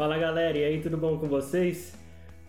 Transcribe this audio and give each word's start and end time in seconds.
Fala 0.00 0.16
galera, 0.16 0.56
e 0.56 0.64
aí, 0.64 0.80
tudo 0.80 0.96
bom 0.96 1.18
com 1.18 1.28
vocês? 1.28 1.94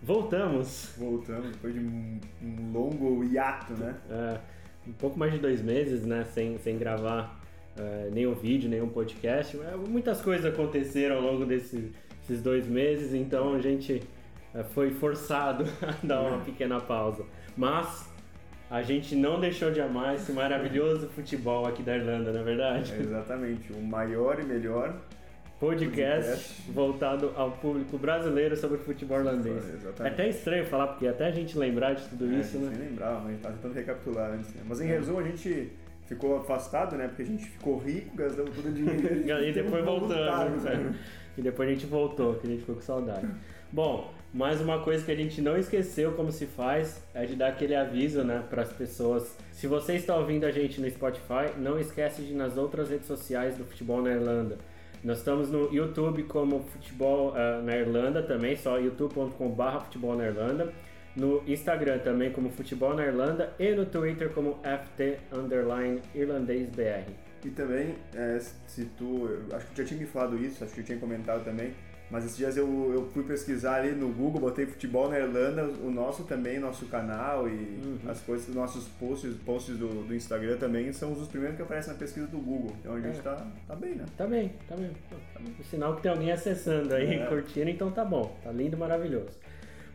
Voltamos! 0.01 0.93
Voltamos 0.97 1.51
depois 1.51 1.73
de 1.73 1.81
um, 1.81 2.17
um 2.41 2.71
longo 2.71 3.25
hiato, 3.25 3.73
né? 3.73 3.93
É, 4.09 4.39
um 4.87 4.93
pouco 4.93 5.19
mais 5.19 5.33
de 5.33 5.39
dois 5.39 5.61
meses, 5.61 6.05
né? 6.05 6.23
Sem, 6.33 6.57
sem 6.59 6.77
gravar 6.77 7.41
é, 7.77 8.09
nenhum 8.09 8.33
vídeo, 8.33 8.69
nenhum 8.69 8.87
podcast. 8.87 9.59
É, 9.59 9.75
muitas 9.75 10.21
coisas 10.21 10.45
aconteceram 10.45 11.17
ao 11.17 11.21
longo 11.21 11.45
desses, 11.45 11.91
desses 12.21 12.41
dois 12.41 12.65
meses, 12.65 13.13
então 13.13 13.53
a 13.53 13.59
gente 13.59 14.01
é, 14.55 14.63
foi 14.63 14.91
forçado 14.91 15.65
a 15.83 15.93
dar 16.07 16.21
uma 16.21 16.39
pequena 16.39 16.79
pausa. 16.79 17.25
Mas 17.57 18.09
a 18.69 18.81
gente 18.81 19.13
não 19.13 19.41
deixou 19.41 19.71
de 19.71 19.81
amar 19.81 20.15
esse 20.15 20.31
maravilhoso 20.31 21.09
futebol 21.09 21.67
aqui 21.67 21.83
da 21.83 21.97
Irlanda, 21.97 22.31
não 22.31 22.39
é 22.39 22.43
verdade? 22.43 22.93
É, 22.93 22.99
exatamente, 23.01 23.73
o 23.73 23.81
maior 23.81 24.39
e 24.39 24.45
melhor 24.45 24.95
podcast, 25.61 26.25
podcast, 26.25 26.71
voltado 26.71 27.33
ao 27.35 27.51
público 27.51 27.95
brasileiro 27.95 28.57
sobre 28.57 28.79
futebol 28.79 29.19
irlandês. 29.19 29.63
É, 29.99 30.07
até 30.07 30.27
estranho 30.27 30.65
falar, 30.65 30.87
porque 30.87 31.07
até 31.07 31.27
a 31.27 31.31
gente 31.31 31.55
lembrar 31.55 31.93
de 31.93 32.03
tudo 32.07 32.25
é, 32.33 32.39
isso, 32.39 32.57
né? 32.57 32.75
Nem 32.75 32.89
lembrava, 32.89 33.19
mas 33.19 33.27
a 33.27 33.31
gente 33.31 33.41
tá 33.41 33.49
tentando 33.51 33.73
recapitular 33.75 34.31
antes. 34.31 34.51
Né? 34.55 34.63
Mas 34.67 34.81
em 34.81 34.85
é. 34.85 34.87
resumo, 34.87 35.19
a 35.19 35.23
gente 35.23 35.71
ficou 36.07 36.37
afastado, 36.37 36.95
né? 36.95 37.07
Porque 37.07 37.21
a 37.21 37.25
gente 37.25 37.45
ficou 37.45 37.77
rico, 37.77 38.17
gastamos 38.17 38.55
todo 38.55 38.69
o 38.69 38.71
dinheiro. 38.71 39.21
e 39.45 39.53
depois 39.53 39.85
voltamos. 39.85 40.63
Né? 40.63 40.95
E 41.37 41.41
depois 41.43 41.69
a 41.69 41.73
gente 41.73 41.85
voltou, 41.85 42.33
que 42.35 42.47
a 42.47 42.49
gente 42.49 42.61
ficou 42.61 42.75
com 42.75 42.81
saudade. 42.81 43.27
Bom, 43.71 44.11
mais 44.33 44.59
uma 44.59 44.79
coisa 44.79 45.05
que 45.05 45.11
a 45.11 45.15
gente 45.15 45.41
não 45.41 45.55
esqueceu 45.55 46.13
como 46.13 46.31
se 46.31 46.47
faz 46.47 47.03
é 47.13 47.23
de 47.25 47.35
dar 47.35 47.49
aquele 47.49 47.75
aviso, 47.75 48.23
né, 48.23 48.43
para 48.49 48.63
as 48.63 48.73
pessoas. 48.73 49.37
Se 49.51 49.67
você 49.67 49.93
está 49.93 50.15
ouvindo 50.17 50.45
a 50.45 50.51
gente 50.51 50.81
no 50.81 50.89
Spotify, 50.89 51.53
não 51.57 51.79
esquece 51.79 52.23
de 52.23 52.31
ir 52.31 52.35
nas 52.35 52.57
outras 52.57 52.89
redes 52.89 53.05
sociais 53.05 53.55
do 53.55 53.63
Futebol 53.63 54.01
na 54.01 54.11
Irlanda. 54.11 54.57
Nós 55.03 55.17
estamos 55.17 55.49
no 55.49 55.73
YouTube 55.73 56.23
como 56.23 56.59
Futebol 56.59 57.31
uh, 57.31 57.63
na 57.63 57.75
Irlanda 57.75 58.21
também, 58.21 58.55
só 58.55 58.77
youtube.com.br 58.77 59.79
Futebol 59.85 60.15
na 60.15 60.27
Irlanda. 60.27 60.71
No 61.15 61.41
Instagram 61.47 61.99
também 61.99 62.31
como 62.31 62.51
Futebol 62.51 62.93
na 62.93 63.05
Irlanda 63.05 63.51
e 63.57 63.73
no 63.73 63.85
Twitter 63.87 64.29
como 64.29 64.59
FT 64.63 65.17
Underline 65.31 66.01
Irlandês 66.13 66.69
BR. 66.69 67.11
E 67.43 67.49
também, 67.49 67.95
é, 68.13 68.39
se 68.39 68.85
tu. 68.95 69.27
Acho 69.51 69.65
que 69.65 69.73
tu 69.73 69.81
já 69.81 69.87
tinha 69.87 69.99
me 69.99 70.05
falado 70.05 70.37
isso, 70.37 70.63
acho 70.63 70.73
que 70.75 70.81
eu 70.81 70.85
tinha 70.85 70.99
comentado 70.99 71.43
também 71.43 71.73
mas 72.11 72.25
esses 72.25 72.37
dias 72.37 72.57
eu, 72.57 72.67
eu 72.93 73.09
fui 73.13 73.23
pesquisar 73.23 73.75
ali 73.75 73.93
no 73.93 74.09
Google, 74.09 74.41
botei 74.41 74.65
futebol 74.65 75.09
na 75.09 75.17
Irlanda, 75.17 75.63
o 75.63 75.89
nosso 75.89 76.25
também, 76.25 76.59
nosso 76.59 76.85
canal 76.87 77.47
e 77.47 77.51
uhum. 77.53 77.99
as 78.05 78.19
coisas, 78.19 78.53
nossos 78.53 78.85
posts, 78.99 79.33
posts 79.45 79.77
do, 79.77 79.87
do 80.03 80.13
Instagram 80.13 80.57
também 80.57 80.91
são 80.91 81.13
os 81.13 81.25
primeiros 81.29 81.55
que 81.55 81.63
aparecem 81.63 81.93
na 81.93 81.97
pesquisa 81.97 82.27
do 82.27 82.37
Google. 82.37 82.75
Então 82.81 82.95
a 82.95 82.99
gente 82.99 83.19
é. 83.19 83.21
tá, 83.21 83.47
tá 83.65 83.75
bem, 83.75 83.95
né? 83.95 84.05
Tá 84.17 84.27
bem, 84.27 84.51
tá 84.67 84.75
bem. 84.75 84.91
O 85.57 85.63
sinal 85.63 85.95
que 85.95 86.01
tem 86.01 86.11
alguém 86.11 86.33
acessando 86.33 86.93
aí, 86.93 87.15
é. 87.15 87.25
curtindo, 87.27 87.69
então 87.69 87.89
tá 87.89 88.03
bom. 88.03 88.37
Tá 88.43 88.51
lindo, 88.51 88.75
maravilhoso. 88.75 89.39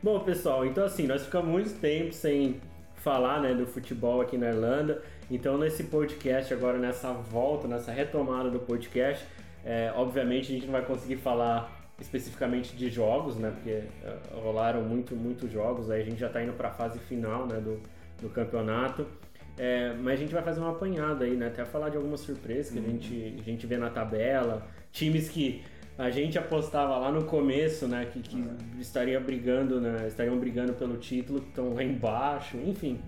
Bom, 0.03 0.19
pessoal, 0.20 0.64
então 0.64 0.84
assim, 0.84 1.06
nós 1.06 1.23
ficamos 1.23 1.51
muito 1.51 1.78
tempo 1.80 2.14
sem 2.14 2.61
falar 2.97 3.42
né, 3.42 3.53
do 3.53 3.67
futebol 3.67 4.23
aqui 4.23 4.39
na 4.39 4.48
Irlanda. 4.48 5.03
Então 5.30 5.58
nesse 5.58 5.84
podcast, 5.84 6.55
agora 6.55 6.78
nessa 6.78 7.12
volta, 7.12 7.69
nessa 7.69 7.92
retomada 7.92 8.51
do 8.51 8.58
podcast, 8.61 9.23
é, 9.64 9.92
obviamente 9.95 10.51
a 10.51 10.55
gente 10.55 10.64
não 10.64 10.73
vai 10.73 10.83
conseguir 10.83 11.17
falar 11.17 11.75
especificamente 12.00 12.77
de 12.77 12.91
jogos, 12.91 13.36
né? 13.36 13.50
Porque 13.50 13.83
uh, 14.05 14.41
rolaram 14.41 14.83
muito, 14.83 15.16
muitos 15.16 15.50
jogos, 15.50 15.91
aí 15.91 16.02
a 16.02 16.05
gente 16.05 16.19
já 16.19 16.27
está 16.27 16.42
indo 16.42 16.52
para 16.52 16.69
a 16.69 16.72
fase 16.72 16.98
final 16.98 17.47
né, 17.47 17.58
do, 17.58 17.80
do 18.20 18.28
campeonato. 18.28 19.06
É, 19.58 19.94
mas 19.94 20.14
a 20.14 20.17
gente 20.17 20.34
vai 20.34 20.42
fazer 20.42 20.61
uma 20.61 20.70
apanhada 20.70 21.24
aí, 21.24 21.34
né? 21.34 21.47
Até 21.47 21.64
falar 21.64 21.89
de 21.89 21.97
algumas 21.97 22.20
surpresas 22.20 22.72
que 22.72 22.78
uhum. 22.78 22.84
a, 22.84 22.89
gente, 22.89 23.36
a 23.41 23.42
gente 23.42 23.67
vê 23.67 23.78
na 23.78 23.89
tabela, 23.89 24.67
times 24.92 25.30
que 25.30 25.64
a 25.98 26.11
gente 26.11 26.39
apostava 26.39 26.98
lá 26.98 27.11
no 27.11 27.24
começo, 27.24 27.89
né? 27.89 28.07
Que, 28.13 28.20
que 28.20 28.36
uhum. 28.36 28.57
estaria 28.78 29.18
brigando, 29.18 29.80
né? 29.80 30.07
Estariam 30.07 30.39
brigando 30.39 30.74
pelo 30.74 30.98
título, 30.98 31.40
que 31.40 31.48
estão 31.48 31.73
lá 31.73 31.83
embaixo, 31.83 32.58
enfim. 32.58 33.01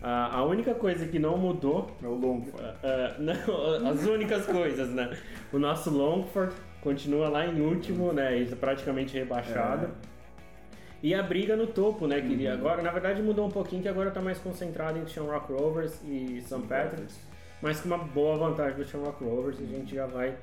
A, 0.00 0.36
a 0.36 0.44
única 0.44 0.74
coisa 0.74 1.08
que 1.08 1.18
não 1.18 1.36
mudou. 1.36 1.90
É 2.00 2.06
o 2.06 2.14
Longford. 2.14 2.62
Uh, 2.62 3.18
não, 3.82 3.88
as 3.88 4.06
únicas 4.06 4.46
coisas, 4.46 4.90
né? 4.90 5.16
O 5.52 5.58
nosso 5.58 5.90
Longford 5.90 6.54
continua 6.84 7.28
lá 7.30 7.46
em 7.46 7.60
último, 7.60 8.12
né? 8.12 8.36
Isso 8.36 8.54
praticamente 8.54 9.18
rebaixado. 9.18 9.86
É. 9.86 10.14
E 11.02 11.14
a 11.14 11.22
briga 11.22 11.56
no 11.56 11.66
topo, 11.66 12.06
né? 12.06 12.20
Que 12.20 12.46
uhum. 12.46 12.52
agora, 12.52 12.82
na 12.82 12.92
verdade, 12.92 13.20
mudou 13.22 13.46
um 13.46 13.50
pouquinho, 13.50 13.82
que 13.82 13.88
agora 13.88 14.10
tá 14.10 14.20
mais 14.20 14.38
concentrado 14.38 14.98
em 14.98 15.06
Shamrock 15.06 15.52
Rovers 15.52 16.00
e 16.04 16.40
St. 16.42 16.60
Patrick's, 16.68 17.18
mas 17.60 17.80
com 17.80 17.88
uma 17.88 17.98
boa 17.98 18.36
vantagem 18.36 18.76
do 18.76 18.84
Shamrock 18.84 19.24
Rovers, 19.24 19.58
e 19.58 19.64
a 19.64 19.66
gente 19.66 19.94
já 19.94 20.06
vai 20.06 20.36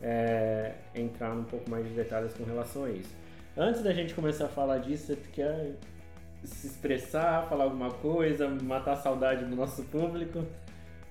é, 0.00 0.72
entrar 0.94 1.32
um 1.32 1.44
pouco 1.44 1.68
mais 1.68 1.86
de 1.86 1.92
detalhes 1.92 2.32
com 2.32 2.44
relação 2.44 2.84
a 2.84 2.90
isso. 2.90 3.14
Antes 3.56 3.82
da 3.82 3.92
gente 3.92 4.14
começar 4.14 4.46
a 4.46 4.48
falar 4.48 4.78
disso, 4.78 5.06
você 5.06 5.18
quer 5.32 5.72
se 6.44 6.68
expressar, 6.68 7.48
falar 7.48 7.64
alguma 7.64 7.90
coisa, 7.90 8.48
matar 8.62 8.92
a 8.92 8.96
saudade 8.96 9.44
do 9.44 9.56
nosso 9.56 9.82
público? 9.84 10.44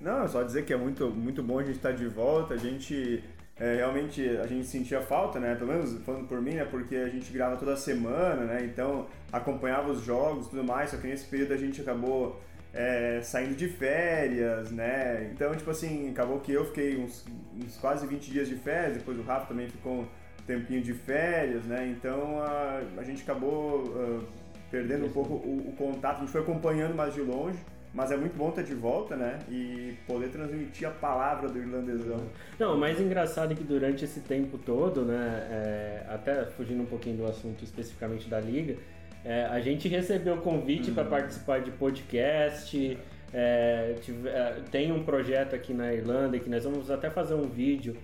Não, 0.00 0.26
só 0.26 0.42
dizer 0.42 0.64
que 0.64 0.72
é 0.72 0.76
muito, 0.76 1.10
muito 1.10 1.42
bom 1.42 1.58
a 1.58 1.62
gente 1.62 1.76
estar 1.76 1.92
de 1.92 2.06
volta, 2.06 2.54
a 2.54 2.56
gente 2.56 3.22
é, 3.60 3.76
realmente 3.76 4.26
a 4.38 4.46
gente 4.46 4.66
sentia 4.66 5.00
falta, 5.00 5.40
né? 5.40 5.54
Pelo 5.56 5.72
menos 5.72 6.00
falando 6.04 6.28
por 6.28 6.40
mim, 6.40 6.54
né? 6.54 6.64
Porque 6.64 6.94
a 6.94 7.08
gente 7.08 7.32
grava 7.32 7.56
toda 7.56 7.76
semana, 7.76 8.44
né? 8.44 8.64
Então 8.64 9.06
acompanhava 9.32 9.90
os 9.90 10.02
jogos 10.02 10.46
e 10.46 10.50
tudo 10.50 10.64
mais, 10.64 10.90
só 10.90 10.96
que 10.96 11.06
nesse 11.08 11.26
período 11.26 11.54
a 11.54 11.56
gente 11.56 11.80
acabou 11.80 12.40
é, 12.72 13.20
saindo 13.22 13.56
de 13.56 13.68
férias, 13.68 14.70
né? 14.70 15.28
Então, 15.32 15.54
tipo 15.56 15.70
assim, 15.70 16.10
acabou 16.10 16.38
que 16.38 16.52
eu 16.52 16.66
fiquei 16.66 16.98
uns, 16.98 17.24
uns 17.60 17.76
quase 17.78 18.06
20 18.06 18.30
dias 18.30 18.48
de 18.48 18.54
férias, 18.54 18.98
depois 18.98 19.18
o 19.18 19.22
Rafa 19.22 19.46
também 19.46 19.68
ficou 19.68 20.02
um 20.02 20.06
tempinho 20.46 20.80
de 20.80 20.94
férias, 20.94 21.64
né? 21.64 21.88
Então 21.88 22.40
a, 22.40 22.80
a 22.96 23.02
gente 23.02 23.22
acabou 23.22 23.82
uh, 23.88 24.24
perdendo 24.70 25.06
um 25.06 25.10
pouco 25.10 25.34
o, 25.34 25.70
o 25.70 25.72
contato, 25.76 26.18
a 26.18 26.20
gente 26.20 26.30
foi 26.30 26.42
acompanhando 26.42 26.94
mais 26.94 27.12
de 27.12 27.22
longe. 27.22 27.58
Mas 27.92 28.10
é 28.10 28.16
muito 28.16 28.36
bom 28.36 28.50
estar 28.50 28.62
de 28.62 28.74
volta, 28.74 29.16
né? 29.16 29.38
E 29.48 29.94
poder 30.06 30.28
transmitir 30.28 30.86
a 30.86 30.90
palavra 30.90 31.48
do 31.48 31.58
irlandesão. 31.58 32.20
Não, 32.58 32.74
o 32.74 32.78
mais 32.78 33.00
engraçado 33.00 33.52
é 33.52 33.54
que 33.54 33.64
durante 33.64 34.04
esse 34.04 34.20
tempo 34.20 34.58
todo, 34.58 35.02
né? 35.02 35.46
É, 35.50 36.06
até 36.08 36.44
fugindo 36.44 36.82
um 36.82 36.86
pouquinho 36.86 37.16
do 37.16 37.26
assunto 37.26 37.64
especificamente 37.64 38.28
da 38.28 38.38
liga, 38.40 38.76
é, 39.24 39.44
a 39.46 39.60
gente 39.60 39.88
recebeu 39.88 40.36
convite 40.38 40.90
para 40.90 41.04
uhum. 41.04 41.10
participar 41.10 41.60
de 41.60 41.70
podcast. 41.70 42.98
É, 43.32 43.94
tive, 44.00 44.28
é, 44.28 44.62
tem 44.70 44.90
um 44.92 45.02
projeto 45.02 45.54
aqui 45.54 45.74
na 45.74 45.92
Irlanda 45.92 46.38
que 46.38 46.48
nós 46.48 46.64
vamos 46.64 46.90
até 46.90 47.10
fazer 47.10 47.34
um 47.34 47.48
vídeo 47.48 47.96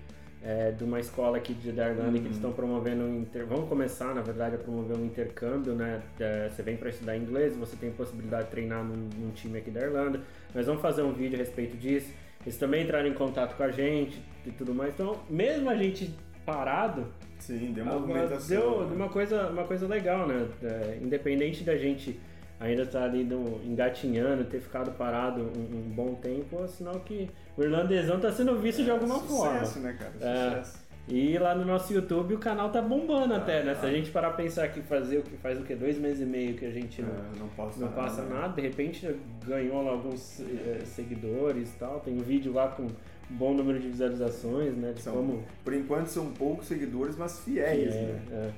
é, 0.44 0.70
de 0.70 0.84
uma 0.84 1.00
escola 1.00 1.38
aqui 1.38 1.54
de 1.54 1.72
da 1.72 1.88
Irlanda 1.88 2.08
uhum. 2.08 2.12
que 2.12 2.26
eles 2.26 2.36
estão 2.36 2.52
promovendo 2.52 3.04
um 3.04 3.20
inter... 3.22 3.46
vão 3.46 3.66
começar 3.66 4.14
na 4.14 4.20
verdade 4.20 4.56
a 4.56 4.58
promover 4.58 4.96
um 4.96 5.04
intercâmbio 5.04 5.74
né? 5.74 6.02
É, 6.20 6.50
você 6.50 6.62
vem 6.62 6.76
para 6.76 6.90
estudar 6.90 7.16
inglês 7.16 7.56
você 7.56 7.76
tem 7.76 7.90
possibilidade 7.90 8.44
de 8.44 8.50
treinar 8.50 8.84
num, 8.84 9.08
num, 9.18 9.30
time 9.30 9.58
aqui 9.58 9.70
da 9.70 9.80
Irlanda. 9.80 10.20
Nós 10.54 10.66
vamos 10.66 10.82
fazer 10.82 11.02
um 11.02 11.12
vídeo 11.12 11.36
a 11.36 11.38
respeito 11.38 11.76
disso. 11.76 12.12
Eles 12.42 12.58
também 12.58 12.84
entraram 12.84 13.08
em 13.08 13.14
contato 13.14 13.56
com 13.56 13.62
a 13.62 13.70
gente 13.70 14.20
e 14.44 14.50
tudo 14.50 14.74
mais. 14.74 14.92
Então 14.92 15.18
mesmo 15.30 15.70
a 15.70 15.76
gente 15.76 16.14
parado 16.44 17.06
sim 17.38 17.72
deu 17.72 17.84
uma 17.84 17.94
movimentação 17.94 18.46
deu 18.48 18.86
né? 18.86 18.94
uma 18.94 19.08
coisa 19.08 19.48
uma 19.48 19.64
coisa 19.64 19.86
legal 19.86 20.26
né? 20.26 20.46
É, 20.62 20.98
independente 21.00 21.64
da 21.64 21.74
gente 21.76 22.20
ainda 22.60 22.86
tá 22.86 23.04
ali 23.04 23.26
engatinhando, 23.64 24.44
ter 24.44 24.60
ficado 24.60 24.92
parado 24.92 25.42
um, 25.42 25.78
um, 25.78 25.82
bom 25.94 26.14
tempo, 26.14 26.62
é 26.62 26.68
sinal 26.68 27.00
que 27.00 27.28
o 27.56 27.62
irlandesão 27.62 28.18
tá 28.18 28.32
sendo 28.32 28.58
visto 28.58 28.80
é, 28.80 28.84
de 28.84 28.90
alguma 28.90 29.16
sucesso, 29.16 29.36
forma. 29.36 29.58
Sucesso, 29.60 29.80
né, 29.80 29.96
cara? 29.98 30.12
Sucesso. 30.12 30.78
É, 30.80 30.84
e 31.06 31.36
lá 31.36 31.54
no 31.54 31.66
nosso 31.66 31.92
YouTube 31.92 32.34
o 32.34 32.38
canal 32.38 32.70
tá 32.70 32.80
bombando 32.80 33.34
ah, 33.34 33.36
até, 33.36 33.62
né? 33.62 33.74
Se 33.74 33.84
a 33.84 33.90
gente 33.90 34.10
parar 34.10 34.28
a 34.28 34.32
pensar 34.32 34.68
que 34.68 34.80
fazer 34.80 35.18
o 35.18 35.22
que 35.22 35.36
faz 35.36 35.60
o 35.60 35.62
que? 35.62 35.74
Dois 35.74 35.98
meses 35.98 36.22
e 36.22 36.24
meio 36.24 36.54
que 36.54 36.64
a 36.64 36.70
gente 36.70 37.02
não, 37.02 37.10
é, 37.10 37.38
não 37.38 37.48
passa, 37.48 37.80
não 37.80 37.92
passa 37.92 38.22
nada, 38.22 38.34
nada, 38.34 38.54
de 38.54 38.62
repente 38.62 39.14
ganhou 39.46 39.82
lá 39.82 39.92
alguns 39.92 40.40
é, 40.40 40.80
seguidores 40.84 41.74
e 41.74 41.78
tal. 41.78 42.00
Tem 42.00 42.14
um 42.14 42.22
vídeo 42.22 42.54
lá 42.54 42.68
com 42.68 42.84
um 42.84 42.90
bom 43.28 43.52
número 43.52 43.78
de 43.78 43.88
visualizações, 43.88 44.74
né? 44.76 44.92
De 44.92 45.02
são, 45.02 45.14
como... 45.14 45.44
Por 45.62 45.74
enquanto 45.74 46.06
são 46.06 46.32
poucos 46.32 46.66
seguidores, 46.66 47.16
mas 47.16 47.38
fiéis, 47.40 47.94
né? 47.94 48.22
É. 48.32 48.50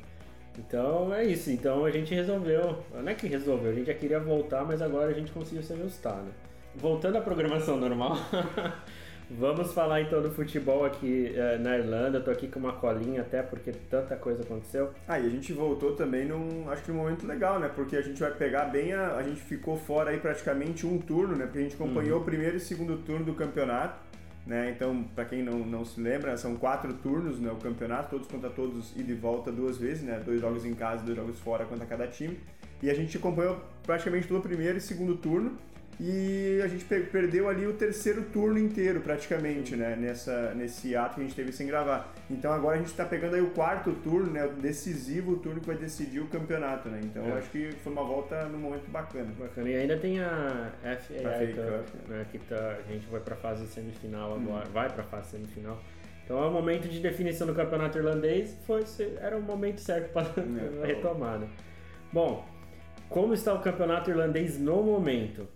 Então 0.57 1.13
é 1.13 1.25
isso. 1.25 1.51
Então 1.51 1.85
a 1.85 1.91
gente 1.91 2.15
resolveu. 2.15 2.79
Não 2.95 3.09
é 3.09 3.15
que 3.15 3.27
resolveu, 3.27 3.73
a 3.73 3.75
gente 3.75 3.87
já 3.87 3.95
queria 3.95 4.21
voltar, 4.21 4.65
mas 4.65 4.81
agora 4.81 5.11
a 5.11 5.15
gente 5.15 5.33
conseguiu 5.33 5.65
se 5.65 5.73
ajustar, 5.73 6.17
né? 6.23 6.31
Voltando 6.79 7.17
à 7.17 7.21
programação 7.23 7.79
normal. 7.79 8.19
Vamos 9.31 9.73
falar 9.73 10.03
então 10.03 10.23
do 10.23 10.31
futebol 10.31 10.85
aqui 10.85 11.33
eh, 11.35 11.59
na 11.59 11.79
Irlanda. 11.79 12.19
Eu 12.19 12.25
tô 12.25 12.31
aqui 12.31 12.47
com 12.47 12.61
uma 12.61 12.75
colinha 12.75 13.23
até 13.23 13.43
porque 13.43 13.73
tanta 13.73 14.15
coisa 14.15 14.43
aconteceu. 14.43 14.91
Ah, 15.09 15.19
e 15.19 15.27
a 15.27 15.31
gente 15.31 15.53
voltou 15.55 15.97
também 15.97 16.27
num, 16.27 16.71
acho 16.71 16.85
que 16.85 16.93
num 16.93 16.99
momento 16.99 17.27
legal, 17.27 17.59
né? 17.59 17.69
Porque 17.75 17.97
a 17.97 18.03
gente 18.03 18.21
vai 18.21 18.31
pegar 18.31 18.67
bem 18.67 18.93
a, 18.93 19.17
a 19.17 19.23
gente 19.23 19.41
ficou 19.41 19.77
fora 19.77 20.11
aí 20.11 20.21
praticamente 20.21 20.87
um 20.87 20.99
turno, 20.99 21.35
né? 21.35 21.47
Porque 21.47 21.59
a 21.59 21.63
gente 21.63 21.75
acompanhou 21.75 22.19
uhum. 22.19 22.23
o 22.23 22.25
primeiro 22.25 22.57
e 22.57 22.61
segundo 22.61 22.99
turno 22.99 23.25
do 23.25 23.35
campeonato. 23.35 23.99
Né? 24.47 24.71
Então, 24.71 25.03
para 25.15 25.25
quem 25.25 25.43
não, 25.43 25.59
não 25.61 25.85
se 25.85 26.01
lembra, 26.01 26.37
são 26.37 26.55
quatro 26.55 26.93
turnos 26.95 27.41
né, 27.41 27.51
o 27.51 27.57
campeonato, 27.57 28.11
todos 28.11 28.29
contra 28.29 28.49
todos 28.49 28.93
e 28.95 29.03
de 29.03 29.13
volta 29.13 29.51
duas 29.51 29.77
vezes, 29.77 30.05
né? 30.05 30.23
dois 30.25 30.41
jogos 30.41 30.65
em 30.65 30.73
casa, 30.73 31.03
dois 31.03 31.17
jogos 31.17 31.41
fora 31.41 31.65
contra 31.65 31.85
cada 31.85 32.07
time. 32.07 32.39
E 32.81 32.89
a 32.89 32.95
gente 32.95 33.17
acompanhou 33.17 33.61
praticamente 33.83 34.29
todo 34.29 34.39
o 34.39 34.43
primeiro 34.43 34.79
e 34.79 34.81
segundo 34.81 35.17
turno. 35.17 35.59
E 35.99 36.61
a 36.63 36.69
gente 36.69 36.85
perdeu 36.85 37.49
ali 37.49 37.67
o 37.67 37.73
terceiro 37.73 38.23
turno 38.25 38.59
inteiro 38.59 39.01
praticamente, 39.01 39.75
né? 39.75 39.97
Nessa, 39.97 40.53
nesse 40.55 40.95
ato 40.95 41.15
que 41.15 41.21
a 41.23 41.25
gente 41.25 41.35
teve 41.35 41.53
sem 41.53 41.67
gravar. 41.67 42.13
Então 42.31 42.53
agora 42.53 42.75
a 42.75 42.79
gente 42.79 42.89
está 42.91 43.05
pegando 43.05 43.35
aí 43.35 43.41
o 43.41 43.51
quarto 43.51 43.93
turno, 43.93 44.31
né? 44.31 44.45
O 44.45 44.53
decisivo 44.53 45.37
turno 45.39 45.61
que 45.61 45.67
vai 45.67 45.77
decidir 45.77 46.21
o 46.21 46.27
campeonato, 46.27 46.91
né? 46.91 47.01
Então 47.03 47.25
é. 47.25 47.39
acho 47.39 47.49
que 47.51 47.73
foi 47.83 47.93
uma 47.93 48.05
volta 48.05 48.45
num 48.45 48.59
momento 48.59 48.91
bacana. 48.91 49.33
Bacana. 49.39 49.71
E 49.71 49.75
ainda 49.75 49.97
tem 49.97 50.21
a 50.21 50.71
FA 50.83 51.15
Cup, 51.15 52.09
né? 52.09 52.27
Que 52.31 52.39
tá, 52.41 52.77
a 52.87 52.93
gente 52.93 53.07
vai 53.07 53.21
para 53.21 53.35
a 53.35 53.39
fase 53.39 53.67
semifinal 53.67 54.35
agora, 54.35 54.69
hum. 54.69 54.73
vai 54.73 54.91
para 54.91 55.03
a 55.03 55.07
fase 55.07 55.31
semifinal. 55.31 55.81
Então 56.25 56.43
é 56.43 56.47
o 56.47 56.51
momento 56.51 56.89
de 56.89 57.01
definição 57.01 57.47
do 57.47 57.55
campeonato 57.55 57.97
irlandês, 57.97 58.55
foi, 58.67 58.85
era 59.21 59.39
o 59.39 59.41
momento 59.41 59.81
certo 59.81 60.13
para 60.13 60.27
é, 60.27 60.33
tá 60.83 60.87
retomar, 60.87 61.39
né? 61.39 61.49
Bom, 62.13 62.45
como 63.09 63.33
está 63.33 63.55
o 63.55 63.61
campeonato 63.61 64.11
irlandês 64.11 64.59
no 64.59 64.83
momento? 64.83 65.49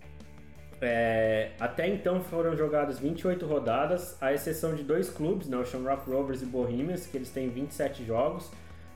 É, 0.81 1.51
até 1.59 1.87
então 1.87 2.21
foram 2.21 2.55
jogadas 2.55 2.97
28 2.97 3.45
rodadas, 3.45 4.17
à 4.19 4.33
exceção 4.33 4.73
de 4.73 4.81
dois 4.81 5.11
clubes, 5.11 5.47
né, 5.47 5.55
o 5.55 5.63
Shamrock 5.63 6.09
Rovers 6.09 6.41
e 6.41 6.45
Bohemians, 6.45 7.05
que 7.05 7.15
eles 7.15 7.29
têm 7.29 7.49
27 7.49 8.03
jogos, 8.03 8.49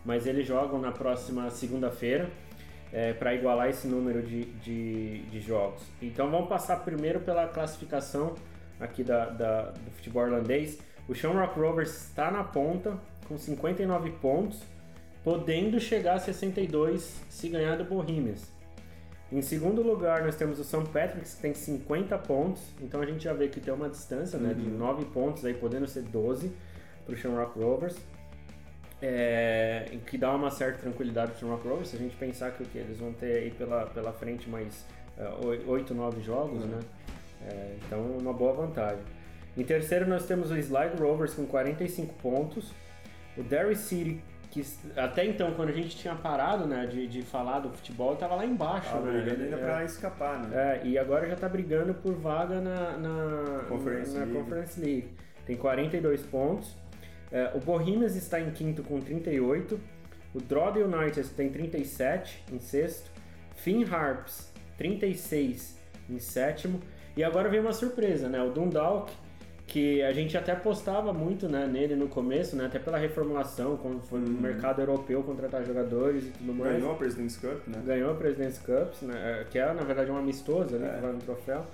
mas 0.04 0.26
eles 0.26 0.48
jogam 0.48 0.82
na 0.82 0.92
próxima 0.92 1.50
segunda-feira 1.52 2.28
é, 2.92 3.14
para 3.14 3.36
igualar 3.36 3.70
esse 3.70 3.88
número 3.88 4.24
de, 4.24 4.46
de, 4.46 5.20
de, 5.24 5.40
jogos. 5.40 5.84
Então 6.02 6.32
vamos 6.32 6.50
passar 6.50 6.78
primeiro 6.78 7.20
pela 7.20 7.48
classificação 7.48 8.34
aqui 8.80 9.04
da, 9.04 9.26
da, 9.26 9.62
do 9.72 9.92
futebol 9.92 10.26
irlandês. 10.26 10.80
O 11.08 11.14
Shamrock 11.14 11.60
Rovers 11.60 12.08
está 12.08 12.31
na 12.31 12.44
ponta 12.44 12.98
com 13.28 13.38
59 13.38 14.10
pontos, 14.22 14.60
podendo 15.24 15.80
chegar 15.80 16.16
a 16.16 16.20
62 16.20 17.22
se 17.30 17.48
ganhar 17.48 17.76
do 17.76 17.84
Bohemians. 17.84 18.55
Em 19.31 19.42
segundo 19.42 19.81
lugar, 19.81 20.24
nós 20.24 20.36
temos 20.36 20.60
o 20.60 20.63
St. 20.63 20.86
Patrick's, 20.94 21.36
que 21.36 21.42
tem 21.42 21.54
50 21.54 22.18
pontos. 22.19 22.62
Então 22.80 23.01
a 23.01 23.06
gente 23.06 23.24
já 23.24 23.33
vê 23.33 23.48
que 23.48 23.60
tem 23.60 23.74
uma 23.74 23.89
distância 23.89 24.38
uhum. 24.38 24.45
né, 24.45 24.54
de 24.54 24.68
9 24.68 25.04
uhum. 25.04 25.12
pontos, 25.12 25.45
aí 25.45 25.54
podendo 25.54 25.88
ser 25.88 26.04
12 26.04 26.51
para 27.06 27.13
o 27.13 27.18
Shamrock 27.18 27.60
Rovers. 27.60 27.95
É, 29.01 29.98
que 30.07 30.18
dá 30.18 30.33
uma 30.33 30.50
certa 30.50 30.80
tranquilidade 30.80 31.31
para 31.31 31.38
o 31.38 31.39
Shamrock 31.39 31.68
Rovers. 31.68 31.89
Se 31.89 31.95
a 31.95 32.00
gente 32.00 32.16
pensar 32.16 32.51
que, 32.51 32.63
que 32.66 32.77
eles 32.77 33.00
vão 33.00 33.13
ter 33.13 33.38
aí 33.38 33.51
pela, 33.51 33.88
pela 33.88 34.13
frente 34.13 34.50
mais 34.50 34.86
uh, 35.18 35.69
8, 35.69 35.94
9 35.94 36.21
jogos, 36.21 36.63
uhum. 36.63 36.69
né? 36.69 36.80
É, 37.48 37.75
então, 37.86 38.01
uma 38.01 38.33
boa 38.33 38.54
vantagem. 38.54 39.04
Em 39.57 39.63
terceiro, 39.63 40.07
nós 40.07 40.25
temos 40.25 40.51
o 40.51 40.57
Sligo 40.57 40.98
Rovers 41.00 41.33
com 41.33 41.45
45 41.45 42.13
pontos. 42.16 42.71
O 43.38 43.44
Derry 43.44 43.75
City 43.75 44.21
que 44.56 44.66
até 44.96 45.25
então, 45.25 45.52
quando 45.54 45.69
a 45.69 45.74
gente 45.74 45.98
tinha 45.98 46.16
parado 46.16 46.66
né, 46.66 46.86
de, 46.86 47.07
de 47.07 47.22
falar 47.22 47.60
do 47.60 47.69
futebol, 47.69 48.13
estava 48.13 48.36
lá 48.36 48.46
embaixo. 48.46 48.90
Tava 48.90 49.12
né? 49.12 49.22
brigando 49.22 49.44
ainda 49.44 49.56
é, 49.57 49.60
para 49.60 49.84
escapar, 49.84 50.40
né? 50.40 50.81
É, 50.81 50.88
e 50.88 50.98
agora 50.98 51.28
já 51.28 51.34
está 51.34 51.50
brigando 51.50 51.94
por 51.94 52.13
vaga 52.13 52.62
na, 52.62 52.98
na, 52.98 53.66
Conference, 53.68 54.13
na, 54.13 54.19
na 54.19 54.25
League. 54.25 54.40
Conference 54.40 54.80
League. 54.80 55.10
Tem 55.46 55.57
42 55.57 56.22
pontos. 56.24 56.74
É, 57.30 57.52
o 57.54 57.60
Bohemians 57.60 58.16
está 58.16 58.40
em 58.40 58.50
quinto 58.52 58.81
com 58.81 59.02
38. 59.02 59.78
O 60.34 60.40
Drogheda 60.40 60.86
United 60.86 61.30
tem 61.31 61.50
37 61.50 62.46
em 62.54 62.60
sexto. 62.60 63.12
Finn 63.57 63.84
Harps, 63.92 64.54
36 64.78 65.78
em 66.10 66.19
sétimo. 66.19 66.80
E 67.18 67.25
agora 67.25 67.50
vem 67.50 67.60
uma 67.60 67.74
surpresa, 67.74 68.30
né? 68.30 68.42
O 68.42 68.52
Dundalk 68.52 69.12
que 69.68 70.02
a 70.04 70.14
gente 70.14 70.38
até 70.38 70.52
apostava 70.52 71.12
muito 71.12 71.50
né, 71.50 71.66
nele 71.66 71.96
no 71.96 72.08
começo, 72.08 72.56
né, 72.56 72.66
até 72.66 72.78
pela 72.78 72.98
reformulação, 72.98 73.78
quando 73.78 74.02
foi 74.02 74.20
no 74.20 74.28
uhum. 74.28 74.42
mercado 74.42 74.82
europeu 74.82 75.24
contratar 75.24 75.66
jogadores 75.66 76.26
e 76.26 76.32
tudo 76.32 76.54
mais. 76.54 76.74
Ganhou 76.74 76.92
a 76.92 76.96
President's 76.96 77.38
Cup, 77.38 77.68
né? 77.68 77.82
Ganhou 77.86 78.12
a 78.12 78.16
President's 78.16 78.60
Cup, 78.60 79.02
né, 79.02 79.42
é, 79.42 79.44
que 79.46 79.58
é 79.58 79.74
na 79.74 79.84
verdade 79.84 80.12
uma 80.12 80.20
amistosa, 80.20 80.78
né, 80.78 80.90
é. 80.90 80.96
que 80.96 81.02
vale 81.02 81.16
um 81.16 81.20
troféu. 81.20 81.66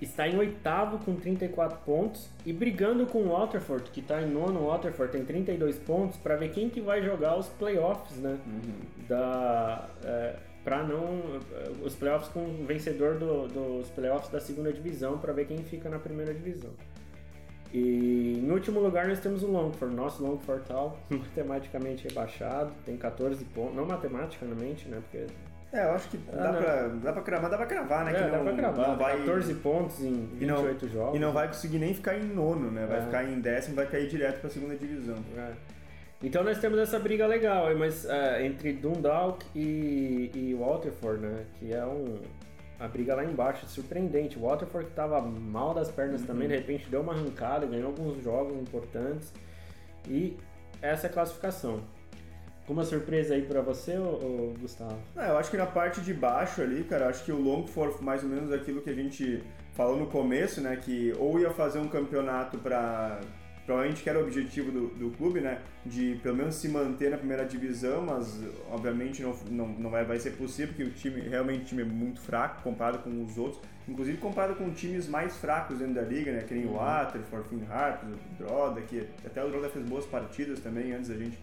Está 0.00 0.28
em 0.28 0.36
oitavo 0.36 0.98
com 1.04 1.16
34 1.16 1.78
pontos 1.84 2.30
e 2.46 2.52
brigando 2.52 3.04
com 3.06 3.18
o 3.18 3.30
Waterford, 3.30 3.90
que 3.90 3.98
está 3.98 4.22
em 4.22 4.30
nono. 4.30 4.60
O 4.60 4.66
Waterford 4.68 5.10
tem 5.10 5.24
32 5.24 5.76
pontos 5.78 6.16
para 6.18 6.36
ver 6.36 6.50
quem 6.50 6.70
que 6.70 6.80
vai 6.80 7.02
jogar 7.02 7.36
os 7.36 7.48
playoffs, 7.48 8.16
né? 8.18 8.38
Uhum. 8.46 9.06
Da, 9.08 9.88
é, 10.04 10.36
para 10.68 10.82
não 10.82 11.40
os 11.82 11.94
playoffs 11.94 12.30
com 12.30 12.40
o 12.40 12.66
vencedor 12.66 13.14
do, 13.14 13.48
dos 13.48 13.88
playoffs 13.88 14.30
da 14.30 14.38
segunda 14.38 14.70
divisão 14.70 15.16
para 15.16 15.32
ver 15.32 15.46
quem 15.46 15.56
fica 15.64 15.88
na 15.88 15.98
primeira 15.98 16.34
divisão. 16.34 16.70
E 17.72 18.38
em 18.44 18.50
último 18.50 18.78
lugar 18.78 19.08
nós 19.08 19.18
temos 19.18 19.42
o 19.42 19.46
Longford, 19.46 19.94
nosso 19.94 20.22
Longford 20.22 20.64
tal, 20.68 20.98
matematicamente 21.08 22.06
rebaixado, 22.06 22.70
tem 22.84 22.98
14 22.98 23.42
pontos, 23.46 23.76
não 23.76 23.86
matematicamente, 23.86 24.88
né, 24.88 25.00
porque 25.02 25.26
é, 25.70 25.84
eu 25.84 25.90
acho 25.92 26.08
que 26.08 26.18
ah, 26.32 26.36
dá, 26.36 26.52
pra, 26.52 26.88
dá 26.88 27.12
pra 27.12 27.22
cravar, 27.22 27.50
dá 27.50 27.56
pra 27.58 27.66
cravar, 27.66 28.04
né? 28.06 28.12
É, 28.12 28.14
que 28.14 28.30
dá 28.30 28.38
não, 28.38 28.44
pra 28.44 28.52
cravar, 28.54 28.88
não 28.88 28.96
vai... 28.96 29.18
14 29.18 29.54
pontos 29.56 30.00
em 30.00 30.26
28 30.38 30.40
e 30.40 30.46
não, 30.46 30.92
jogos. 30.94 31.16
E 31.16 31.18
não 31.18 31.32
vai 31.32 31.46
conseguir 31.48 31.78
nem 31.78 31.92
ficar 31.92 32.16
em 32.16 32.24
nono, 32.24 32.70
né? 32.70 32.86
Vai 32.86 33.00
é. 33.00 33.02
ficar 33.02 33.24
em 33.24 33.38
décimo, 33.38 33.76
vai 33.76 33.86
cair 33.86 34.08
direto 34.08 34.40
pra 34.40 34.48
segunda 34.48 34.74
divisão. 34.74 35.16
É. 35.36 35.52
Então 36.22 36.42
nós 36.42 36.58
temos 36.58 36.78
essa 36.80 36.98
briga 36.98 37.26
legal, 37.26 37.74
mas 37.76 38.04
uh, 38.04 38.42
entre 38.42 38.72
Dundalk 38.72 39.44
e, 39.54 40.30
e 40.34 40.56
Waterford, 40.58 41.22
né? 41.22 41.44
Que 41.58 41.72
é 41.72 41.84
um, 41.86 42.18
a 42.80 42.88
briga 42.88 43.14
lá 43.14 43.24
embaixo, 43.24 43.66
surpreendente. 43.68 44.36
O 44.36 44.42
Waterford 44.42 44.86
que 44.86 44.92
estava 44.92 45.20
mal 45.20 45.74
das 45.74 45.90
pernas 45.90 46.22
uhum. 46.22 46.26
também, 46.26 46.48
de 46.48 46.56
repente 46.56 46.88
deu 46.90 47.02
uma 47.02 47.12
arrancada, 47.12 47.66
ganhou 47.66 47.88
alguns 47.88 48.22
jogos 48.22 48.56
importantes. 48.56 49.32
E 50.08 50.36
essa 50.82 51.06
é 51.06 51.10
a 51.10 51.12
classificação. 51.12 51.82
Alguma 52.62 52.84
surpresa 52.84 53.34
aí 53.34 53.42
para 53.42 53.62
você, 53.62 53.96
ou, 53.96 54.54
Gustavo? 54.60 54.98
Ah, 55.16 55.28
eu 55.28 55.38
acho 55.38 55.50
que 55.50 55.56
na 55.56 55.66
parte 55.66 56.00
de 56.02 56.12
baixo 56.12 56.60
ali, 56.60 56.84
cara, 56.84 57.08
acho 57.08 57.24
que 57.24 57.32
o 57.32 57.40
Longford, 57.40 58.04
mais 58.04 58.22
ou 58.22 58.28
menos 58.28 58.52
aquilo 58.52 58.82
que 58.82 58.90
a 58.90 58.94
gente 58.94 59.42
falou 59.72 59.96
no 59.96 60.06
começo, 60.06 60.60
né? 60.60 60.76
Que 60.76 61.14
ou 61.18 61.40
ia 61.40 61.50
fazer 61.50 61.78
um 61.78 61.88
campeonato 61.88 62.58
para 62.58 63.20
provavelmente 63.68 64.02
que 64.02 64.08
era 64.08 64.18
o 64.18 64.22
objetivo 64.22 64.72
do, 64.72 64.86
do 64.94 65.10
clube, 65.10 65.42
né? 65.42 65.60
De 65.84 66.18
pelo 66.22 66.34
menos 66.34 66.54
se 66.54 66.70
manter 66.70 67.10
na 67.10 67.18
primeira 67.18 67.44
divisão, 67.44 68.00
mas 68.00 68.40
obviamente 68.70 69.22
não, 69.22 69.36
não, 69.50 69.68
não 69.68 69.90
vai, 69.90 70.06
vai 70.06 70.18
ser 70.18 70.30
possível, 70.30 70.68
porque 70.68 70.84
o 70.84 70.90
time 70.90 71.20
realmente 71.20 71.60
o 71.60 71.64
time 71.66 71.82
é 71.82 71.84
muito 71.84 72.18
fraco 72.18 72.62
comparado 72.62 73.00
com 73.00 73.22
os 73.22 73.36
outros, 73.36 73.60
inclusive 73.86 74.16
comparado 74.16 74.54
com 74.54 74.70
times 74.70 75.06
mais 75.06 75.36
fracos 75.36 75.80
dentro 75.80 75.92
da 75.92 76.00
liga, 76.00 76.32
né? 76.32 76.44
Que 76.48 76.54
nem 76.54 76.64
o 76.64 76.68
uhum. 76.68 76.76
Waterford, 76.76 77.46
Finn 77.50 77.62
Harps, 77.70 78.08
o 78.08 78.42
Droda, 78.42 78.80
que 78.80 79.06
até 79.22 79.44
o 79.44 79.50
Droda 79.50 79.68
fez 79.68 79.84
boas 79.84 80.06
partidas 80.06 80.60
também 80.60 80.94
antes 80.94 81.10
da 81.10 81.16
gente 81.16 81.38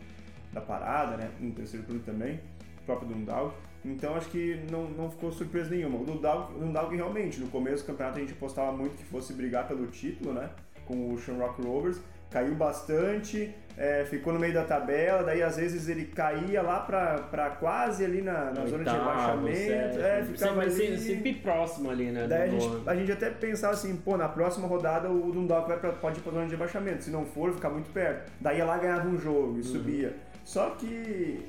da 0.51 0.61
parada, 0.61 1.17
né? 1.17 1.29
No 1.39 1.51
terceiro 1.51 1.85
turno 1.85 2.01
também, 2.01 2.39
o 2.81 2.85
próprio 2.87 3.07
Dundalk. 3.07 3.55
Então 3.85 4.15
acho 4.15 4.29
que 4.31 4.59
não, 4.71 4.89
não 4.89 5.11
ficou 5.11 5.31
surpresa 5.31 5.69
nenhuma. 5.69 5.99
O 5.99 6.03
Dundalk, 6.03 6.55
o 6.55 6.59
Dundalk 6.59 6.95
realmente, 6.95 7.39
no 7.39 7.49
começo 7.49 7.83
do 7.83 7.87
campeonato 7.91 8.17
a 8.17 8.21
gente 8.21 8.33
apostava 8.33 8.71
muito 8.71 8.97
que 8.97 9.03
fosse 9.03 9.31
brigar 9.31 9.67
pelo 9.67 9.85
título, 9.85 10.33
né? 10.33 10.49
Com 10.87 11.13
o 11.13 11.19
Shamrock 11.19 11.61
Rovers 11.61 11.99
caiu 12.29 12.55
bastante, 12.55 13.53
é, 13.77 14.05
ficou 14.05 14.31
no 14.31 14.39
meio 14.39 14.53
da 14.53 14.63
tabela, 14.63 15.23
daí 15.23 15.43
às 15.43 15.57
vezes 15.57 15.89
ele 15.89 16.05
caía 16.05 16.61
lá 16.61 16.79
pra, 16.79 17.49
quase 17.59 18.05
ali 18.05 18.21
na, 18.21 18.51
na 18.51 18.65
zona 18.65 18.83
de 18.85 18.89
rebaixamento. 18.89 19.99
É, 19.99 20.23
ficava 20.23 20.61
ali, 20.61 20.97
sempre 20.97 21.33
próximo 21.33 21.89
ali, 21.89 22.11
né? 22.11 22.25
Daí 22.27 22.43
a 22.43 22.47
gente, 22.47 22.67
a 22.85 22.95
gente 22.95 23.11
até 23.11 23.29
pensava 23.29 23.73
assim, 23.73 23.95
pô, 23.97 24.15
na 24.15 24.29
próxima 24.29 24.67
rodada 24.67 25.09
o 25.09 25.31
Dundalk 25.31 25.67
vai 25.67 25.77
pra, 25.77 25.91
pode 25.91 26.19
ir 26.19 26.21
pra 26.21 26.31
zona 26.31 26.45
de 26.45 26.51
rebaixamento, 26.51 27.03
se 27.03 27.11
não 27.11 27.25
for, 27.25 27.53
ficar 27.53 27.69
muito 27.69 27.89
perto. 27.91 28.31
Daí 28.39 28.63
lá 28.63 28.77
ganhava 28.77 29.07
um 29.09 29.19
jogo 29.19 29.55
e 29.55 29.57
uhum. 29.57 29.63
subia. 29.63 30.15
Só 30.45 30.69
que 30.69 31.43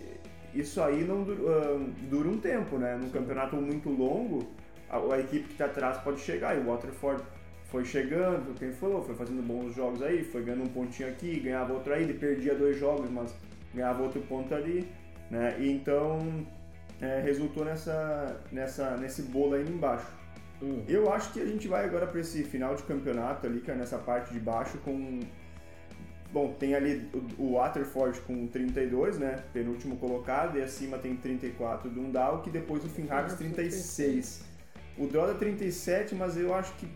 isso 0.53 0.83
aí 0.83 1.05
não 1.05 1.23
dura, 1.23 1.79
dura 2.11 2.29
um 2.29 2.39
tempo, 2.39 2.77
né? 2.77 2.99
Num 3.01 3.11
campeonato 3.11 3.55
muito 3.57 3.89
longo, 3.89 4.49
a, 4.91 4.99
a 4.99 5.21
equipe 5.21 5.45
que 5.45 5.53
está 5.53 5.67
atrás 5.67 5.99
pode 5.99 6.21
chegar 6.21 6.57
e 6.57 6.61
o 6.61 6.67
Waterford 6.67 7.23
foi 7.77 7.85
chegando, 7.85 8.55
quem 8.59 8.73
falou, 8.73 9.03
foi 9.03 9.15
fazendo 9.15 9.43
bons 9.43 9.75
jogos 9.75 10.01
aí, 10.01 10.25
foi 10.25 10.43
ganhando 10.43 10.63
um 10.63 10.69
pontinho 10.69 11.11
aqui, 11.11 11.41
ganhava 11.41 11.75
outro 11.75 11.93
aí, 11.93 12.05
ele 12.05 12.15
perdia 12.15 12.55
dois 12.55 12.79
jogos, 12.79 13.11
mas 13.11 13.35
ganhava 13.75 14.03
outro 14.03 14.23
ponto 14.23 14.55
ali, 14.55 14.89
né? 15.31 15.57
E 15.59 15.71
então 15.71 16.19
é, 17.03 17.21
resultou 17.21 17.67
nessa, 17.67 18.41
nessa, 18.51 18.97
nesse 18.97 19.21
bolo 19.21 19.57
aí 19.57 19.69
embaixo. 19.69 20.07
Hum. 20.63 20.83
Eu 20.89 21.13
acho 21.13 21.35
que 21.35 21.41
a 21.43 21.45
gente 21.45 21.69
vai 21.69 21.85
agora 21.85 22.07
para 22.07 22.19
esse 22.19 22.43
final 22.45 22.75
de 22.75 22.83
campeonato 22.85 23.47
ali, 23.47 23.61
que 23.61 23.71
é 23.71 23.75
nessa 23.75 23.99
parte 23.99 24.33
de 24.33 24.41
baixo, 24.41 24.79
com. 24.79 25.21
Bom, 26.33 26.55
tem 26.59 26.75
ali 26.75 27.11
o, 27.39 27.43
o 27.43 27.53
Waterford 27.57 28.23
com 28.23 28.47
32, 28.47 29.19
né? 29.19 29.45
Penúltimo 29.53 29.99
colocado, 29.99 30.57
e 30.57 30.63
acima 30.63 30.97
tem 30.97 31.15
34 31.15 31.91
do 31.91 32.01
Dundalk, 32.01 32.49
e 32.49 32.53
depois 32.53 32.83
o 32.87 32.89
Finhards 32.89 33.35
36. 33.35 34.47
O 34.97 35.07
Droda 35.07 35.35
37, 35.35 36.15
mas 36.15 36.39
eu 36.39 36.55
acho 36.55 36.73
que 36.77 36.89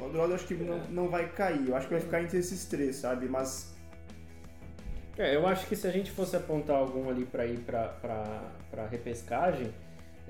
o 0.00 0.04
Aldrod 0.04 0.32
acho 0.34 0.46
que 0.46 0.54
não, 0.54 0.78
não 0.90 1.08
vai 1.08 1.28
cair. 1.28 1.68
Eu 1.68 1.76
acho 1.76 1.86
que 1.86 1.94
vai 1.94 2.02
ficar 2.02 2.22
entre 2.22 2.38
esses 2.38 2.64
três, 2.66 2.96
sabe? 2.96 3.28
Mas. 3.28 3.74
É, 5.18 5.36
eu 5.36 5.46
acho 5.46 5.66
que 5.66 5.76
se 5.76 5.86
a 5.86 5.90
gente 5.90 6.10
fosse 6.10 6.36
apontar 6.36 6.76
algum 6.76 7.08
ali 7.10 7.26
para 7.26 7.44
ir 7.44 7.58
para 7.60 8.86
repescagem, 8.90 9.70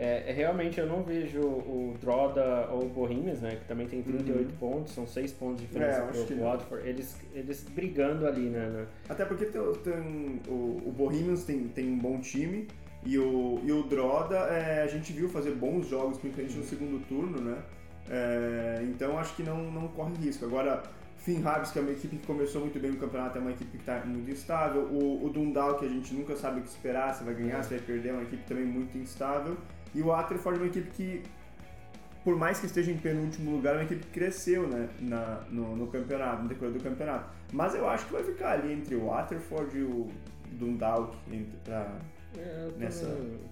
é, 0.00 0.30
é, 0.30 0.32
realmente 0.32 0.80
eu 0.80 0.86
não 0.86 1.02
vejo 1.02 1.40
o 1.40 1.94
Droda 2.00 2.68
ou 2.70 2.84
o 2.84 2.88
Bohemians, 2.88 3.42
né? 3.42 3.56
Que 3.56 3.66
também 3.66 3.86
tem 3.86 4.02
38 4.02 4.50
uhum. 4.50 4.56
pontos, 4.56 4.94
são 4.94 5.06
6 5.06 5.32
pontos 5.34 5.60
de 5.60 5.66
diferença 5.66 6.00
é, 6.00 6.24
pro 6.24 6.36
Watford. 6.36 6.88
Eles, 6.88 7.16
eles 7.34 7.62
brigando 7.64 8.26
ali, 8.26 8.48
né? 8.48 8.86
Até 9.08 9.26
porque 9.26 9.44
tem, 9.44 9.60
tem 9.60 10.40
o, 10.48 10.82
o 10.86 11.36
tem, 11.46 11.68
tem 11.68 11.90
um 11.90 11.98
bom 11.98 12.18
time, 12.18 12.66
E 13.04 13.18
o, 13.18 13.60
e 13.62 13.70
o 13.70 13.82
Droda, 13.82 14.36
é, 14.36 14.82
a 14.82 14.86
gente 14.86 15.12
viu 15.12 15.28
fazer 15.28 15.50
bons 15.50 15.86
jogos, 15.86 16.16
principalmente 16.16 16.56
no 16.56 16.64
segundo 16.64 17.06
turno, 17.06 17.38
né? 17.38 17.58
É, 18.10 18.80
então 18.82 19.16
acho 19.18 19.36
que 19.36 19.42
não, 19.42 19.70
não 19.70 19.86
corre 19.88 20.14
risco. 20.16 20.44
Agora, 20.44 20.82
Finn 21.18 21.46
Habs, 21.46 21.70
que 21.70 21.78
é 21.78 21.82
uma 21.82 21.92
equipe 21.92 22.16
que 22.16 22.26
começou 22.26 22.62
muito 22.62 22.78
bem 22.80 22.90
no 22.90 22.96
campeonato, 22.96 23.38
é 23.38 23.40
uma 23.40 23.52
equipe 23.52 23.70
que 23.70 23.76
está 23.76 24.04
muito 24.04 24.30
instável. 24.30 24.82
O, 24.82 25.24
o 25.24 25.30
Dundal, 25.30 25.76
que 25.76 25.84
a 25.84 25.88
gente 25.88 26.12
nunca 26.14 26.34
sabe 26.34 26.60
o 26.60 26.62
que 26.62 26.68
esperar, 26.68 27.14
se 27.14 27.22
vai 27.22 27.34
ganhar, 27.34 27.62
se 27.62 27.70
vai 27.70 27.78
perder, 27.78 28.08
é 28.08 28.12
uma 28.12 28.22
equipe 28.22 28.42
também 28.44 28.64
muito 28.64 28.98
instável. 28.98 29.56
E 29.94 30.02
o 30.02 30.12
Atterford 30.12 30.58
é 30.58 30.62
uma 30.62 30.68
equipe 30.68 30.90
que, 30.90 31.22
por 32.24 32.36
mais 32.36 32.58
que 32.58 32.66
esteja 32.66 32.90
em 32.90 32.96
penúltimo 32.96 33.52
lugar, 33.52 33.74
é 33.74 33.78
uma 33.78 33.84
equipe 33.84 34.04
que 34.04 34.10
cresceu 34.10 34.66
né, 34.66 34.88
na, 34.98 35.42
no, 35.50 35.76
no 35.76 35.86
campeonato, 35.86 36.42
no 36.42 36.48
decorrer 36.48 36.72
do 36.72 36.82
campeonato. 36.82 37.30
Mas 37.52 37.74
eu 37.74 37.88
acho 37.88 38.06
que 38.06 38.12
vai 38.12 38.24
ficar 38.24 38.52
ali 38.52 38.72
entre 38.72 38.96
o 38.96 39.12
Atterford 39.12 39.78
e 39.78 39.82
o 39.82 40.08
Dundalk 40.52 41.16
pra, 41.64 41.98
é, 42.38 42.68
nessa, 42.76 43.06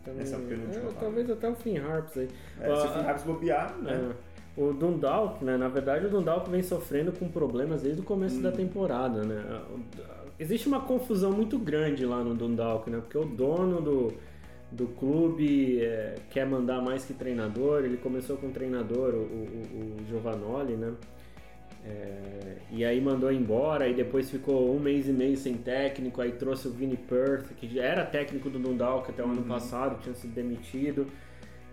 também, 0.05 0.21
nessa 0.21 0.39
penúltima 0.39 0.91
é, 0.91 0.93
Talvez 1.01 1.31
até 1.31 1.49
o 1.49 1.55
Finn 1.55 1.79
Harps 1.79 2.17
aí. 2.17 2.29
É, 2.61 2.67
se 2.67 2.87
o 2.87 2.93
Finn 2.93 3.07
Harps 3.09 3.25
bobear, 3.25 3.77
né? 3.79 3.93
É. 3.93 4.28
O 4.57 4.73
Dundalk, 4.73 5.45
né? 5.45 5.57
Na 5.57 5.69
verdade, 5.69 6.07
o 6.07 6.11
Dundalk 6.11 6.51
vem 6.51 6.63
sofrendo 6.63 7.13
com 7.13 7.29
problemas 7.29 7.83
desde 7.83 8.01
o 8.01 8.05
começo 8.05 8.39
hum. 8.39 8.43
da 8.43 8.53
temporada, 8.53 9.23
né? 9.23 9.63
Existe 10.39 10.69
uma 10.69 10.81
confusão 10.81 11.33
muito 11.33 11.59
grande 11.59 12.05
lá 12.05 12.23
no 12.23 12.35
Dundalk, 12.35 12.91
né? 12.91 12.99
Porque 12.99 13.19
o 13.19 13.25
dono 13.25 13.81
do, 13.81 14.13
do 14.71 14.87
clube 14.87 15.81
é, 15.81 16.17
quer 16.31 16.47
mandar 16.47 16.83
mais 16.83 17.05
que 17.05 17.15
treinador. 17.15 17.85
Ele 17.85 17.97
começou 17.97 18.37
com 18.37 18.49
o 18.49 18.51
treinador, 18.51 19.15
o, 19.15 19.19
o, 19.19 19.97
o 20.01 20.07
Giovanoli, 20.09 20.75
né? 20.75 20.93
É, 21.85 22.57
e 22.71 22.85
aí 22.85 23.01
mandou 23.01 23.33
embora, 23.33 23.89
e 23.89 23.95
depois 23.95 24.31
ficou 24.31 24.75
um 24.75 24.79
mês 24.79 25.09
e 25.09 25.13
meio 25.13 25.37
sem 25.37 25.55
técnico, 25.55 26.21
aí 26.21 26.33
trouxe 26.33 26.69
o 26.69 26.71
Vini 26.71 26.97
Perth, 26.97 27.55
que 27.57 27.67
já 27.69 27.83
era 27.83 28.05
técnico 28.05 28.51
do 28.51 28.59
Dundalk 28.59 29.11
até 29.11 29.23
o 29.23 29.27
uhum. 29.27 29.33
ano 29.33 29.43
passado, 29.43 30.01
tinha 30.03 30.15
sido 30.15 30.35
demitido. 30.35 31.07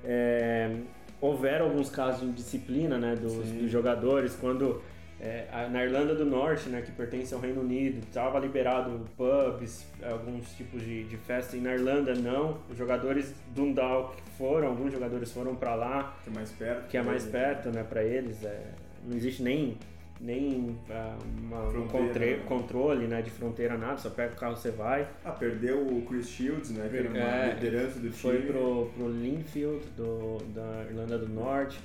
É, 0.03 0.77
houveram 1.21 1.65
alguns 1.65 1.89
casos 1.89 2.21
de 2.21 2.27
indisciplina 2.27 2.97
né, 2.97 3.15
dos, 3.15 3.33
dos 3.33 3.71
jogadores, 3.71 4.35
quando 4.39 4.81
é, 5.19 5.67
na 5.71 5.83
Irlanda 5.83 6.13
do 6.13 6.25
Norte, 6.25 6.69
né, 6.69 6.81
que 6.81 6.91
pertence 6.91 7.33
ao 7.33 7.39
Reino 7.39 7.61
Unido, 7.61 7.99
estava 7.99 8.37
liberado 8.37 9.05
pubs, 9.15 9.85
alguns 10.03 10.51
tipos 10.55 10.81
de, 10.81 11.05
de 11.05 11.17
festa, 11.17 11.55
e 11.55 11.61
na 11.61 11.73
Irlanda 11.73 12.13
não. 12.13 12.57
Os 12.69 12.77
jogadores 12.77 13.33
do 13.53 13.65
Dundalk 13.65 14.21
foram, 14.37 14.67
alguns 14.67 14.91
jogadores 14.91 15.31
foram 15.31 15.55
para 15.55 15.73
lá. 15.75 16.17
Que 16.23 16.29
é 16.29 16.33
mais 16.33 16.51
perto. 16.51 16.87
Que 16.89 16.97
é 16.97 17.01
mais 17.01 17.25
perto, 17.25 17.69
né, 17.69 17.83
para 17.83 18.03
eles. 18.03 18.43
É, 18.43 18.71
não 19.05 19.15
existe 19.15 19.41
nem 19.41 19.77
nem 20.19 20.77
uh, 20.89 21.77
um 21.77 21.87
contre, 21.87 22.37
controle 22.47 23.05
né, 23.07 23.21
de 23.21 23.29
fronteira, 23.29 23.77
nada, 23.77 23.97
só 23.97 24.09
pega 24.09 24.33
o 24.33 24.35
carro 24.35 24.55
você 24.55 24.71
vai. 24.71 25.07
Ah, 25.23 25.31
perdeu 25.31 25.85
o 25.85 26.01
Chris 26.03 26.29
Shields, 26.29 26.71
né, 26.71 26.87
que 26.89 26.97
era 26.97 27.09
uma 27.09 27.17
é, 27.17 27.53
liderança 27.53 27.99
do 27.99 28.09
time. 28.09 28.13
Foi 28.13 28.41
pro, 28.41 28.91
pro 28.95 29.09
Linfield, 29.09 29.85
do, 29.97 30.37
da 30.53 30.85
Irlanda 30.89 31.17
do 31.17 31.27
Norte. 31.27 31.79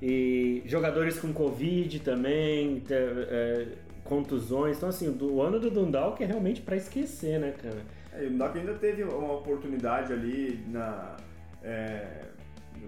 E 0.00 0.62
jogadores 0.66 1.18
com 1.18 1.32
Covid 1.32 2.00
também, 2.00 2.82
é, 2.90 3.66
contusões. 4.04 4.76
Então, 4.76 4.88
assim, 4.88 5.08
o 5.08 5.42
ano 5.42 5.58
do 5.58 5.70
Dundalk 5.70 6.22
é 6.22 6.26
realmente 6.26 6.60
para 6.60 6.76
esquecer, 6.76 7.38
né, 7.38 7.54
cara? 7.62 7.82
É, 8.12 8.26
o 8.26 8.30
Dundalk 8.30 8.58
ainda 8.58 8.74
teve 8.74 9.04
uma 9.04 9.34
oportunidade 9.34 10.12
ali 10.12 10.60
na... 10.68 11.16
É, 11.62 12.26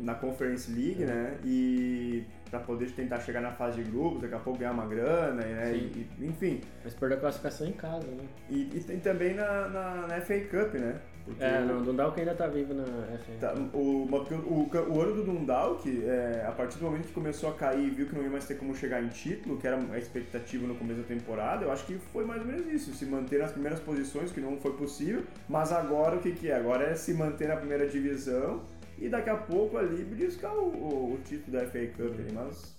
na 0.01 0.15
Conference 0.15 0.71
League, 0.71 1.05
né? 1.05 1.39
E 1.45 2.25
para 2.51 2.61
poder 2.61 2.91
tentar 2.93 3.21
chegar 3.21 3.41
na 3.41 3.53
fase 3.53 3.83
de 3.83 3.91
grupos, 3.91 4.23
daqui 4.23 4.35
a 4.35 4.39
pouco 4.39 4.59
ganhar 4.59 4.73
uma 4.73 4.87
grana, 4.87 5.43
né? 5.43 5.75
E, 5.75 6.07
enfim. 6.21 6.61
Mas 6.83 6.95
perdeu 6.95 7.19
a 7.19 7.21
classificação 7.21 7.67
em 7.67 7.73
casa, 7.73 8.07
né? 8.07 8.25
E, 8.49 8.63
e, 8.75 8.85
e 8.89 9.01
também 9.01 9.35
na, 9.35 9.69
na, 9.69 10.07
na, 10.07 10.21
FA 10.21 10.41
Cup, 10.41 10.75
né? 10.75 11.01
Porque 11.25 11.45
é, 11.45 11.61
não, 11.61 11.81
o 11.81 11.85
Dundalk 11.85 12.19
ainda 12.19 12.35
tá 12.35 12.47
vivo 12.47 12.73
na 12.73 12.85
FA. 12.85 13.33
Tá, 13.39 13.55
o, 13.75 14.05
o, 14.07 14.95
o, 14.95 15.01
ano 15.01 15.15
do 15.15 15.25
Dundalk, 15.25 15.87
é, 15.87 16.45
a 16.49 16.53
partir 16.53 16.79
do 16.79 16.85
momento 16.87 17.09
que 17.09 17.13
começou 17.13 17.51
a 17.51 17.53
cair 17.55 17.87
e 17.87 17.91
viu 17.91 18.07
que 18.07 18.15
não 18.15 18.23
ia 18.23 18.31
mais 18.31 18.47
ter 18.47 18.55
como 18.55 18.75
chegar 18.75 19.03
em 19.03 19.09
título, 19.09 19.59
que 19.59 19.67
era 19.67 19.79
a 19.93 19.99
expectativa 19.99 20.67
no 20.67 20.75
começo 20.75 21.01
da 21.01 21.07
temporada, 21.07 21.65
eu 21.65 21.73
acho 21.73 21.85
que 21.85 21.99
foi 21.99 22.25
mais 22.25 22.41
ou 22.41 22.47
menos 22.47 22.67
isso, 22.67 22.95
se 22.95 23.05
manter 23.05 23.41
nas 23.41 23.53
primeiras 23.53 23.79
posições, 23.81 24.33
que 24.33 24.41
não 24.41 24.57
foi 24.57 24.73
possível, 24.73 25.23
mas 25.49 25.71
agora 25.71 26.17
o 26.17 26.21
que, 26.21 26.33
que 26.33 26.51
é? 26.51 26.57
Agora 26.57 26.85
é 26.85 26.95
se 26.95 27.13
manter 27.13 27.49
na 27.49 27.57
primeira 27.57 27.87
divisão 27.87 28.63
e 29.01 29.09
daqui 29.09 29.31
a 29.31 29.37
pouco 29.37 29.79
ali 29.79 30.05
beliscar 30.05 30.55
o, 30.55 30.69
o, 30.69 31.15
o 31.15 31.19
título 31.25 31.57
da 31.57 31.67
FA 31.67 31.87
Cup, 31.97 32.15
mas 32.35 32.79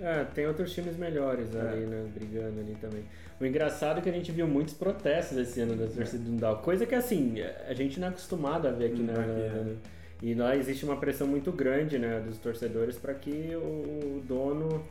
é, 0.00 0.24
tem 0.24 0.46
outros 0.46 0.72
times 0.72 0.96
melhores 0.96 1.54
é. 1.54 1.60
ali, 1.60 1.86
né? 1.86 2.04
Brigando 2.12 2.60
ali 2.60 2.76
também. 2.80 3.04
O 3.40 3.44
engraçado 3.44 3.98
é 3.98 4.00
que 4.02 4.08
a 4.08 4.12
gente 4.12 4.32
viu 4.32 4.46
muitos 4.46 4.74
protestos 4.74 5.38
esse 5.38 5.60
ano 5.60 5.76
da 5.76 5.86
torcida 5.86 6.22
do 6.22 6.30
Dundalk. 6.30 6.62
Coisa 6.62 6.84
que, 6.84 6.94
assim, 6.94 7.36
a 7.40 7.74
gente 7.74 8.00
não 8.00 8.08
é 8.08 8.10
acostumado 8.10 8.66
a 8.66 8.72
ver 8.72 8.86
aqui, 8.86 9.02
hum, 9.02 9.06
né? 9.06 9.14
É. 9.14 9.74
E 10.22 10.34
lá 10.34 10.56
existe 10.56 10.84
uma 10.84 10.96
pressão 10.96 11.26
muito 11.26 11.52
grande, 11.52 11.98
né? 11.98 12.20
Dos 12.20 12.38
torcedores 12.38 12.96
para 12.96 13.14
que 13.14 13.54
o 13.54 14.20
dono 14.26 14.84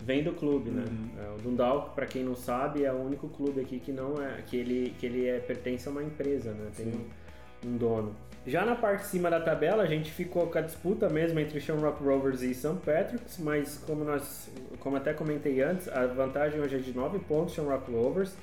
vem 0.00 0.22
do 0.22 0.32
clube, 0.32 0.70
né? 0.70 0.84
Uhum. 0.86 1.10
É, 1.18 1.34
o 1.34 1.38
Dundalk, 1.38 1.94
para 1.94 2.06
quem 2.06 2.22
não 2.22 2.36
sabe, 2.36 2.84
é 2.84 2.92
o 2.92 2.96
único 2.96 3.28
clube 3.28 3.60
aqui 3.60 3.80
que 3.80 3.92
não 3.92 4.22
é... 4.22 4.42
Que 4.42 4.56
ele, 4.56 4.94
que 4.98 5.06
ele 5.06 5.26
é, 5.26 5.38
pertence 5.38 5.88
a 5.88 5.90
uma 5.90 6.02
empresa, 6.02 6.52
né? 6.52 6.70
Tem 6.76 6.86
um, 6.86 7.68
um 7.68 7.76
dono. 7.76 8.14
Já 8.46 8.64
na 8.64 8.74
parte 8.76 9.02
de 9.02 9.06
cima 9.06 9.30
da 9.30 9.40
tabela, 9.40 9.82
a 9.82 9.86
gente 9.86 10.10
ficou 10.10 10.48
com 10.48 10.58
a 10.58 10.60
disputa 10.60 11.08
mesmo 11.08 11.40
entre 11.40 11.58
Shamrock 11.60 12.02
Rovers 12.04 12.42
e 12.42 12.54
St. 12.54 12.76
Patrick's, 12.84 13.38
mas 13.38 13.78
como 13.78 14.04
nós, 14.04 14.50
como 14.80 14.96
até 14.96 15.14
comentei 15.14 15.62
antes, 15.62 15.88
a 15.88 16.06
vantagem 16.06 16.60
hoje 16.60 16.76
é 16.76 16.78
de 16.78 16.92
9 16.94 17.20
pontos 17.20 17.54
Shamrock 17.54 17.90
Rovers, 17.90 18.34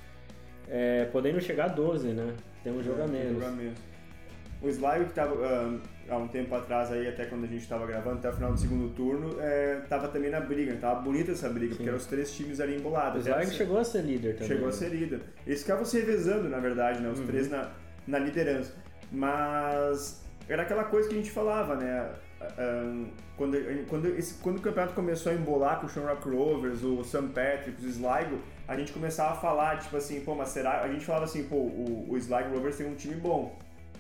é, 0.68 1.06
podendo 1.06 1.40
chegar 1.40 1.66
a 1.66 1.68
12, 1.68 2.08
né? 2.10 2.34
Tem 2.64 2.74
um 2.74 2.82
jogo 2.82 3.04
a 3.04 3.08
menos. 3.08 3.44
O 4.60 4.70
Sligo 4.70 5.06
que 5.06 5.10
estava 5.10 5.34
uh, 5.34 5.80
há 6.08 6.18
um 6.18 6.28
tempo 6.28 6.54
atrás 6.54 6.92
aí, 6.92 7.08
até 7.08 7.26
quando 7.26 7.46
a 7.46 7.48
gente 7.48 7.62
estava 7.62 7.86
gravando, 7.86 8.20
até 8.20 8.30
o 8.30 8.34
final 8.34 8.54
do 8.54 8.60
segundo 8.60 8.94
turno, 8.96 9.30
estava 9.84 10.06
é, 10.06 10.10
também 10.10 10.30
na 10.30 10.40
briga, 10.40 10.74
estava 10.74 11.00
bonita 11.02 11.32
essa 11.32 11.50
briga, 11.50 11.72
Sim. 11.72 11.78
porque 11.78 11.90
eram 11.90 11.98
os 11.98 12.06
três 12.06 12.32
times 12.32 12.60
ali 12.60 12.76
embolados. 12.76 13.26
O 13.26 13.30
Sligo 13.30 13.52
chegou 13.52 13.78
a 13.80 13.84
ser 13.84 14.02
líder 14.02 14.34
também. 14.34 14.48
Chegou 14.48 14.68
a 14.68 14.72
ser 14.72 14.90
líder. 14.90 15.22
Eles 15.46 15.62
ficavam 15.62 15.86
se 15.86 16.00
revezando, 16.00 16.48
na 16.48 16.60
verdade, 16.60 17.02
né? 17.02 17.10
Os 17.10 17.20
uhum. 17.20 17.28
três 17.28 17.50
na, 17.50 17.72
na 18.08 18.20
liderança. 18.20 18.74
Mas 19.12 20.24
era 20.48 20.64
aquela 20.64 20.86
coisa 20.86 21.10
que 21.10 21.16
a 21.16 21.18
gente 21.18 21.32
falava, 21.32 21.76
né? 21.76 22.10
quando, 23.38 23.58
quando, 23.88 24.08
esse, 24.18 24.36
quando 24.36 24.58
o 24.58 24.62
campeonato 24.62 24.94
começou 24.94 25.32
a 25.32 25.36
embolar 25.36 25.80
com 25.80 25.86
o 25.86 25.90
Shamrock 25.90 26.28
Rovers, 26.28 26.84
o 26.84 27.04
St. 27.04 27.28
Patrick's, 27.34 27.84
o 27.84 27.88
Sligo, 27.88 28.40
a 28.68 28.76
gente 28.76 28.92
começava 28.92 29.34
a 29.34 29.36
falar, 29.36 29.80
tipo 29.80 29.96
assim, 29.98 30.22
pô, 30.22 30.36
mas 30.36 30.50
será? 30.50 30.82
A 30.82 30.88
gente 30.88 31.06
falava 31.06 31.26
assim, 31.26 31.44
pô, 31.44 31.56
o, 31.56 32.08
o 32.10 32.18
Sligo 32.18 32.50
Rovers 32.50 32.78
tem 32.78 32.88
um 32.88 32.96
time 32.96 33.16
bom. 33.16 33.58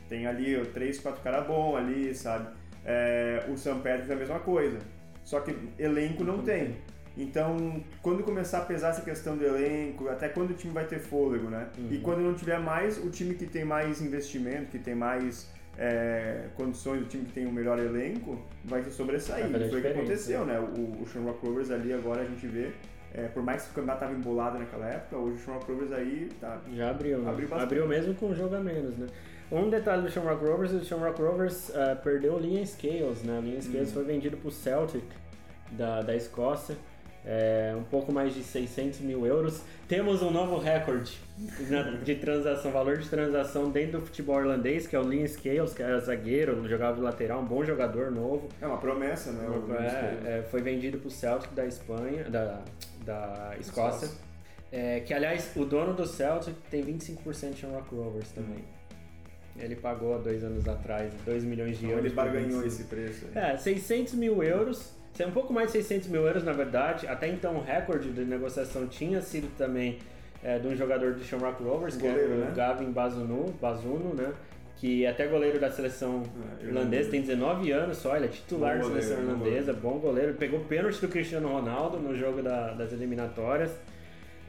Tem 0.09 0.27
ali 0.27 0.59
ó, 0.59 0.65
três, 0.65 0.99
quatro 0.99 1.21
caras 1.21 1.45
bons 1.47 1.75
ali, 1.75 2.13
sabe? 2.13 2.47
É, 2.85 3.45
o 3.49 3.57
St. 3.57 3.75
Patrick's 3.75 4.09
é 4.09 4.13
a 4.13 4.17
mesma 4.17 4.39
coisa. 4.39 4.79
Só 5.23 5.39
que 5.39 5.55
elenco 5.77 6.23
não 6.23 6.39
tem. 6.39 6.77
Então, 7.17 7.83
quando 8.01 8.23
começar 8.23 8.59
a 8.59 8.65
pesar 8.65 8.89
essa 8.89 9.01
questão 9.01 9.35
do 9.35 9.43
elenco, 9.43 10.07
até 10.07 10.29
quando 10.29 10.51
o 10.51 10.53
time 10.53 10.73
vai 10.73 10.85
ter 10.85 10.99
fôlego, 10.99 11.49
né? 11.49 11.67
Uhum. 11.77 11.89
E 11.91 11.97
quando 11.99 12.19
não 12.19 12.33
tiver 12.33 12.59
mais, 12.59 12.97
o 13.03 13.09
time 13.09 13.35
que 13.35 13.45
tem 13.45 13.65
mais 13.65 14.01
investimento, 14.01 14.71
que 14.71 14.79
tem 14.79 14.95
mais 14.95 15.49
é, 15.77 16.45
condições, 16.55 17.01
o 17.01 17.05
time 17.05 17.25
que 17.25 17.33
tem 17.33 17.45
o 17.45 17.51
melhor 17.51 17.79
elenco, 17.79 18.39
vai 18.63 18.81
se 18.83 18.91
sobressair. 18.91 19.49
Foi 19.69 19.79
o 19.79 19.81
que 19.81 19.87
aconteceu, 19.87 20.45
né? 20.45 20.59
O, 20.59 21.01
o 21.01 21.05
Shamrock 21.05 21.45
Rovers 21.45 21.69
ali 21.69 21.91
agora 21.91 22.21
a 22.21 22.25
gente 22.25 22.47
vê, 22.47 22.71
é, 23.13 23.23
por 23.23 23.43
mais 23.43 23.63
que 23.63 23.71
o 23.71 23.73
campeonato 23.73 24.05
estava 24.05 24.17
embolado 24.17 24.57
naquela 24.57 24.87
época, 24.87 25.17
hoje 25.17 25.35
o 25.35 25.39
Shamrock 25.39 25.69
Rovers 25.69 25.91
aí 25.91 26.29
tá, 26.39 26.61
já 26.73 26.91
abriu, 26.91 27.17
né? 27.19 27.29
abriu, 27.29 27.53
abriu 27.53 27.87
mesmo 27.87 28.15
com 28.15 28.27
um 28.27 28.35
jogo 28.35 28.55
a 28.55 28.59
menos, 28.59 28.97
né? 28.97 29.07
Um 29.51 29.69
detalhe 29.69 30.03
do 30.03 30.09
Shamrock 30.09 30.45
Rovers, 30.45 30.71
o 30.71 30.85
Shamrock 30.85 31.21
Rovers 31.21 31.69
uh, 31.69 32.01
perdeu 32.01 32.35
o 32.35 32.39
Linha 32.39 32.65
Scales, 32.65 33.21
né? 33.23 33.37
O 33.37 33.41
Linha 33.41 33.61
Scales 33.61 33.89
uhum. 33.89 33.95
foi 33.95 34.03
vendido 34.05 34.37
para 34.37 34.47
o 34.47 34.51
Celtic 34.51 35.03
da, 35.71 36.01
da 36.01 36.15
Escócia 36.15 36.77
é, 37.25 37.73
um 37.77 37.83
pouco 37.83 38.11
mais 38.11 38.33
de 38.33 38.43
600 38.43 38.99
mil 39.01 39.25
euros. 39.25 39.61
Temos 39.87 40.21
um 40.21 40.31
novo 40.31 40.57
recorde 40.57 41.19
de 42.03 42.15
transação, 42.15 42.71
valor 42.71 42.97
de 42.97 43.07
transação 43.07 43.69
dentro 43.69 43.99
do 43.99 44.05
futebol 44.05 44.39
irlandês, 44.39 44.87
que 44.87 44.95
é 44.95 44.99
o 44.99 45.03
Lynn 45.03 45.27
Scales, 45.27 45.73
que 45.73 45.83
é 45.83 45.99
zagueiro, 45.99 46.67
jogava 46.67 46.95
de 46.95 47.01
lateral, 47.01 47.41
um 47.41 47.45
bom 47.45 47.63
jogador 47.63 48.09
novo. 48.11 48.49
É 48.59 48.65
uma 48.65 48.77
promessa, 48.77 49.31
né? 49.31 49.47
É, 50.25 50.39
é, 50.39 50.43
foi 50.43 50.61
vendido 50.61 50.97
para 50.97 51.07
o 51.07 51.11
Celtic 51.11 51.51
da 51.53 51.65
Espanha, 51.65 52.23
da, 52.29 52.61
da 53.05 53.55
Escócia. 53.59 54.09
É, 54.71 55.01
que 55.01 55.13
aliás, 55.13 55.51
o 55.55 55.65
dono 55.65 55.93
do 55.93 56.07
Celtic 56.07 56.55
tem 56.69 56.81
25% 56.83 57.51
de 57.51 57.59
Shamrock 57.59 57.93
Rovers 57.93 58.31
também. 58.31 58.59
Hum. 58.59 58.81
Ele 59.59 59.75
pagou 59.75 60.15
há 60.15 60.17
dois 60.17 60.43
anos 60.45 60.65
atrás 60.65 61.13
2 61.25 61.43
milhões 61.43 61.77
de 61.77 61.85
então, 61.85 61.97
euros. 61.97 62.05
Ele 62.05 62.15
barganhou 62.15 62.65
esse 62.65 62.85
preço. 62.85 63.27
Aí. 63.35 63.51
É, 63.51 63.57
600 63.57 64.13
mil 64.13 64.41
euros 64.41 64.93
é 65.19 65.27
um 65.27 65.31
pouco 65.31 65.53
mais 65.53 65.67
de 65.67 65.73
600 65.73 66.07
mil 66.07 66.25
euros, 66.25 66.43
na 66.43 66.53
verdade. 66.53 67.07
Até 67.07 67.27
então, 67.27 67.55
o 67.57 67.61
recorde 67.61 68.11
de 68.11 68.23
negociação 68.23 68.87
tinha 68.87 69.21
sido 69.21 69.49
também 69.57 69.99
é, 70.43 70.57
de 70.57 70.67
um 70.67 70.75
jogador 70.75 71.13
do 71.13 71.23
Shamrock 71.23 71.61
Rovers, 71.63 71.97
que 71.97 72.07
é 72.07 72.11
o 72.11 72.29
né? 72.29 72.53
Gavin 72.55 72.91
Bazuno, 72.91 73.53
Bazuno, 73.61 74.13
né? 74.13 74.33
Que 74.77 75.05
é 75.05 75.09
até 75.09 75.27
goleiro 75.27 75.59
da 75.59 75.69
seleção 75.69 76.23
é, 76.59 76.65
irlandesa, 76.65 77.11
tem 77.11 77.21
19 77.21 77.71
anos 77.71 77.97
só, 77.97 78.15
ele 78.15 78.25
é 78.25 78.29
titular 78.29 78.77
da 78.77 78.85
seleção 78.85 79.19
irlandesa, 79.19 79.73
bom 79.73 79.99
goleiro. 79.99 80.33
Pegou 80.33 80.61
pênalti 80.61 80.99
do 80.99 81.07
Cristiano 81.07 81.49
Ronaldo 81.49 81.97
no 81.97 82.15
jogo 82.15 82.41
da, 82.41 82.73
das 82.73 82.91
eliminatórias. 82.91 83.71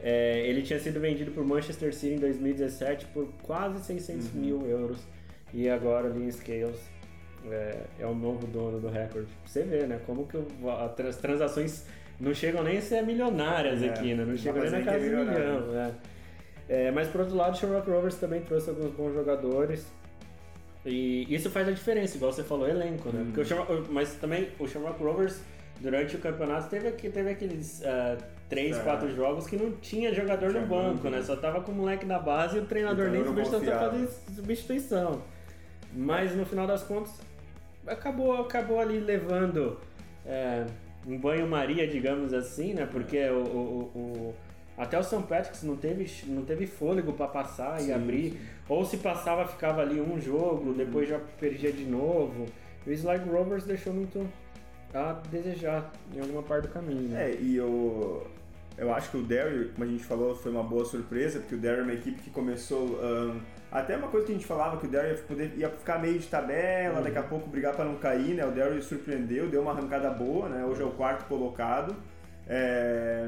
É, 0.01 0.47
ele 0.47 0.63
tinha 0.63 0.79
sido 0.79 0.99
vendido 0.99 1.31
por 1.31 1.45
Manchester 1.45 1.93
City 1.93 2.15
em 2.15 2.19
2017 2.19 3.05
por 3.07 3.27
quase 3.41 3.83
600 3.83 4.33
uhum. 4.33 4.41
mil 4.41 4.67
euros. 4.67 4.97
e 5.53 5.69
agora 5.69 6.07
o 6.07 6.17
Lean 6.17 6.31
Scales 6.31 6.79
é, 7.51 7.83
é, 7.99 8.05
o 8.05 8.13
novo 8.13 8.45
dono 8.47 8.79
do 8.79 8.89
recorde. 8.89 9.27
Você 9.45 9.63
vê, 9.63 9.85
né? 9.85 9.99
Como 10.05 10.27
que 10.27 10.37
as 11.07 11.17
transações 11.17 11.85
não 12.19 12.33
chegam 12.33 12.63
nem 12.63 12.77
a 12.77 12.81
ser 12.81 13.03
milionárias 13.03 13.81
é, 13.81 13.89
aqui, 13.89 14.13
né? 14.13 14.23
Não 14.25 14.37
chegam 14.37 14.61
nem 14.61 14.71
na 14.71 14.81
casa 14.81 14.99
de 14.99 15.09
milhão. 15.09 15.61
Né? 15.67 15.95
É, 16.69 16.91
mas 16.91 17.07
por 17.07 17.21
outro 17.21 17.35
lado, 17.35 17.55
o 17.55 17.57
Shamrock 17.57 17.89
Rovers 17.89 18.15
também 18.15 18.41
trouxe 18.41 18.69
alguns 18.69 18.91
bons 18.91 19.13
jogadores. 19.13 19.85
E 20.85 21.33
isso 21.33 21.49
faz 21.49 21.67
a 21.67 21.71
diferença, 21.71 22.17
igual 22.17 22.31
você 22.31 22.43
falou, 22.43 22.67
elenco, 22.67 23.09
né? 23.09 23.21
Hum. 23.21 23.25
Porque 23.25 23.41
o 23.41 23.45
Shamrock, 23.45 23.91
mas 23.91 24.15
também 24.15 24.49
o 24.59 24.67
Shamrock 24.67 25.01
Rovers, 25.01 25.39
durante 25.79 26.15
o 26.15 26.19
campeonato, 26.19 26.69
teve, 26.69 26.91
teve 26.91 27.29
aqueles 27.29 27.81
uh, 27.81 28.21
três, 28.49 28.77
é. 28.77 28.81
quatro 28.81 29.13
jogos 29.15 29.47
que 29.47 29.55
não 29.55 29.71
tinha 29.77 30.13
jogador 30.13 30.49
tinha 30.49 30.61
no 30.61 30.67
banco, 30.67 31.09
né? 31.09 31.21
Só 31.21 31.35
tava 31.35 31.61
com 31.61 31.71
o 31.71 31.75
moleque 31.75 32.05
da 32.05 32.19
base 32.19 32.57
e 32.57 32.59
o 32.59 32.65
treinador 32.65 33.07
então, 33.07 33.13
nem 33.13 33.25
substituição 33.25 33.79
fazer 33.79 34.09
substituição. 34.35 35.21
Mas 35.95 36.35
no 36.35 36.45
final 36.45 36.65
das 36.65 36.83
contas, 36.83 37.13
acabou, 37.87 38.41
acabou 38.41 38.79
ali 38.79 38.99
levando 38.99 39.79
é, 40.25 40.65
um 41.05 41.17
banho-maria, 41.17 41.87
digamos 41.87 42.33
assim, 42.33 42.73
né? 42.73 42.85
Porque 42.85 43.19
o, 43.29 43.43
o, 43.43 43.91
o 43.95 44.35
até 44.77 44.97
o 44.97 45.03
St. 45.03 45.23
Patrick's 45.23 45.63
não 45.63 45.75
teve, 45.75 46.09
não 46.25 46.43
teve 46.43 46.65
fôlego 46.65 47.13
para 47.13 47.27
passar 47.27 47.79
sim, 47.79 47.89
e 47.89 47.93
abrir. 47.93 48.31
Sim. 48.31 48.39
Ou 48.69 48.83
se 48.83 48.97
passava, 48.97 49.47
ficava 49.47 49.81
ali 49.81 50.01
um 50.01 50.19
jogo, 50.19 50.73
depois 50.73 51.07
já 51.07 51.19
perdia 51.39 51.71
de 51.71 51.85
novo. 51.85 52.45
O 52.85 52.91
Sligo 52.91 53.31
Rovers 53.31 53.65
deixou 53.65 53.93
muito 53.93 54.27
a 54.93 55.13
desejar 55.29 55.91
em 56.15 56.19
alguma 56.19 56.41
parte 56.41 56.67
do 56.67 56.73
caminho. 56.73 57.09
Né? 57.09 57.31
É, 57.31 57.35
e 57.39 57.55
eu, 57.55 58.25
eu 58.77 58.93
acho 58.93 59.11
que 59.11 59.17
o 59.17 59.23
Derry, 59.23 59.69
como 59.69 59.83
a 59.83 59.87
gente 59.87 60.03
falou, 60.03 60.35
foi 60.35 60.51
uma 60.51 60.63
boa 60.63 60.85
surpresa, 60.85 61.39
porque 61.39 61.55
o 61.55 61.57
Derry 61.57 61.79
é 61.79 61.83
uma 61.83 61.93
equipe 61.93 62.21
que 62.21 62.29
começou. 62.29 62.99
Um, 63.01 63.39
até 63.71 63.97
uma 63.97 64.07
coisa 64.07 64.25
que 64.25 64.31
a 64.31 64.35
gente 64.35 64.45
falava 64.45 64.77
que 64.77 64.85
o 64.85 64.89
Derry 64.89 65.09
ia, 65.09 65.17
poder, 65.17 65.53
ia 65.57 65.69
ficar 65.69 65.99
meio 65.99 66.19
de 66.19 66.27
tabela, 66.27 66.97
uhum. 66.97 67.03
daqui 67.03 67.17
a 67.17 67.23
pouco 67.23 67.49
brigar 67.49 67.75
para 67.75 67.85
não 67.85 67.95
cair, 67.95 68.35
né? 68.35 68.45
O 68.45 68.51
Derry 68.51 68.81
surpreendeu, 68.81 69.49
deu 69.49 69.61
uma 69.61 69.71
arrancada 69.71 70.09
boa, 70.09 70.49
né? 70.49 70.63
Hoje 70.65 70.81
é 70.81 70.85
o 70.85 70.91
quarto 70.91 71.25
colocado. 71.27 71.95
É, 72.47 73.27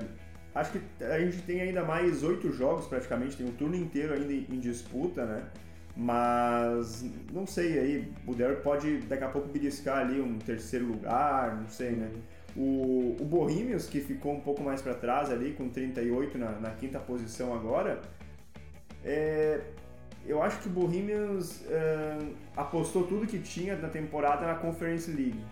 Acho 0.55 0.71
que 0.71 1.03
a 1.03 1.19
gente 1.19 1.41
tem 1.41 1.59
ainda 1.59 1.83
mais 1.83 2.23
oito 2.23 2.49
jogos 2.53 2.87
praticamente, 2.87 3.35
tem 3.35 3.45
um 3.45 3.51
turno 3.51 3.75
inteiro 3.75 4.13
ainda 4.13 4.31
em 4.31 4.57
disputa, 4.57 5.25
né? 5.25 5.43
Mas 5.97 7.03
não 7.33 7.45
sei 7.45 7.77
aí, 7.77 8.13
o 8.25 8.33
Derby 8.33 8.61
pode 8.61 8.99
daqui 8.99 9.25
a 9.25 9.27
pouco 9.27 9.49
beliscar 9.49 9.97
ali 9.97 10.21
um 10.21 10.39
terceiro 10.39 10.85
lugar, 10.85 11.57
não 11.57 11.67
sei, 11.67 11.91
né? 11.91 12.09
O, 12.55 13.17
o 13.19 13.25
Bohemians, 13.25 13.87
que 13.87 13.99
ficou 13.99 14.33
um 14.33 14.39
pouco 14.39 14.63
mais 14.63 14.81
para 14.81 14.93
trás 14.93 15.29
ali, 15.29 15.53
com 15.53 15.69
38 15.69 16.37
na, 16.37 16.51
na 16.51 16.71
quinta 16.71 16.99
posição 16.99 17.53
agora, 17.53 18.01
é, 19.03 19.59
eu 20.25 20.41
acho 20.41 20.59
que 20.59 20.67
o 20.67 20.71
Bohemians 20.71 21.63
é, 21.69 22.17
apostou 22.55 23.03
tudo 23.03 23.27
que 23.27 23.39
tinha 23.39 23.75
na 23.75 23.89
temporada 23.89 24.47
na 24.47 24.55
Conference 24.55 25.11
League 25.11 25.43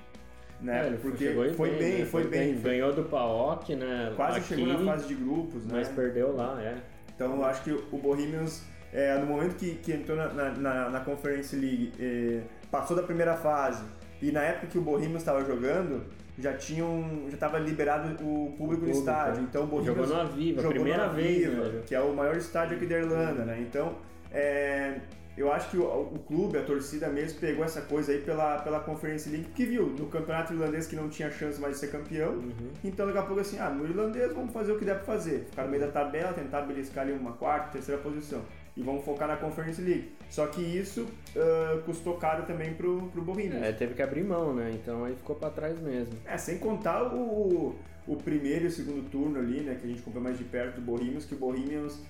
né? 0.64 0.88
É, 0.88 0.92
Porque 0.98 1.30
foi 1.56 1.70
bem, 1.70 1.80
bem, 1.80 2.00
né? 2.00 2.06
foi, 2.06 2.24
bem, 2.28 2.54
bem. 2.54 2.62
Ganhou 2.62 2.94
do 2.94 3.04
PAOK, 3.04 3.76
né? 3.76 4.14
Quase 4.16 4.38
aqui, 4.38 4.56
chegou 4.56 4.68
na 4.68 4.80
fase 4.80 5.08
de 5.08 5.16
grupos, 5.16 5.66
né? 5.66 5.74
Mas 5.74 5.90
perdeu 5.90 6.36
lá, 6.36 6.60
é. 6.62 6.78
Então 7.14 7.36
eu 7.36 7.46
acho 7.46 7.64
que 7.64 7.72
o 7.72 7.98
Bohemians, 7.98 8.64
é, 8.92 9.18
no 9.18 9.26
momento 9.26 9.56
que, 9.56 9.76
que 9.76 9.92
entrou 9.92 10.18
na, 10.18 10.30
na, 10.34 10.90
na 10.90 11.00
Conference 11.02 11.56
League, 11.56 11.92
é, 12.00 12.42
passou 12.72 12.96
da 12.96 13.04
primeira 13.04 13.36
fase, 13.36 13.84
e 14.24 14.32
na 14.32 14.42
época 14.42 14.68
que 14.68 14.78
o 14.78 14.82
Bohemians 14.82 15.22
estava 15.22 15.44
jogando, 15.44 16.02
já 16.40 16.54
tinham 16.54 17.26
já 17.28 17.34
estava 17.34 17.60
liberado 17.60 18.14
o 18.14 18.16
público, 18.16 18.54
o 18.54 18.58
público 18.58 18.86
no 18.86 18.92
estádio. 18.92 19.42
É. 19.42 19.44
Então 19.44 19.64
o 19.66 19.68
Bohemians 19.68 20.08
jogou 20.08 20.18
na 20.18 20.24
Viva, 20.24 20.62
jogou 20.62 20.76
primeira 20.76 21.08
vez, 21.10 21.50
Viva, 21.50 21.70
né? 21.70 21.82
que 21.86 21.94
é 21.94 22.00
o 22.00 22.14
maior 22.14 22.38
estádio 22.38 22.78
aqui 22.78 22.86
da 22.86 22.98
Irlanda, 23.00 23.44
né? 23.44 23.60
Então 23.60 23.96
é, 24.32 25.02
eu 25.36 25.52
acho 25.52 25.72
que 25.72 25.78
o, 25.78 25.84
o, 25.84 26.20
clube, 26.20 26.58
a 26.58 26.64
torcida 26.64 27.10
mesmo, 27.10 27.40
pegou 27.40 27.66
essa 27.66 27.82
coisa 27.82 28.12
aí 28.12 28.20
pela, 28.20 28.60
pela 28.60 28.80
Conference 28.80 29.28
League, 29.30 29.46
porque 29.48 29.66
viu 29.66 29.88
no 29.88 30.06
campeonato 30.06 30.54
irlandês 30.54 30.88
que 30.88 30.96
não 30.96 31.10
tinha 31.10 31.30
chance 31.30 31.60
mais 31.60 31.74
de 31.74 31.80
ser 31.80 31.92
campeão. 31.92 32.34
Uhum. 32.34 32.72
Então 32.84 33.06
daqui 33.06 33.18
a 33.18 33.24
pouco 33.24 33.42
assim, 33.42 33.58
ah, 33.60 33.70
no 33.70 33.84
irlandês 33.86 34.32
vamos 34.32 34.54
fazer 34.54 34.72
o 34.72 34.80
que 34.80 34.86
der 34.86 34.96
pra 34.96 35.04
fazer. 35.04 35.48
Ficar 35.50 35.64
no 35.64 35.70
meio 35.70 35.84
da 35.84 35.92
tabela, 35.92 36.32
tentar 36.34 36.62
beliscar 36.62 37.04
ali 37.04 37.14
uma 37.14 37.34
quarta, 37.34 37.72
terceira 37.72 38.00
posição. 38.00 38.42
E 38.76 38.82
vamos 38.82 39.06
focar 39.06 39.28
na 39.28 39.38
Conference 39.38 39.80
League. 39.82 40.12
Só 40.30 40.48
que 40.48 40.62
isso 40.62 41.02
uh, 41.36 41.82
custou 41.84 42.18
caro 42.18 42.44
também 42.46 42.74
pro, 42.74 43.08
pro 43.10 43.22
Bohemians. 43.22 43.62
É, 43.62 43.72
teve 43.72 43.94
que 43.94 44.02
abrir 44.02 44.24
mão, 44.24 44.54
né? 44.54 44.72
Então 44.74 45.06
aí 45.06 45.16
ficou 45.16 45.36
pra 45.36 45.52
trás 45.52 45.80
mesmo. 45.80 46.14
É, 46.26 46.38
sem 46.38 46.58
contar 46.58 47.14
o, 47.14 47.76
o 48.08 48.16
primeiro 48.18 48.66
e 48.66 48.68
o 48.68 48.72
segundo 48.72 49.08
turno 49.10 49.40
ali, 49.40 49.62
né? 49.62 49.78
Que 49.80 49.86
a 49.86 49.90
gente 49.90 50.02
comprou 50.02 50.24
mais 50.24 50.38
de 50.38 50.44
perto 50.44 50.76
do 50.76 50.82
Bohemians, 50.82 51.26
que 51.26 51.36
o 51.36 51.38
Bohemians 51.38 52.02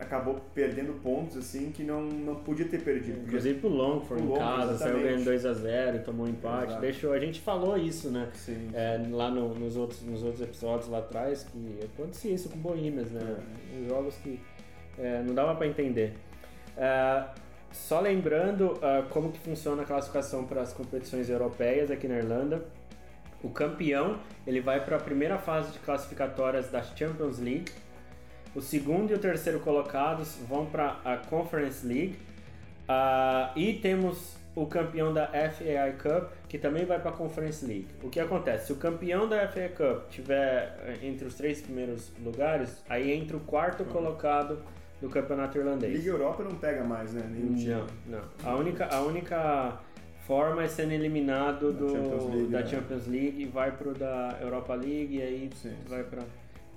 acabou 0.00 0.40
perdendo 0.54 0.94
pontos 1.02 1.36
assim 1.36 1.70
que 1.70 1.84
não, 1.84 2.02
não 2.02 2.34
podia 2.36 2.66
ter 2.66 2.82
perdido. 2.82 3.20
Inclusive 3.20 3.60
pro 3.60 3.68
Longford 3.68 4.24
em 4.24 4.34
casa, 4.34 4.78
saiu 4.78 5.00
ganhando 5.00 5.30
2x0 5.30 6.02
tomou 6.02 6.26
um 6.26 6.30
empate. 6.30 6.80
Deixou, 6.80 7.12
a 7.12 7.18
gente 7.18 7.40
falou 7.40 7.76
isso, 7.76 8.10
né? 8.10 8.28
Sim, 8.34 8.70
é, 8.72 9.00
lá 9.10 9.30
no, 9.30 9.54
nos, 9.54 9.76
outros, 9.76 10.02
nos 10.02 10.22
outros 10.22 10.40
episódios 10.40 10.88
lá 10.88 10.98
atrás, 10.98 11.44
que 11.44 11.80
acontecia 11.84 12.32
isso 12.32 12.48
com 12.48 12.56
o 12.56 12.60
Bohemians, 12.60 13.10
né? 13.10 13.36
É. 13.84 13.88
jogos 13.88 14.14
que 14.16 14.40
é, 15.00 15.22
não 15.22 15.34
dava 15.34 15.54
para 15.54 15.66
entender. 15.66 16.14
É, 16.76 17.24
só 17.72 18.00
lembrando 18.00 18.72
uh, 18.72 19.08
como 19.10 19.30
que 19.30 19.38
funciona 19.38 19.82
a 19.82 19.84
classificação 19.84 20.44
para 20.44 20.60
as 20.60 20.72
competições 20.72 21.30
europeias 21.30 21.90
aqui 21.90 22.08
na 22.08 22.16
Irlanda. 22.16 22.64
O 23.42 23.50
campeão 23.50 24.18
ele 24.46 24.60
vai 24.60 24.84
para 24.84 24.96
a 24.96 25.00
primeira 25.00 25.38
fase 25.38 25.72
de 25.72 25.78
classificatórias 25.78 26.70
da 26.70 26.82
Champions 26.82 27.38
League 27.38 27.70
o 28.54 28.60
segundo 28.60 29.12
e 29.12 29.14
o 29.14 29.18
terceiro 29.18 29.60
colocados 29.60 30.36
vão 30.48 30.66
para 30.66 31.00
a 31.04 31.16
Conference 31.16 31.86
League. 31.86 32.18
Uh, 32.88 33.56
e 33.56 33.74
temos 33.74 34.36
o 34.56 34.66
campeão 34.66 35.14
da 35.14 35.28
FAI 35.28 35.92
Cup, 35.92 36.32
que 36.48 36.58
também 36.58 36.84
vai 36.84 36.98
para 36.98 37.10
a 37.10 37.12
Conference 37.12 37.64
League. 37.64 37.86
O 38.02 38.10
que 38.10 38.18
acontece? 38.18 38.66
Se 38.66 38.72
o 38.72 38.76
campeão 38.76 39.28
da 39.28 39.46
FAI 39.46 39.68
Cup 39.68 40.08
tiver 40.10 40.98
entre 41.00 41.28
os 41.28 41.36
três 41.36 41.60
primeiros 41.60 42.10
lugares, 42.24 42.82
aí 42.88 43.12
entra 43.12 43.36
o 43.36 43.40
quarto 43.40 43.84
uhum. 43.84 43.90
colocado 43.90 44.60
do 45.00 45.08
campeonato 45.08 45.58
irlandês. 45.58 45.92
Liga 45.94 46.10
Europa 46.10 46.44
não 46.44 46.54
pega 46.56 46.84
mais, 46.84 47.12
né? 47.12 47.22
Nenhum 47.30 47.54
time. 47.54 47.84
Não, 48.06 48.18
não. 48.18 48.22
A 48.44 48.56
única, 48.56 48.86
a 48.86 49.00
única 49.02 49.80
forma 50.26 50.62
é 50.62 50.68
sendo 50.68 50.92
eliminado 50.92 51.72
do, 51.72 51.88
Champions 51.88 52.24
League, 52.34 52.46
da 52.46 52.60
né? 52.60 52.66
Champions 52.66 53.06
League 53.06 53.42
e 53.42 53.46
vai 53.46 53.72
para 53.72 53.88
o 53.88 53.94
da 53.94 54.38
Europa 54.40 54.74
League 54.74 55.16
e 55.16 55.22
aí 55.22 55.50
sim, 55.54 55.74
vai 55.88 56.04
para 56.04 56.22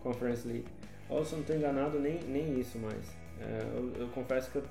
Conference 0.02 0.48
League. 0.48 0.66
Ou 1.10 1.24
se 1.24 1.34
eu 1.34 1.38
não 1.38 1.42
estou 1.42 1.56
enganado, 1.56 2.00
nem, 2.00 2.20
nem 2.24 2.60
isso 2.60 2.80
mais. 2.80 3.24
É, 3.40 3.64
eu, 3.76 3.92
eu, 4.00 4.08
confesso 4.08 4.50
que 4.50 4.58
eu. 4.58 4.64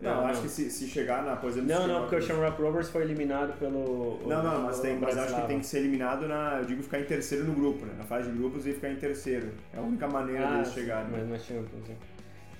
Não, 0.00 0.22
eu 0.22 0.26
acho 0.26 0.42
que 0.42 0.48
se, 0.48 0.70
se 0.70 0.88
chegar 0.88 1.24
na 1.24 1.36
posição. 1.36 1.66
Não, 1.66 1.86
não, 1.86 2.00
porque 2.02 2.16
o 2.16 2.22
Shamrock 2.22 2.60
Rovers 2.60 2.88
foi 2.88 3.02
eliminado 3.02 3.58
pelo. 3.58 4.20
Não, 4.26 4.42
não, 4.42 4.62
mas, 4.62 4.80
tem, 4.80 4.96
mas 4.98 5.16
acho 5.16 5.34
que 5.34 5.46
tem 5.46 5.60
que 5.60 5.66
ser 5.66 5.78
eliminado 5.78 6.26
na. 6.26 6.58
Eu 6.60 6.64
digo 6.64 6.82
ficar 6.82 7.00
em 7.00 7.04
terceiro 7.04 7.44
no 7.44 7.54
grupo, 7.54 7.84
né? 7.84 7.94
Na 7.98 8.04
fase 8.04 8.30
de 8.30 8.38
grupos 8.38 8.66
e 8.66 8.72
ficar 8.72 8.90
em 8.90 8.96
terceiro. 8.96 9.50
É 9.72 9.78
a 9.78 9.82
única 9.82 10.06
maneira 10.08 10.48
ah, 10.48 10.52
deles 10.52 10.72
chegarem. 10.72 11.10
Mas 11.10 11.28
na 11.28 11.38
Champions, 11.38 11.88
hein? 11.88 11.96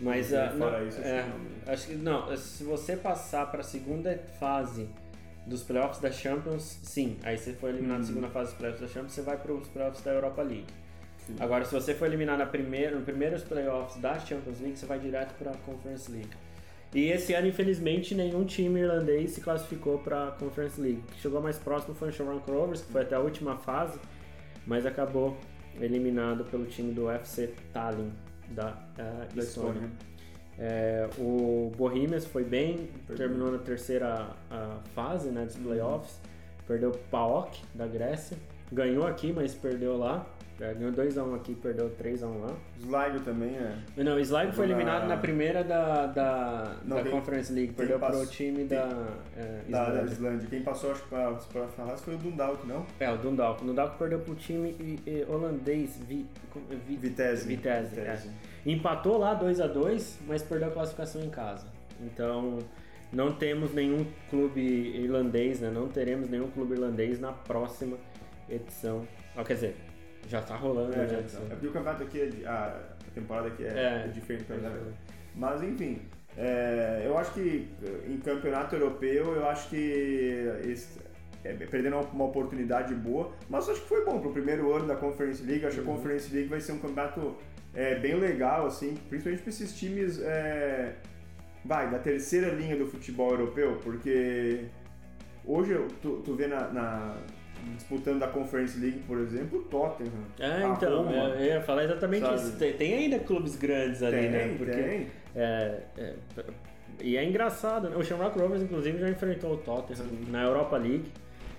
Mas 0.00 0.32
uh, 0.32 0.58
fora 0.58 0.80
não, 0.80 0.88
isso, 0.88 0.98
acho, 0.98 1.08
é, 1.08 1.22
que 1.22 1.28
não. 1.28 1.72
acho 1.72 1.86
que 1.86 1.94
não. 1.94 2.36
Se 2.36 2.64
você 2.64 2.96
passar 2.96 3.50
para 3.50 3.60
a 3.60 3.64
segunda 3.64 4.18
fase 4.38 4.88
dos 5.46 5.62
playoffs 5.62 6.00
da 6.00 6.10
Champions, 6.10 6.78
sim. 6.82 7.16
Aí 7.22 7.36
você 7.36 7.52
foi 7.52 7.70
eliminado 7.70 7.98
hum. 7.98 8.00
na 8.00 8.06
segunda 8.06 8.28
fase 8.28 8.50
dos 8.50 8.58
playoffs 8.58 8.80
da 8.80 8.88
Champions, 8.88 9.12
você 9.12 9.22
vai 9.22 9.36
para 9.36 9.52
os 9.52 9.68
playoffs 9.68 10.02
da 10.02 10.12
Europa 10.12 10.42
League. 10.42 10.66
Sim. 11.26 11.36
Agora, 11.40 11.64
se 11.64 11.72
você 11.72 11.94
for 11.94 12.06
eliminar 12.06 12.36
na 12.36 12.46
primeira, 12.46 12.96
no 12.96 13.02
primeiros 13.02 13.42
playoffs 13.42 14.00
da 14.00 14.18
Champions 14.18 14.60
League, 14.60 14.78
você 14.78 14.86
vai 14.86 14.98
direto 14.98 15.34
para 15.38 15.52
a 15.52 15.56
Conference 15.58 16.10
League. 16.10 16.30
E 16.94 17.10
esse 17.10 17.34
ano, 17.34 17.48
infelizmente, 17.48 18.14
nenhum 18.14 18.44
time 18.44 18.80
irlandês 18.80 19.32
se 19.32 19.40
classificou 19.40 19.98
para 19.98 20.28
a 20.28 20.30
Conference 20.32 20.80
League. 20.80 21.02
O 21.08 21.12
que 21.12 21.20
chegou 21.20 21.40
mais 21.40 21.58
próximo 21.58 21.94
foi 21.94 22.10
o 22.10 22.12
Shamrock 22.12 22.48
Rovers, 22.48 22.82
que 22.82 22.92
foi 22.92 23.02
até 23.02 23.16
a 23.16 23.20
última 23.20 23.56
fase, 23.56 23.98
mas 24.66 24.86
acabou 24.86 25.36
eliminado 25.80 26.44
pelo 26.44 26.66
time 26.66 26.92
do 26.92 27.10
FC 27.10 27.52
Tallinn 27.72 28.10
da 28.50 28.70
uh, 28.98 29.38
Estônia. 29.38 29.90
É, 30.58 31.08
o 31.18 31.72
Bohemians 31.76 32.24
foi 32.24 32.44
bem, 32.44 32.88
terminou 33.16 33.50
na 33.50 33.58
terceira 33.58 34.28
fase 34.94 35.30
né, 35.30 35.44
dos 35.44 35.56
playoffs, 35.56 36.12
uhum. 36.12 36.64
perdeu 36.66 36.90
o 36.90 36.98
PAOK 37.10 37.60
da 37.74 37.86
Grécia, 37.86 38.36
ganhou 38.70 39.06
aqui, 39.06 39.32
mas 39.32 39.54
perdeu 39.54 39.96
lá. 39.96 40.24
É, 40.60 40.72
ganhou 40.72 40.92
2x1 40.92 41.34
aqui, 41.34 41.54
perdeu 41.54 41.90
3x1 42.00 42.40
lá. 42.40 42.54
Sligo 42.78 43.24
também 43.24 43.56
é. 43.56 43.76
Não, 44.02 44.14
o 44.14 44.20
Sligo 44.20 44.52
foi 44.52 44.66
eliminado 44.66 45.02
na, 45.02 45.08
na 45.08 45.16
primeira 45.16 45.64
da, 45.64 46.06
da, 46.06 46.76
Não, 46.84 46.96
da 46.96 47.02
quem, 47.02 47.10
Conference 47.10 47.52
League, 47.52 47.72
perdeu 47.72 47.98
para 47.98 48.16
o 48.16 48.26
time 48.26 48.64
da, 48.64 49.08
é, 49.36 49.62
da, 49.68 49.90
da 49.90 50.02
Islândia. 50.04 50.48
Quem 50.48 50.62
passou, 50.62 50.92
acho 50.92 51.02
que 51.02 51.08
para 51.08 51.66
falar 51.68 51.96
foi 51.96 52.14
o 52.14 52.18
Dundalk, 52.18 52.64
não? 52.66 52.86
É, 53.00 53.10
o 53.10 53.16
Dundalk. 53.16 53.62
O 53.62 53.66
Dundalk 53.66 53.98
perdeu 53.98 54.20
para 54.20 54.32
o 54.32 54.36
time 54.36 54.76
holandês, 55.28 55.98
Vi, 56.06 56.24
Vi, 56.86 56.96
Vitesse. 56.96 57.48
Vitesse, 57.48 57.94
Vitesse. 57.94 58.28
É. 58.28 58.70
Empatou 58.70 59.18
lá 59.18 59.38
2x2, 59.38 60.18
mas 60.26 60.42
perdeu 60.42 60.68
a 60.68 60.70
classificação 60.70 61.22
em 61.22 61.30
casa. 61.30 61.66
Então, 62.00 62.58
não 63.12 63.32
temos 63.32 63.72
nenhum 63.72 64.06
clube 64.30 64.60
irlandês, 64.60 65.60
né? 65.60 65.70
Não 65.70 65.88
teremos 65.88 66.28
nenhum 66.28 66.48
clube 66.48 66.74
irlandês 66.74 67.20
na 67.20 67.32
próxima 67.32 67.96
edição. 68.48 69.06
Ah, 69.36 69.44
quer 69.44 69.54
dizer, 69.54 69.76
já 70.28 70.42
tá 70.42 70.56
rolando, 70.56 70.92
é, 70.94 71.06
né? 71.06 71.24
Então. 71.26 71.42
É 71.46 71.50
porque 71.50 71.66
o 71.66 71.72
campeonato 71.72 72.02
aqui, 72.02 72.20
é, 72.20 72.48
a 72.48 72.80
temporada 73.14 73.48
aqui 73.48 73.64
é, 73.64 74.04
é 74.06 74.08
diferente 74.08 74.44
pra 74.44 74.56
Mas 75.34 75.62
enfim, 75.62 76.00
É, 76.36 77.02
eu 77.06 77.16
acho 77.16 77.32
que 77.32 77.68
em 78.08 78.18
campeonato 78.18 78.74
europeu, 78.74 79.36
eu 79.36 79.48
acho 79.48 79.68
que 79.68 80.50
esse, 80.64 80.98
é, 81.44 81.52
perdendo 81.52 81.98
uma 82.12 82.24
oportunidade 82.24 82.94
boa, 82.94 83.32
mas 83.48 83.68
acho 83.68 83.82
que 83.82 83.88
foi 83.88 84.04
bom 84.04 84.18
para 84.18 84.30
o 84.30 84.32
primeiro 84.32 84.74
ano 84.74 84.86
da 84.86 84.96
Conference 84.96 85.42
League. 85.44 85.64
Acho 85.64 85.78
uhum. 85.78 85.84
que 85.84 85.90
a 85.90 85.92
uhum. 85.92 85.98
Conference 85.98 86.34
League 86.34 86.48
vai 86.48 86.60
ser 86.60 86.72
um 86.72 86.78
campeonato 86.78 87.36
é, 87.74 87.94
bem 87.96 88.14
legal, 88.16 88.66
assim, 88.66 88.94
principalmente 89.08 89.42
para 89.42 89.50
esses 89.50 89.78
times 89.78 90.20
é, 90.20 90.94
vai, 91.64 91.90
da 91.90 91.98
terceira 91.98 92.48
linha 92.48 92.76
do 92.76 92.86
futebol 92.86 93.30
europeu, 93.30 93.78
porque 93.82 94.64
hoje 95.44 95.74
tu, 96.00 96.22
tu 96.24 96.34
vê 96.34 96.46
na, 96.46 96.68
na 96.72 97.16
disputando 97.76 98.22
a 98.22 98.28
Conference 98.28 98.78
League, 98.78 99.00
por 99.06 99.18
exemplo, 99.18 99.58
o 99.58 99.62
Tottenham. 99.62 100.12
Ah, 100.40 100.74
então, 100.76 101.04
Roma, 101.04 101.12
eu 101.12 101.44
ia 101.44 101.60
falar 101.60 101.84
exatamente 101.84 102.22
sabe? 102.22 102.36
isso. 102.36 102.56
Tem, 102.56 102.72
tem, 102.74 102.94
ainda 102.94 103.18
clubes 103.18 103.56
grandes 103.56 104.02
ali, 104.02 104.16
tem, 104.16 104.30
né? 104.30 104.54
Porque, 104.56 104.72
tem. 104.72 105.06
É, 105.34 105.80
é, 105.98 106.14
e 107.00 107.16
é 107.16 107.24
engraçado, 107.24 107.88
né? 107.88 107.96
O 107.96 108.04
Shamrock 108.04 108.38
Rovers, 108.38 108.62
inclusive, 108.62 108.98
já 108.98 109.08
enfrentou 109.08 109.54
o 109.54 109.56
Tottenham 109.56 110.06
na 110.28 110.42
Europa 110.42 110.76
League. 110.76 111.10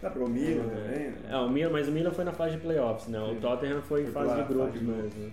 Dá 0.02 0.10
para 0.10 0.24
o 0.24 0.30
Milan 0.30 0.64
é, 0.64 0.76
também. 0.76 1.08
Né? 1.08 1.16
É, 1.30 1.38
o 1.38 1.50
Milan, 1.50 1.70
mas 1.72 1.88
o 1.88 1.92
Milan 1.92 2.12
foi 2.12 2.24
na 2.24 2.32
fase 2.32 2.56
de 2.56 2.62
playoffs, 2.62 3.08
né? 3.08 3.20
O 3.20 3.36
Tottenham 3.36 3.82
foi 3.82 4.04
em 4.04 4.08
fase 4.08 4.36
de 4.36 4.44
grupos 4.44 4.82
mesmo. 4.82 5.32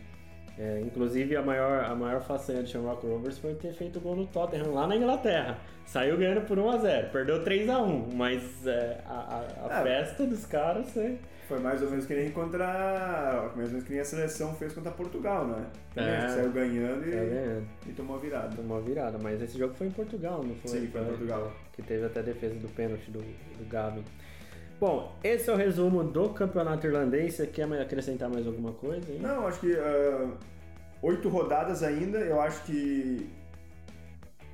É, 0.63 0.81
inclusive, 0.81 1.35
a 1.35 1.43
maior, 1.43 1.85
a 1.85 1.93
maior 1.93 2.23
façanha 2.23 2.63
do 2.63 2.69
Shamrock 2.69 3.05
Rovers 3.05 3.37
foi 3.37 3.53
ter 3.57 3.73
feito 3.73 3.99
o 3.99 4.01
gol 4.01 4.15
no 4.15 4.27
Tottenham 4.29 4.73
lá 4.73 4.87
na 4.87 4.95
Inglaterra. 4.95 5.59
Saiu 5.85 6.17
ganhando 6.17 6.47
por 6.47 6.57
1x0, 6.57 7.11
perdeu 7.11 7.43
3x1, 7.43 8.13
mas 8.15 8.65
é, 8.65 9.01
a, 9.05 9.13
a, 9.13 9.67
a 9.69 9.81
é, 9.81 9.83
festa 9.83 10.25
dos 10.25 10.47
caras 10.47 10.97
é... 10.97 11.17
Foi 11.49 11.59
mais 11.59 11.83
ou 11.83 11.91
menos 11.91 12.07
que 12.07 12.15
nem 12.15 12.31
contra. 12.31 13.51
Mais 13.57 13.67
ou 13.67 13.73
menos 13.73 13.83
que 13.83 13.91
nem 13.91 14.01
a 14.01 14.05
seleção 14.05 14.55
fez 14.55 14.73
contra 14.73 14.93
Portugal, 14.93 15.45
não 15.45 15.59
é? 15.97 16.29
saiu 16.29 16.53
ganhando 16.53 17.09
e, 17.09 17.11
ganhando 17.11 17.67
e, 17.85 17.93
tomou 17.93 18.17
a 18.17 18.19
virada. 18.21 18.57
Tomou 18.57 18.79
a 18.79 18.81
virada, 18.81 19.19
mas 19.21 19.43
esse 19.43 19.59
jogo 19.59 19.75
foi 19.75 19.89
em 19.89 19.91
Portugal, 19.91 20.45
não 20.45 20.55
foi? 20.55 20.71
Sim, 20.71 20.87
foi 20.87 21.01
em 21.01 21.05
Portugal. 21.05 21.53
Que 21.73 21.83
teve 21.83 22.07
até 22.07 22.21
a 22.21 22.23
defesa 22.23 22.55
do 22.55 22.69
pênalti 22.69 23.11
do, 23.11 23.19
do 23.19 23.69
Gavin. 23.69 24.05
Bom, 24.79 25.17
esse 25.23 25.51
é 25.51 25.53
o 25.53 25.57
resumo 25.57 26.05
do 26.05 26.31
campeonato 26.31 26.87
irlandês. 26.87 27.35
Você 27.35 27.47
quer 27.49 27.71
acrescentar 27.81 28.31
mais 28.31 28.47
alguma 28.47 28.73
coisa? 28.73 29.13
Hein? 29.13 29.19
Não, 29.21 29.47
acho 29.47 29.61
que 29.61 29.73
uh, 29.73 30.33
oito 31.03 31.29
rodadas 31.29 31.83
ainda. 31.83 32.19
Eu 32.19 32.41
acho 32.41 32.63
que 32.65 33.29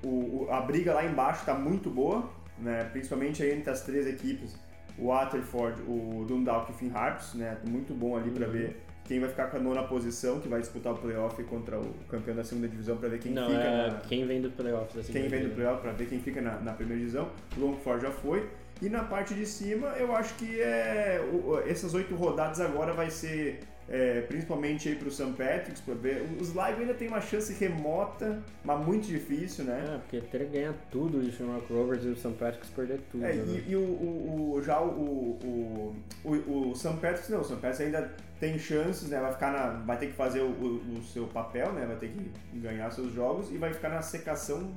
o, 0.02 0.46
a 0.50 0.60
briga 0.60 0.94
lá 0.94 1.04
embaixo 1.04 1.40
está 1.40 1.54
muito 1.54 1.90
boa, 1.90 2.28
né? 2.58 2.84
principalmente 2.84 3.44
entre 3.44 3.70
as 3.70 3.82
três 3.82 4.06
equipes. 4.06 4.56
O 4.98 5.08
Waterford, 5.08 5.82
o 5.82 6.24
Dundalk 6.26 6.72
e 6.72 6.74
o 6.74 6.76
Finn 6.76 6.90
Harps, 6.92 7.34
né? 7.34 7.56
muito 7.68 7.94
bom 7.94 8.16
ali 8.16 8.30
para 8.30 8.46
uhum. 8.46 8.52
ver 8.52 8.76
quem 9.04 9.20
vai 9.20 9.28
ficar 9.28 9.46
com 9.46 9.56
a 9.56 9.60
nona 9.60 9.82
posição, 9.84 10.38
que 10.38 10.48
vai 10.48 10.60
disputar 10.60 10.92
o 10.92 10.96
playoff 10.96 11.42
contra 11.44 11.80
o 11.80 11.94
campeão 12.10 12.36
da 12.36 12.44
segunda 12.44 12.68
divisão 12.68 12.98
para 12.98 13.08
ver 13.08 13.18
quem 13.18 13.32
Não, 13.32 13.46
fica 13.46 13.58
é 13.58 13.90
na... 13.90 14.00
quem 14.00 14.26
vem 14.26 14.42
do 14.42 14.50
playoff 14.50 14.94
da 14.94 15.02
Quem 15.02 15.28
vem 15.28 15.48
do 15.48 15.54
playoff 15.54 15.80
para 15.80 15.92
ver 15.92 16.08
quem 16.08 16.20
fica 16.20 16.42
na, 16.42 16.60
na 16.60 16.74
primeira 16.74 16.98
divisão. 16.98 17.30
O 17.56 17.60
Longford 17.60 18.02
já 18.02 18.10
foi. 18.10 18.50
E 18.82 18.88
na 18.88 19.02
parte 19.02 19.34
de 19.34 19.46
cima, 19.46 19.88
eu 19.96 20.14
acho 20.14 20.34
que 20.34 20.60
é, 20.60 21.20
essas 21.66 21.94
oito 21.94 22.14
rodadas 22.14 22.60
agora 22.60 22.92
vai 22.92 23.10
ser 23.10 23.60
é, 23.88 24.20
principalmente 24.22 24.88
aí 24.88 24.94
para 24.94 25.08
o 25.08 25.10
St. 25.10 25.32
Patrick's, 25.32 25.80
para 25.80 25.94
ver. 25.94 26.26
Os 26.38 26.52
Live 26.52 26.82
ainda 26.82 26.94
tem 26.94 27.08
uma 27.08 27.20
chance 27.20 27.52
remota, 27.54 28.42
mas 28.62 28.84
muito 28.84 29.06
difícil, 29.06 29.64
né? 29.64 29.94
É, 29.94 29.98
porque 29.98 30.20
ter 30.20 30.44
ganhar 30.46 30.74
tudo 30.90 31.22
e 31.22 31.28
o 31.28 31.32
Shamrock 31.32 31.72
Rovers 31.72 32.04
e 32.04 32.08
o 32.08 32.16
St. 32.16 32.34
Patrick's 32.38 32.70
perder 32.70 33.00
tudo. 33.10 33.24
É, 33.24 33.32
né? 33.32 33.44
e, 33.66 33.70
e 33.70 33.76
o, 33.76 33.80
o, 33.80 34.52
o, 34.54 34.62
já 34.62 34.80
o, 34.80 34.88
o, 34.90 35.96
o, 36.22 36.70
o 36.70 36.74
St. 36.74 36.88
Patrick's 37.00 37.30
não, 37.30 37.40
o 37.40 37.44
St. 37.44 37.54
Patrick's 37.54 37.80
ainda 37.80 38.14
tem 38.38 38.58
chances, 38.58 39.08
né? 39.08 39.20
Vai 39.20 39.32
ficar 39.32 39.52
na, 39.52 39.68
vai 39.84 39.96
ter 39.96 40.08
que 40.08 40.12
fazer 40.12 40.42
o, 40.42 40.50
o, 40.50 41.02
seu 41.02 41.26
papel, 41.26 41.72
né? 41.72 41.86
Vai 41.86 41.96
ter 41.96 42.08
que 42.08 42.58
ganhar 42.58 42.90
seus 42.90 43.12
jogos 43.12 43.50
e 43.50 43.56
vai 43.56 43.72
ficar 43.72 43.88
na 43.88 44.02
secação 44.02 44.74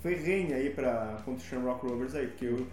ferrenha 0.00 0.56
aí 0.56 0.70
para 0.70 1.18
contra 1.24 1.42
o 1.42 1.46
Shamrock 1.46 1.86
Rovers 1.86 2.14
aí, 2.14 2.28
porque 2.28 2.46
o 2.46 2.66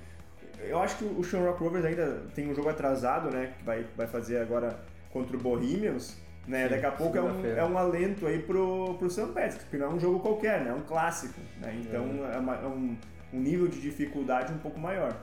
eu 0.60 0.80
acho 0.80 0.98
que 0.98 1.04
o 1.04 1.24
Shamrock 1.24 1.62
Rovers 1.62 1.86
ainda 1.86 2.24
tem 2.34 2.50
um 2.50 2.56
jogo 2.56 2.70
atrasado, 2.70 3.30
né? 3.30 3.54
Que 3.58 3.64
vai, 3.64 3.86
vai 3.96 4.08
fazer 4.08 4.38
agora 4.38 4.80
contra 5.14 5.38
o 5.38 5.40
Bohemians. 5.40 6.18
Né? 6.48 6.64
Sim, 6.64 6.70
Daqui 6.72 6.86
a 6.86 6.92
pouco 6.92 7.18
é 7.18 7.22
um, 7.22 7.46
é 7.46 7.64
um 7.64 7.78
alento 7.78 8.28
aí 8.28 8.40
pro, 8.40 8.96
pro 8.96 9.10
St. 9.10 9.28
Patrick's, 9.28 9.64
porque 9.64 9.78
não 9.78 9.86
é 9.86 9.90
um 9.92 10.00
jogo 10.00 10.20
qualquer, 10.20 10.62
né? 10.62 10.72
É 10.72 10.74
um 10.74 10.82
clássico. 10.82 11.40
Né? 11.62 11.80
Então 11.80 12.04
é, 12.26 12.36
é, 12.36 12.40
uma, 12.40 12.56
é 12.56 12.66
um, 12.66 12.98
um 13.32 13.40
nível 13.40 13.68
de 13.70 13.80
dificuldade 13.80 14.52
um 14.52 14.58
pouco 14.58 14.78
maior. 14.78 15.16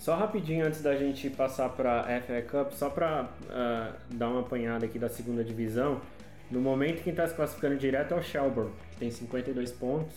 Só 0.00 0.16
rapidinho 0.16 0.64
antes 0.64 0.80
da 0.80 0.96
gente 0.96 1.28
passar 1.28 1.68
para 1.70 2.02
a 2.02 2.20
FA 2.20 2.42
Cup, 2.42 2.72
só 2.72 2.88
para 2.88 3.24
uh, 3.24 3.26
ah, 3.50 3.92
dar 4.10 4.28
uma 4.28 4.40
apanhada 4.40 4.86
aqui 4.86 4.98
da 4.98 5.08
segunda 5.08 5.42
divisão. 5.42 6.00
No 6.50 6.60
momento 6.60 7.02
quem 7.02 7.10
está 7.10 7.26
se 7.26 7.34
classificando 7.34 7.76
direto 7.76 8.14
é 8.14 8.16
o 8.16 8.22
Shelbourne, 8.22 8.72
que 8.92 8.96
tem 8.96 9.10
52 9.10 9.72
pontos. 9.72 10.14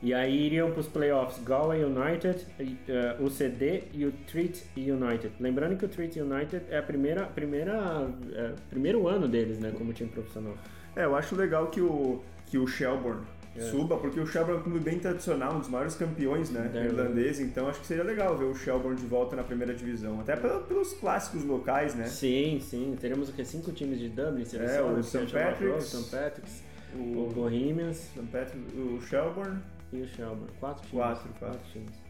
E 0.00 0.14
aí 0.14 0.46
iriam 0.46 0.70
para 0.70 0.80
os 0.80 0.86
playoffs 0.86 1.42
Galway 1.44 1.82
United, 1.84 2.46
uh, 2.60 3.24
o 3.24 3.28
CD 3.28 3.84
e 3.92 4.04
o 4.06 4.12
Treat 4.26 4.64
United. 4.76 5.32
Lembrando 5.40 5.76
que 5.76 5.84
o 5.84 5.88
Treat 5.88 6.20
United 6.20 6.62
é 6.70 6.78
a 6.78 6.82
primeira, 6.82 7.26
primeira, 7.26 8.02
uh, 8.02 8.54
primeiro 8.70 9.08
ano 9.08 9.26
deles, 9.26 9.58
né, 9.58 9.72
como 9.76 9.92
time 9.92 10.10
profissional. 10.10 10.54
É, 10.94 11.04
eu 11.04 11.16
acho 11.16 11.34
legal 11.34 11.66
que 11.68 11.80
o, 11.80 12.22
que 12.46 12.58
o 12.58 12.66
Shelbourne 12.66 13.24
é. 13.56 13.60
suba, 13.60 13.96
porque 13.96 14.20
o 14.20 14.26
Shelbourne 14.26 14.58
é 14.58 14.60
um 14.60 14.62
clube 14.62 14.78
bem 14.78 15.00
tradicional, 15.00 15.56
um 15.56 15.58
dos 15.58 15.68
maiores 15.68 15.96
campeões 15.96 16.50
né, 16.50 16.70
irlandês, 16.84 17.40
então 17.40 17.68
acho 17.68 17.80
que 17.80 17.86
seria 17.86 18.04
legal 18.04 18.36
ver 18.36 18.44
o 18.44 18.54
Shelbourne 18.54 19.00
de 19.00 19.06
volta 19.06 19.34
na 19.34 19.42
primeira 19.42 19.74
divisão, 19.74 20.20
até 20.20 20.36
pelos 20.36 20.92
clássicos 20.94 21.44
locais, 21.44 21.96
né? 21.96 22.06
Sim, 22.06 22.60
sim, 22.60 22.96
teremos 23.00 23.28
o 23.28 23.32
que? 23.32 23.44
Cinco 23.44 23.72
times 23.72 23.98
de 23.98 24.08
Dublin, 24.08 24.44
é, 24.54 24.80
o 24.80 25.02
St. 25.02 25.26
Patrick's, 25.32 25.86
St. 25.86 26.16
Patrick's, 26.16 26.62
o, 26.94 27.26
o 27.26 27.32
Bohemians, 27.34 27.96
St. 27.96 28.22
Patrick's, 28.30 28.74
o 28.74 29.00
Shelbourne, 29.00 29.58
e 29.92 30.02
o 30.02 30.08
Shelburne. 30.08 30.52
Quatro 30.60 30.86
times. 30.86 31.04
Quatro, 31.04 31.28
quatro. 31.38 31.38
quatro 31.38 31.72
times. 31.72 32.08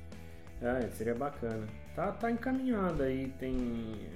É, 0.60 0.88
seria 0.90 1.14
bacana. 1.14 1.66
Tá, 1.94 2.12
tá 2.12 2.30
encaminhado 2.30 3.02
aí, 3.02 3.32
tem. 3.38 3.56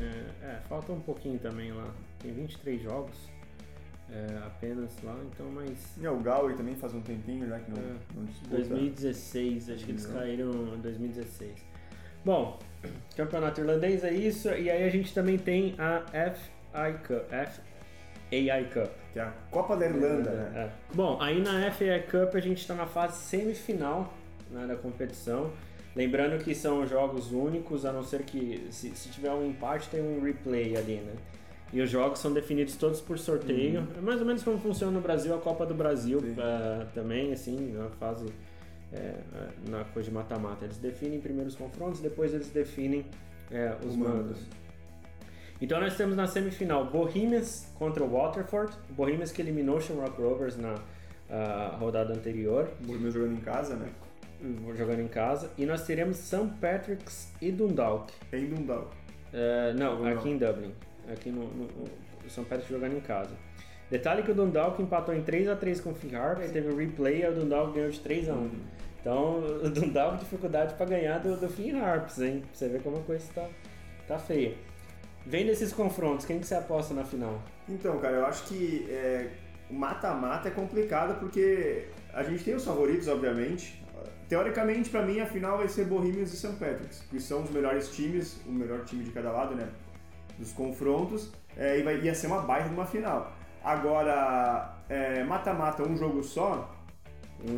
É, 0.01 0.47
é, 0.47 0.61
falta 0.69 0.93
um 0.93 1.01
pouquinho 1.01 1.39
também 1.39 1.73
lá. 1.73 1.89
Tem 2.19 2.33
23 2.33 2.83
jogos 2.83 3.17
é, 4.11 4.39
apenas 4.47 4.93
lá, 5.03 5.17
então 5.33 5.51
mas. 5.51 5.97
E 5.99 6.07
é, 6.07 6.11
o 6.11 6.19
Galway 6.19 6.57
também 6.57 6.75
faz 6.75 6.95
um 6.95 7.01
tempinho 7.01 7.49
já 7.49 7.59
que 7.59 7.71
não, 7.71 7.79
é, 7.79 7.95
não 8.15 8.25
disputa. 8.25 8.57
2016, 8.57 9.71
acho 9.71 9.85
que 9.85 9.91
eles 9.91 10.07
caíram 10.07 10.51
em 10.75 10.81
2016. 10.81 11.73
Bom, 12.25 12.59
campeonato 13.17 13.61
irlandês 13.61 14.05
é 14.05 14.13
isso, 14.13 14.49
e 14.49 14.71
aí 14.71 14.85
a 14.85 14.91
gente 14.91 15.13
também 15.13 15.39
tem 15.39 15.75
a 15.79 16.05
FI 16.35 16.99
Cup. 17.05 17.29
FAI 18.31 18.65
Cup 18.73 19.02
que 19.13 19.19
é 19.19 19.23
a 19.23 19.33
Copa 19.51 19.77
da 19.77 19.87
Irlanda, 19.87 20.31
né? 20.31 20.53
É. 20.55 20.71
Bom, 20.95 21.21
aí 21.21 21.41
na 21.41 21.71
FA 21.71 22.03
Cup 22.11 22.35
a 22.35 22.41
gente 22.41 22.59
está 22.59 22.75
na 22.75 22.87
fase 22.87 23.19
semifinal 23.23 24.13
né, 24.51 24.67
da 24.67 24.77
competição. 24.77 25.51
Lembrando 25.95 26.43
que 26.43 26.55
são 26.55 26.87
jogos 26.87 27.33
únicos, 27.33 27.85
a 27.85 27.93
não 27.93 28.03
ser 28.03 28.23
que 28.23 28.67
se, 28.71 28.91
se, 28.97 29.11
tiver 29.11 29.31
um 29.31 29.47
empate 29.47 29.91
tem 29.91 30.01
um 30.01 30.23
replay 30.23 30.75
ali, 30.77 30.97
né? 30.97 31.13
E 31.71 31.81
os 31.81 31.91
jogos 31.91 32.19
são 32.19 32.33
definidos 32.33 32.77
todos 32.77 33.01
por 33.01 33.19
sorteio. 33.19 33.81
Uhum. 33.81 33.87
É 33.99 34.01
mais 34.01 34.21
ou 34.21 34.27
menos 34.27 34.43
como 34.43 34.59
funciona 34.59 34.93
no 34.93 35.01
Brasil 35.01 35.35
a 35.35 35.39
Copa 35.39 35.67
do 35.67 35.75
Brasil 35.75 36.19
uh, 36.19 36.87
também, 36.95 37.33
assim, 37.33 37.73
na 37.73 37.89
fase 37.91 38.27
é, 38.93 39.15
na 39.69 39.85
coisa 39.85 40.09
de 40.09 40.15
mata-mata. 40.15 40.65
Eles 40.65 40.79
definem 40.79 41.21
primeiro 41.21 41.49
os 41.49 41.57
confrontos, 41.57 42.01
depois 42.01 42.33
eles 42.35 42.49
definem 42.49 43.05
é, 43.51 43.75
os 43.87 43.97
mandos. 43.97 44.39
Então 45.63 45.81
nós 45.81 45.97
temos 45.97 46.17
na 46.17 46.27
semifinal 46.27 46.87
Bohemians 46.87 47.69
contra 47.79 48.03
o 48.03 48.11
Waterford. 48.11 48.77
Bohemians 48.91 49.31
que 49.31 49.41
eliminou 49.41 49.77
o 49.77 49.81
Shamrock 49.81 50.21
Rovers 50.21 50.57
na 50.57 50.75
uh, 50.75 51.79
rodada 51.79 52.13
anterior. 52.13 52.69
Bohemians 52.81 53.15
jogando 53.15 53.35
em 53.35 53.41
casa, 53.41 53.77
né? 53.77 53.89
Jogando 54.77 54.99
em 54.99 55.07
casa. 55.07 55.53
E 55.57 55.65
nós 55.65 55.87
teremos 55.87 56.17
St. 56.17 56.49
Patrick's 56.61 57.33
e 57.41 57.53
Dundalk. 57.53 58.13
Em 58.33 58.47
Dundalk? 58.47 58.89
Uh, 59.33 59.79
não, 59.79 60.05
aqui 60.05 60.31
em 60.31 60.37
Dublin. 60.37 60.75
Aqui 61.09 61.31
no, 61.31 61.45
no, 61.45 61.65
no 61.67 62.29
St. 62.29 62.41
Patrick's 62.41 62.69
jogando 62.69 62.97
em 62.97 63.01
casa. 63.01 63.31
Detalhe 63.89 64.25
que 64.25 64.33
o 64.33 64.35
Dundalk 64.35 64.83
empatou 64.83 65.15
em 65.15 65.23
3x3 65.23 65.81
com 65.81 65.91
o 65.91 65.95
Finn 65.95 66.17
Harp, 66.17 66.41
teve 66.41 66.71
o 66.71 66.75
um 66.75 66.77
replay 66.77 67.23
e 67.23 67.29
o 67.29 67.35
Dundalk 67.35 67.73
ganhou 67.73 67.91
de 67.91 68.01
3x1. 68.01 68.31
Uhum. 68.31 68.51
Então, 69.01 69.39
o 69.63 69.71
Dundalk 69.71 70.19
dificuldade 70.19 70.75
para 70.75 70.87
ganhar 70.87 71.19
do, 71.19 71.37
do 71.37 71.49
Finn 71.49 71.79
Harps, 71.79 72.19
hein? 72.19 72.41
Pra 72.41 72.49
você 72.53 72.69
ver 72.69 72.83
como 72.83 72.97
a 72.97 73.03
coisa 73.03 73.25
tá, 73.33 73.49
tá 74.09 74.19
feia. 74.19 74.57
Vendo 75.25 75.51
esses 75.51 75.73
confrontos, 75.73 76.27
quem 76.27 76.39
que 76.41 76.47
você 76.47 76.55
aposta 76.55 76.93
na 76.95 77.05
final? 77.05 77.41
Então, 77.69 77.99
cara, 77.99 78.17
eu 78.17 78.27
acho 78.27 78.45
que 78.45 78.87
é, 78.91 79.31
o 79.71 79.75
mata-mata 79.75 80.49
é 80.49 80.51
complicado 80.51 81.19
porque 81.21 81.89
a 82.13 82.23
gente 82.23 82.43
tem 82.45 82.55
os 82.55 82.65
favoritos, 82.65 83.09
obviamente. 83.09 83.83
Teoricamente, 84.29 84.91
para 84.91 85.03
mim, 85.03 85.21
a 85.21 85.27
final 85.27 85.59
vai 85.59 85.69
ser 85.69 85.85
Bohemians 85.85 86.33
e 86.33 86.37
St. 86.37 86.55
Patrick's, 86.59 87.03
que 87.11 87.21
são 87.21 87.43
os 87.43 87.51
melhores 87.51 87.91
times, 87.91 88.41
o 88.47 88.51
melhor 88.51 88.85
time 88.85 89.05
de 89.05 89.11
cada 89.11 89.31
lado, 89.31 89.55
né? 89.55 89.69
Dos 90.39 90.53
confrontos, 90.53 91.31
é, 91.57 91.79
e 91.79 91.83
vai, 91.83 92.01
ia 92.01 92.15
ser 92.15 92.27
uma 92.29 92.41
baita 92.41 92.69
de 92.69 92.75
uma 92.75 92.87
final. 92.87 93.33
Agora, 93.63 94.75
é, 94.89 95.23
mata-mata, 95.23 95.83
um 95.83 95.97
jogo 95.97 96.23
só, 96.23 96.72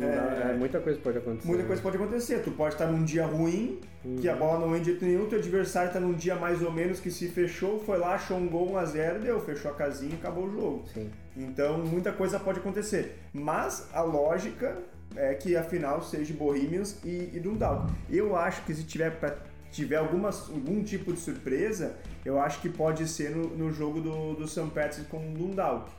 É, 0.01 0.51
é, 0.51 0.53
muita 0.57 0.79
coisa 0.79 0.99
pode 0.99 1.17
acontecer. 1.17 1.47
Muita 1.47 1.63
coisa 1.63 1.81
pode 1.81 1.97
acontecer. 1.97 2.39
Tu 2.39 2.51
pode 2.51 2.73
estar 2.73 2.87
num 2.87 3.03
dia 3.03 3.25
ruim, 3.25 3.79
uhum. 4.03 4.15
que 4.17 4.27
a 4.27 4.35
bola 4.35 4.59
não 4.59 4.71
vem 4.71 4.81
de 4.81 4.91
jeito 4.91 5.05
nenhum, 5.05 5.27
teu 5.27 5.37
adversário 5.37 5.87
está 5.89 5.99
num 5.99 6.13
dia 6.13 6.35
mais 6.35 6.61
ou 6.61 6.71
menos 6.71 6.99
que 6.99 7.11
se 7.11 7.27
fechou, 7.27 7.79
foi 7.79 7.97
lá, 7.97 8.15
achou 8.15 8.37
um 8.37 8.47
gol 8.47 8.73
1x0, 8.73 9.19
deu, 9.19 9.39
fechou 9.39 9.71
a 9.71 9.75
casinha 9.75 10.13
e 10.13 10.15
acabou 10.15 10.45
o 10.45 10.51
jogo. 10.51 10.85
Sim. 10.93 11.11
Então 11.37 11.77
muita 11.79 12.11
coisa 12.11 12.39
pode 12.39 12.59
acontecer. 12.59 13.19
Mas 13.31 13.87
a 13.93 14.01
lógica 14.01 14.77
é 15.15 15.33
que 15.33 15.55
a 15.55 15.63
final 15.63 16.01
seja 16.01 16.33
Bohemians 16.33 16.99
e, 17.03 17.31
e 17.33 17.39
Dundalk. 17.39 17.91
Eu 18.09 18.35
acho 18.35 18.63
que 18.63 18.73
se 18.73 18.83
tiver 18.83 19.11
pra, 19.11 19.35
tiver 19.71 19.97
alguma, 19.97 20.29
algum 20.29 20.83
tipo 20.83 21.11
de 21.13 21.19
surpresa, 21.19 21.95
eu 22.23 22.39
acho 22.39 22.61
que 22.61 22.69
pode 22.69 23.07
ser 23.07 23.31
no, 23.31 23.49
no 23.49 23.71
jogo 23.71 23.99
do, 24.01 24.33
do 24.33 24.47
St. 24.47 24.69
Patrick's 24.73 25.07
com 25.07 25.17
o 25.17 25.33
Dundalk. 25.33 25.91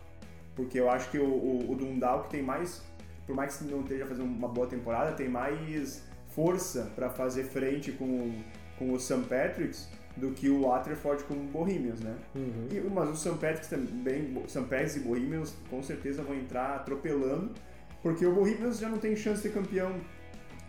Porque 0.54 0.80
eu 0.80 0.90
acho 0.90 1.10
que 1.10 1.18
o, 1.18 1.26
o, 1.26 1.72
o 1.72 1.74
Dundalk 1.74 2.30
tem 2.30 2.42
mais, 2.42 2.82
por 3.26 3.34
mais 3.34 3.56
que 3.56 3.64
não 3.64 3.80
esteja 3.80 4.06
fazendo 4.06 4.26
uma 4.26 4.48
boa 4.48 4.66
temporada, 4.66 5.12
tem 5.12 5.28
mais 5.28 6.02
força 6.28 6.92
para 6.94 7.10
fazer 7.10 7.44
frente 7.44 7.92
com, 7.92 8.32
com 8.78 8.92
o 8.92 9.00
St. 9.00 9.22
Patrick's 9.28 9.88
do 10.16 10.30
que 10.30 10.48
o 10.48 10.62
Waterford 10.62 11.24
com 11.24 11.34
o 11.34 11.44
Bohemians, 11.44 12.00
né? 12.00 12.14
Uhum. 12.34 12.68
E, 12.70 12.80
mas 12.80 13.08
o 13.10 13.16
St. 13.16 13.38
Patrick's 13.38 13.68
também, 13.68 14.34
St. 14.46 14.60
Patrick's 14.60 14.96
e 14.96 15.00
Bohemians 15.00 15.54
com 15.68 15.82
certeza 15.82 16.22
vão 16.22 16.34
entrar 16.34 16.76
atropelando, 16.76 17.52
porque 18.02 18.24
o 18.24 18.34
Bohemians 18.34 18.78
já 18.78 18.88
não 18.88 18.98
tem 18.98 19.14
chance 19.14 19.42
de 19.42 19.48
ser 19.48 19.54
campeão 19.54 20.00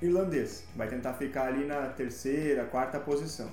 irlandês. 0.02 0.66
Vai 0.76 0.88
tentar 0.88 1.14
ficar 1.14 1.48
ali 1.48 1.66
na 1.66 1.88
terceira, 1.88 2.66
quarta 2.66 3.00
posição. 3.00 3.50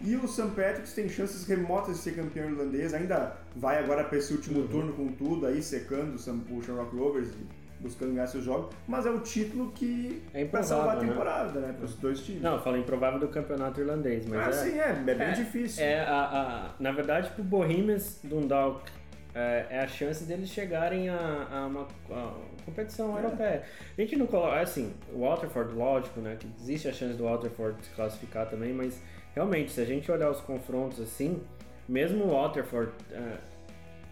E 0.00 0.14
o 0.14 0.28
St. 0.28 0.48
Patrick's 0.48 0.92
tem 0.92 1.08
chances 1.08 1.46
remotas 1.46 1.96
de 1.96 2.02
ser 2.02 2.14
campeão 2.14 2.50
irlandês, 2.50 2.92
ainda 2.92 3.38
vai 3.54 3.78
agora 3.78 4.04
para 4.04 4.18
esse 4.18 4.32
último 4.32 4.60
uhum. 4.60 4.68
turno 4.68 4.92
com 4.92 5.08
tudo, 5.08 5.46
aí 5.46 5.62
secando 5.62 6.16
o 6.16 6.62
Shamrock 6.62 6.94
Rovers 6.94 7.30
buscando 7.80 8.14
ganhar 8.14 8.26
seus 8.26 8.44
jogos, 8.44 8.74
mas 8.86 9.06
é 9.06 9.10
o 9.10 9.20
título 9.20 9.70
que 9.72 10.22
é 10.32 10.44
vai 10.44 10.62
salvar 10.62 10.96
a 10.96 11.00
né? 11.00 11.08
temporada, 11.08 11.60
né, 11.60 11.68
né 11.68 11.72
para 11.74 11.84
os 11.84 11.94
dois 11.96 12.20
times. 12.20 12.42
Não, 12.42 12.54
eu 12.54 12.60
falo 12.62 12.76
improvável 12.76 13.20
do 13.20 13.28
campeonato 13.28 13.80
irlandês, 13.80 14.26
mas 14.26 14.38
ah, 14.38 14.48
é, 14.48 14.70
sim, 14.70 14.78
é, 14.78 14.88
é 14.88 15.14
bem 15.14 15.28
é, 15.28 15.32
difícil. 15.32 15.84
É 15.84 16.00
a, 16.00 16.24
a, 16.24 16.70
na 16.80 16.92
verdade, 16.92 17.30
pro 17.30 17.44
Bohemians 17.44 18.18
Dundalk 18.24 18.82
é, 19.34 19.66
é 19.68 19.80
a 19.80 19.86
chance 19.86 20.24
deles 20.24 20.48
chegarem 20.48 21.10
a, 21.10 21.46
a 21.50 21.66
uma 21.66 21.86
a 22.10 22.32
competição 22.64 23.16
é. 23.16 23.22
europeia. 23.22 23.62
A 23.96 24.00
gente 24.00 24.16
não 24.16 24.26
coloca, 24.26 24.60
assim, 24.60 24.94
o 25.12 25.20
Waterford, 25.20 25.74
lógico, 25.74 26.20
né, 26.20 26.36
que 26.40 26.48
existe 26.58 26.88
a 26.88 26.92
chance 26.92 27.14
do 27.14 27.24
Waterford 27.24 27.84
se 27.84 27.90
classificar 27.90 28.48
também, 28.48 28.72
mas 28.72 29.00
realmente, 29.34 29.72
se 29.72 29.80
a 29.80 29.84
gente 29.84 30.10
olhar 30.10 30.30
os 30.30 30.40
confrontos 30.40 31.00
assim, 31.00 31.42
mesmo 31.86 32.24
o 32.24 32.30
Waterford 32.30 32.90
é, 33.12 33.36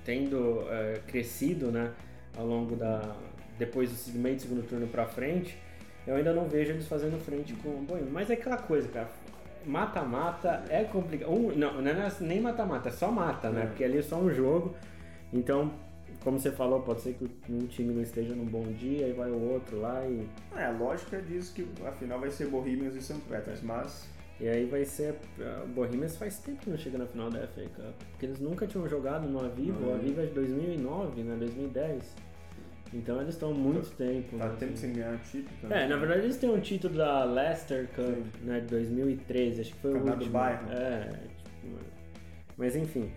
tendo 0.04 0.66
é, 0.70 1.00
crescido, 1.06 1.72
né, 1.72 1.90
ao 2.36 2.46
longo 2.46 2.76
da 2.76 3.16
depois 3.58 4.06
do 4.06 4.18
meio 4.18 4.36
do 4.36 4.42
segundo 4.42 4.68
turno 4.68 4.86
para 4.86 5.06
frente, 5.06 5.56
eu 6.06 6.16
ainda 6.16 6.32
não 6.32 6.48
vejo 6.48 6.72
eles 6.72 6.86
fazendo 6.86 7.18
frente 7.18 7.54
com 7.54 7.70
o 7.70 7.82
Boeing. 7.82 8.08
Mas 8.10 8.30
é 8.30 8.34
aquela 8.34 8.58
coisa, 8.58 8.88
cara. 8.88 9.08
Mata-mata 9.64 10.64
é 10.68 10.84
complicado. 10.84 11.30
Um, 11.30 11.56
não, 11.56 11.80
não 11.80 11.90
é 11.90 12.12
nem 12.20 12.40
mata-mata, 12.40 12.90
é 12.90 12.92
só 12.92 13.10
mata, 13.10 13.48
né? 13.50 13.62
É. 13.62 13.66
Porque 13.66 13.84
ali 13.84 13.98
é 13.98 14.02
só 14.02 14.16
um 14.16 14.30
jogo. 14.30 14.74
Então, 15.32 15.72
como 16.22 16.38
você 16.38 16.50
falou, 16.50 16.80
pode 16.80 17.00
ser 17.00 17.14
que 17.14 17.30
um 17.50 17.66
time 17.66 17.92
não 17.94 18.02
esteja 18.02 18.34
num 18.34 18.44
bom 18.44 18.64
dia, 18.72 19.06
aí 19.06 19.12
vai 19.12 19.30
o 19.30 19.52
outro 19.52 19.80
lá 19.80 20.06
e. 20.06 20.28
É, 20.56 20.66
a 20.66 20.70
lógica 20.70 21.20
diz 21.20 21.50
que 21.50 21.66
a 21.86 21.92
final 21.92 22.20
vai 22.20 22.30
ser 22.30 22.48
Bohemians 22.48 22.94
e 22.94 23.00
St. 23.00 23.20
Patrick's, 23.28 23.62
mas. 23.62 24.06
E 24.38 24.48
aí 24.48 24.66
vai 24.66 24.84
ser. 24.84 25.14
O 25.64 25.68
Bohemians 25.68 26.16
faz 26.16 26.38
tempo 26.38 26.58
que 26.58 26.68
não 26.68 26.76
chega 26.76 26.98
na 26.98 27.06
final 27.06 27.30
da 27.30 27.46
FA 27.46 27.62
Cup. 27.62 27.94
Porque 28.10 28.26
eles 28.26 28.40
nunca 28.40 28.66
tinham 28.66 28.86
jogado 28.88 29.26
no 29.26 29.40
Aviva. 29.40 29.86
O 29.86 29.94
Aviva 29.94 30.22
é 30.22 30.26
de 30.26 30.32
2009, 30.32 31.22
né? 31.22 31.36
2010. 31.38 32.14
Então 32.92 33.20
eles 33.20 33.34
estão 33.34 33.52
muito 33.52 33.88
tá, 33.90 33.96
tempo. 33.96 34.38
Tá 34.38 34.48
né, 34.48 34.56
tempo 34.58 34.72
assim. 34.72 34.82
sem 34.82 34.92
ganhar 34.92 35.18
título 35.18 35.56
também. 35.60 35.78
É, 35.78 35.88
na 35.88 35.96
verdade 35.96 36.20
eles 36.22 36.36
têm 36.36 36.50
um 36.50 36.60
título 36.60 36.94
da 36.94 37.24
Leicester 37.24 37.88
Cup, 37.88 38.06
Sim. 38.06 38.24
né, 38.42 38.60
de 38.60 38.66
2013, 38.66 39.60
acho 39.60 39.72
que 39.72 39.80
foi 39.80 39.92
Campeonato 39.92 40.16
o 40.16 40.20
último. 40.20 40.32
Bairro. 40.32 40.72
É, 40.72 41.10
tipo, 41.38 41.78
mas 42.56 42.76
enfim. 42.76 43.10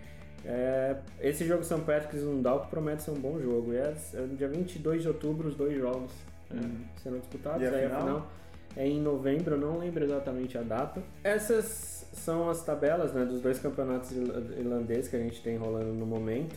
É, 0.44 0.96
esse 1.20 1.44
jogo 1.44 1.64
São 1.64 1.80
Patrick's 1.80 2.22
Dundalk 2.22 2.68
promete 2.68 3.02
ser 3.02 3.10
um 3.10 3.20
bom 3.20 3.38
jogo. 3.40 3.72
E 3.72 3.76
é, 3.76 3.94
é 4.14 4.20
no 4.20 4.36
dia 4.36 4.48
22 4.48 5.02
de 5.02 5.08
outubro 5.08 5.48
os 5.48 5.54
dois 5.54 5.76
jogos 5.76 6.12
é, 6.50 6.54
uhum. 6.54 6.84
serão 7.02 7.18
disputados. 7.18 7.62
E 7.62 7.66
a 7.66 7.70
aí 7.70 7.86
final? 7.86 7.98
a 7.98 8.00
final 8.00 8.30
é 8.76 8.86
em 8.86 9.00
novembro, 9.00 9.56
eu 9.56 9.60
não 9.60 9.78
lembro 9.78 10.04
exatamente 10.04 10.56
a 10.56 10.62
data. 10.62 11.02
Essas 11.24 12.06
são 12.12 12.48
as 12.48 12.62
tabelas 12.64 13.12
né, 13.12 13.24
dos 13.24 13.40
dois 13.40 13.58
campeonatos 13.58 14.12
irlandeses 14.12 15.08
que 15.08 15.16
a 15.16 15.18
gente 15.18 15.42
tem 15.42 15.56
rolando 15.56 15.92
no 15.92 16.06
momento. 16.06 16.56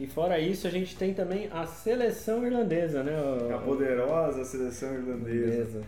E 0.00 0.06
fora 0.06 0.38
isso, 0.38 0.66
a 0.66 0.70
gente 0.70 0.96
tem 0.96 1.12
também 1.12 1.48
a 1.52 1.66
seleção 1.66 2.46
irlandesa, 2.46 3.02
né? 3.02 3.16
O, 3.20 3.54
a 3.54 3.58
poderosa 3.58 4.44
seleção 4.44 4.94
irlandesa. 4.94 5.82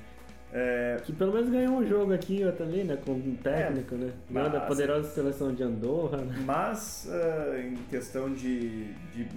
É... 0.52 0.96
Que 1.04 1.12
pelo 1.12 1.32
menos 1.32 1.48
ganhou 1.48 1.76
um 1.76 1.86
jogo 1.86 2.12
aqui, 2.12 2.42
ali, 2.42 2.82
né? 2.82 2.98
Com 3.04 3.12
um 3.12 3.36
técnico, 3.40 3.94
é, 3.94 3.98
né? 3.98 4.12
Ganhou 4.28 4.56
a 4.56 4.60
poderosa 4.60 5.08
seleção 5.10 5.54
de 5.54 5.62
Andorra. 5.62 6.18
Né? 6.18 6.42
Mas, 6.44 7.08
uh, 7.08 7.56
em 7.56 7.76
questão 7.88 8.34
de, 8.34 8.92
de 9.14 9.28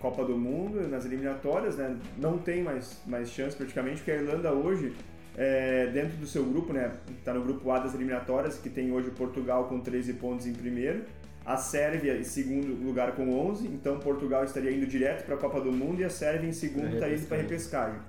Copa 0.00 0.24
do 0.24 0.38
Mundo, 0.38 0.88
nas 0.88 1.04
eliminatórias, 1.04 1.76
né? 1.76 1.94
Não 2.16 2.38
tem 2.38 2.62
mais, 2.62 3.02
mais 3.06 3.28
chance 3.28 3.54
praticamente, 3.54 3.96
porque 3.96 4.12
a 4.12 4.16
Irlanda 4.16 4.54
hoje, 4.54 4.94
é, 5.36 5.86
dentro 5.88 6.16
do 6.16 6.26
seu 6.26 6.42
grupo, 6.44 6.72
né? 6.72 6.92
Está 7.18 7.34
no 7.34 7.42
grupo 7.42 7.70
A 7.70 7.78
das 7.78 7.94
eliminatórias, 7.94 8.56
que 8.56 8.70
tem 8.70 8.90
hoje 8.90 9.10
Portugal 9.10 9.64
com 9.64 9.80
13 9.80 10.14
pontos 10.14 10.46
em 10.46 10.54
primeiro 10.54 11.04
a 11.44 11.56
Sérvia 11.56 12.16
em 12.16 12.24
segundo 12.24 12.74
lugar 12.84 13.12
com 13.12 13.28
11, 13.48 13.66
então 13.66 13.98
Portugal 13.98 14.44
estaria 14.44 14.72
indo 14.72 14.86
direto 14.86 15.26
para 15.26 15.34
a 15.34 15.38
Copa 15.38 15.60
do 15.60 15.70
Mundo 15.70 16.00
e 16.00 16.04
a 16.04 16.10
Sérvia 16.10 16.48
em 16.48 16.52
segundo 16.52 16.94
está 16.94 17.08
indo 17.08 17.26
para 17.26 17.36
a 17.36 17.40
repescagem. 17.40 18.00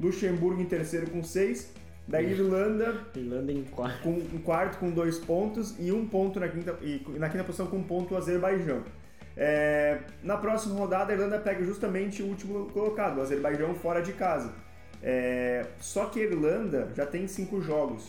Luxemburgo 0.00 0.60
em 0.60 0.66
terceiro 0.66 1.10
com 1.10 1.22
6, 1.22 1.72
da 2.06 2.22
Irlanda, 2.22 3.02
Irlanda 3.16 3.50
em 3.50 3.64
quarto. 3.64 4.02
com 4.02 4.10
um 4.10 4.38
quarto 4.42 4.78
com 4.78 4.90
dois 4.90 5.18
pontos 5.18 5.74
e 5.78 5.90
um 5.90 6.06
ponto 6.06 6.38
na 6.38 6.48
quinta, 6.48 6.76
e 6.82 7.02
na 7.18 7.28
quinta 7.28 7.42
posição 7.42 7.66
com 7.66 7.78
um 7.78 7.82
ponto 7.82 8.14
o 8.14 8.16
Azerbaijão. 8.16 8.82
É, 9.36 10.00
na 10.22 10.36
próxima 10.36 10.76
rodada 10.76 11.12
a 11.12 11.16
Irlanda 11.16 11.38
pega 11.38 11.64
justamente 11.64 12.22
o 12.22 12.26
último 12.26 12.66
colocado, 12.66 13.18
o 13.18 13.22
Azerbaijão 13.22 13.74
fora 13.74 14.00
de 14.00 14.12
casa. 14.12 14.52
É, 15.02 15.66
só 15.80 16.06
que 16.06 16.20
a 16.20 16.22
Irlanda 16.22 16.90
já 16.94 17.06
tem 17.06 17.26
cinco 17.26 17.60
jogos. 17.60 18.08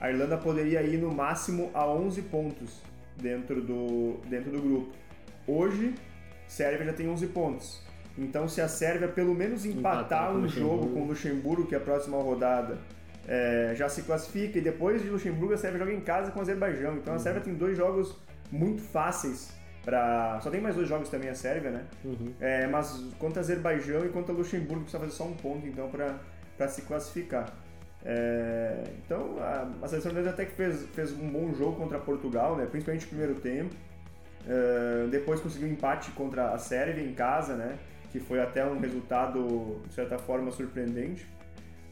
A 0.00 0.10
Irlanda 0.10 0.36
poderia 0.36 0.82
ir 0.82 0.98
no 0.98 1.14
máximo 1.14 1.70
a 1.72 1.86
11 1.86 2.22
pontos 2.22 2.82
dentro 3.20 3.60
do, 3.62 4.20
dentro 4.28 4.50
do 4.50 4.60
grupo. 4.60 4.92
Hoje, 5.46 5.94
Sérvia 6.46 6.86
já 6.86 6.92
tem 6.92 7.08
11 7.08 7.26
pontos. 7.28 7.82
Então, 8.18 8.48
se 8.48 8.60
a 8.60 8.68
Sérvia 8.68 9.08
pelo 9.08 9.34
menos 9.34 9.64
empatar, 9.64 10.30
empatar 10.30 10.36
um 10.36 10.48
jogo 10.48 10.88
com 10.88 11.02
o 11.02 11.06
Luxemburgo, 11.06 11.66
que 11.66 11.74
é 11.74 11.78
a 11.78 11.80
próxima 11.80 12.16
rodada, 12.16 12.78
é, 13.28 13.74
já 13.76 13.88
se 13.88 14.02
classifica. 14.02 14.58
E 14.58 14.60
depois 14.60 15.02
de 15.02 15.08
Luxemburgo, 15.08 15.54
a 15.54 15.58
Sérvia 15.58 15.80
joga 15.80 15.92
em 15.92 16.00
casa 16.00 16.30
com 16.30 16.38
o 16.38 16.42
Azerbaijão. 16.42 16.96
Então, 16.96 17.12
uhum. 17.12 17.20
a 17.20 17.22
Sérvia 17.22 17.42
tem 17.42 17.54
dois 17.54 17.76
jogos 17.76 18.16
muito 18.50 18.80
fáceis 18.82 19.56
para 19.86 20.40
Só 20.40 20.50
tem 20.50 20.60
mais 20.60 20.74
dois 20.74 20.88
jogos 20.88 21.08
também 21.08 21.30
a 21.30 21.34
Sérvia, 21.34 21.70
né? 21.70 21.84
Uhum. 22.04 22.32
É, 22.40 22.66
mas 22.66 22.90
contra 23.20 23.40
Azerbaijão 23.40 24.04
e 24.04 24.08
contra 24.08 24.34
Luxemburgo 24.34 24.82
precisa 24.82 24.98
fazer 24.98 25.12
só 25.12 25.24
um 25.24 25.34
ponto, 25.34 25.64
então, 25.64 25.88
para 25.88 26.68
se 26.68 26.82
classificar. 26.82 27.54
É, 28.08 28.84
então 29.04 29.36
a, 29.40 29.68
a 29.82 29.88
seleção 29.88 30.12
brasileira 30.12 30.30
até 30.30 30.44
que 30.44 30.52
fez, 30.52 30.86
fez 30.94 31.12
um 31.12 31.28
bom 31.28 31.52
jogo 31.52 31.76
contra 31.76 31.98
Portugal, 31.98 32.56
né? 32.56 32.64
principalmente 32.64 33.02
no 33.02 33.08
primeiro 33.08 33.34
tempo. 33.34 33.74
É, 34.48 35.08
depois 35.10 35.40
conseguiu 35.40 35.66
um 35.68 35.72
empate 35.72 36.12
contra 36.12 36.52
a 36.52 36.58
Sérvia 36.58 37.02
em 37.02 37.12
casa, 37.12 37.56
né? 37.56 37.76
que 38.12 38.20
foi 38.20 38.40
até 38.40 38.64
um 38.64 38.78
resultado, 38.78 39.82
de 39.86 39.92
certa 39.92 40.18
forma, 40.18 40.50
surpreendente. 40.52 41.26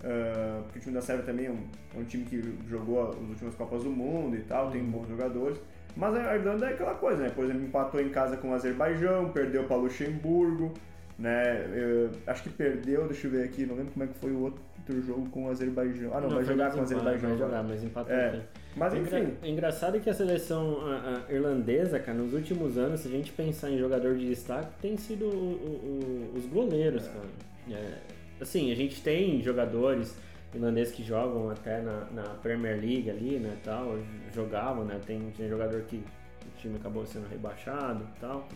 Uh, 0.04 0.62
porque 0.64 0.78
o 0.78 0.82
time 0.82 0.94
da 0.94 1.00
Sérvia 1.00 1.24
também 1.24 1.46
é 1.46 1.50
um, 1.50 1.66
é 1.96 1.98
um, 1.98 2.04
time 2.04 2.24
que 2.26 2.42
jogou 2.68 3.08
as 3.08 3.16
últimas 3.16 3.54
Copas 3.54 3.84
do 3.84 3.90
Mundo 3.90 4.36
e 4.36 4.42
tal, 4.42 4.70
tem 4.70 4.82
uhum. 4.82 4.90
bons 4.90 5.08
jogadores. 5.08 5.58
Mas 5.96 6.14
a 6.14 6.36
Irlanda 6.36 6.66
é 6.66 6.74
aquela 6.74 6.94
coisa, 6.94 7.22
né? 7.22 7.30
Por 7.30 7.44
exemplo, 7.44 7.64
empatou 7.64 8.00
em 8.00 8.10
casa 8.10 8.36
com 8.36 8.50
o 8.50 8.54
Azerbaijão, 8.54 9.30
perdeu 9.30 9.64
para 9.64 9.76
Luxemburgo, 9.76 10.74
né? 11.18 11.66
Eu, 11.74 12.10
acho 12.26 12.42
que 12.42 12.50
perdeu, 12.50 13.06
deixa 13.06 13.26
eu 13.26 13.30
ver 13.30 13.44
aqui, 13.44 13.64
não 13.64 13.76
lembro 13.76 13.92
como 13.92 14.04
é 14.04 14.08
que 14.08 14.18
foi 14.18 14.30
o 14.30 14.40
outro 14.40 14.60
jogo 15.02 15.28
com 15.30 15.46
o 15.46 15.50
Azerbaijão. 15.50 16.10
Ah, 16.14 16.20
não, 16.20 16.28
não 16.28 16.36
vai 16.36 16.44
jogar 16.44 16.72
com 16.72 16.78
o 16.78 16.82
Azerbaijão. 16.82 17.30
Vai 17.30 17.38
jogar, 17.38 17.62
mas 17.62 17.84
empatou 17.84 18.14
é. 18.14 18.40
Mas 18.76 18.94
enfim. 18.94 19.34
É 19.42 19.48
engraçado 19.48 20.00
que 20.00 20.10
a 20.10 20.14
seleção 20.14 20.78
a, 20.86 21.22
a 21.28 21.32
irlandesa, 21.32 21.98
cara, 21.98 22.18
nos 22.18 22.34
últimos 22.34 22.76
anos, 22.76 23.00
se 23.00 23.08
a 23.08 23.10
gente 23.10 23.32
pensar 23.32 23.70
em 23.70 23.78
jogador 23.78 24.16
de 24.16 24.26
destaque, 24.26 24.70
tem 24.80 24.96
sido 24.96 25.26
o, 25.26 25.28
o, 25.28 26.32
o, 26.34 26.38
os 26.38 26.46
goleiros, 26.46 27.06
é. 27.06 27.08
cara. 27.08 27.26
É, 27.70 27.98
assim, 28.40 28.70
a 28.70 28.74
gente 28.74 29.02
tem 29.02 29.42
jogadores 29.42 30.16
irlandeses 30.54 30.94
que 30.94 31.02
jogam 31.02 31.50
até 31.50 31.80
na, 31.80 32.06
na 32.12 32.22
Premier 32.42 32.80
League 32.80 33.10
ali, 33.10 33.38
né, 33.38 33.56
tal, 33.64 33.98
jogavam, 34.32 34.84
né, 34.84 35.00
tem, 35.04 35.20
tem 35.36 35.48
jogador 35.48 35.82
que 35.82 35.96
o 35.96 36.58
time 36.58 36.76
acabou 36.76 37.04
sendo 37.04 37.28
rebaixado 37.28 38.06
e 38.16 38.20
tal. 38.20 38.48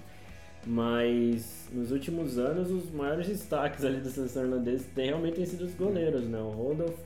Mas 0.66 1.68
nos 1.72 1.92
últimos 1.92 2.38
anos, 2.38 2.70
os 2.70 2.90
maiores 2.90 3.26
destaques 3.26 3.84
ali 3.84 4.00
da 4.00 4.10
seleção 4.10 4.44
irlandesa 4.44 4.84
tem, 4.94 5.06
realmente 5.06 5.36
têm 5.36 5.46
sido 5.46 5.64
os 5.64 5.74
goleiros, 5.74 6.22
né? 6.28 6.38
O 6.38 6.50
Rodolph 6.50 6.98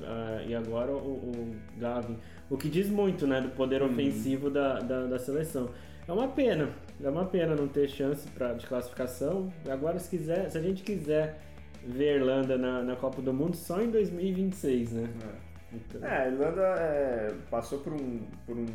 uh, 0.00 0.48
e 0.48 0.54
agora 0.54 0.92
o, 0.92 0.96
o, 0.96 1.56
Gavin. 1.78 2.16
O 2.48 2.56
que 2.56 2.68
diz 2.68 2.88
muito, 2.88 3.26
né, 3.26 3.40
do 3.40 3.48
poder 3.50 3.82
uhum. 3.82 3.92
ofensivo 3.92 4.50
da, 4.50 4.78
da, 4.80 5.06
da, 5.06 5.18
seleção. 5.18 5.68
É 6.06 6.12
uma 6.12 6.28
pena, 6.28 6.70
é 7.02 7.08
uma 7.08 7.24
pena 7.24 7.56
não 7.56 7.66
ter 7.66 7.88
chance 7.88 8.28
pra, 8.30 8.52
de 8.52 8.66
classificação. 8.66 9.52
Agora, 9.68 9.98
se 9.98 10.08
quiser, 10.08 10.48
se 10.50 10.56
a 10.56 10.62
gente 10.62 10.82
quiser 10.82 11.40
ver 11.84 12.10
a 12.10 12.14
Irlanda 12.16 12.56
na, 12.56 12.82
na 12.82 12.96
Copa 12.96 13.20
do 13.20 13.32
Mundo 13.32 13.56
só 13.56 13.80
em 13.80 13.90
2026, 13.90 14.92
né? 14.92 15.08
É, 15.22 15.76
então... 15.76 16.04
é 16.04 16.18
a 16.18 16.28
Irlanda 16.28 16.62
é, 16.62 17.34
passou 17.50 17.80
por 17.80 17.92
um, 17.92 18.20
por 18.46 18.56
um 18.56 18.66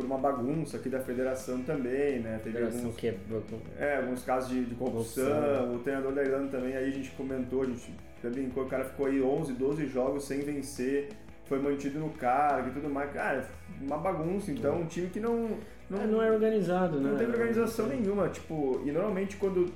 por 0.00 0.06
uma 0.06 0.16
bagunça 0.16 0.78
aqui 0.78 0.88
da 0.88 0.98
federação 0.98 1.62
também, 1.62 2.20
né? 2.20 2.40
Teve 2.42 2.64
alguns, 2.64 2.96
que... 2.96 3.14
é, 3.78 3.98
alguns 3.98 4.24
casos 4.24 4.48
de, 4.48 4.64
de 4.64 4.74
corrupção, 4.74 5.26
corrupção, 5.26 5.74
o 5.74 5.78
treinador 5.80 6.12
da 6.12 6.22
Irlanda 6.22 6.48
também, 6.48 6.74
aí 6.74 6.88
a 6.88 6.90
gente 6.90 7.10
comentou, 7.10 7.62
a 7.62 7.66
gente 7.66 7.92
brincou, 8.22 8.64
o 8.64 8.66
cara 8.66 8.84
ficou 8.84 9.06
aí 9.06 9.22
11, 9.22 9.52
12 9.52 9.86
jogos 9.88 10.24
sem 10.24 10.40
vencer, 10.40 11.10
foi 11.44 11.60
mantido 11.60 11.98
no 11.98 12.08
cargo 12.10 12.70
e 12.70 12.72
tudo 12.72 12.88
mais. 12.88 13.12
Cara, 13.12 13.46
uma 13.78 13.98
bagunça, 13.98 14.50
então, 14.50 14.80
um 14.80 14.86
time 14.86 15.08
que 15.08 15.20
não... 15.20 15.58
Não 15.90 16.00
é, 16.00 16.06
não 16.06 16.22
é 16.22 16.30
organizado, 16.30 16.98
né? 16.98 17.10
Não 17.10 17.18
tem 17.18 17.26
organização 17.26 17.86
nenhuma, 17.86 18.28
tipo, 18.28 18.80
e 18.86 18.92
normalmente 18.92 19.36
quando 19.36 19.70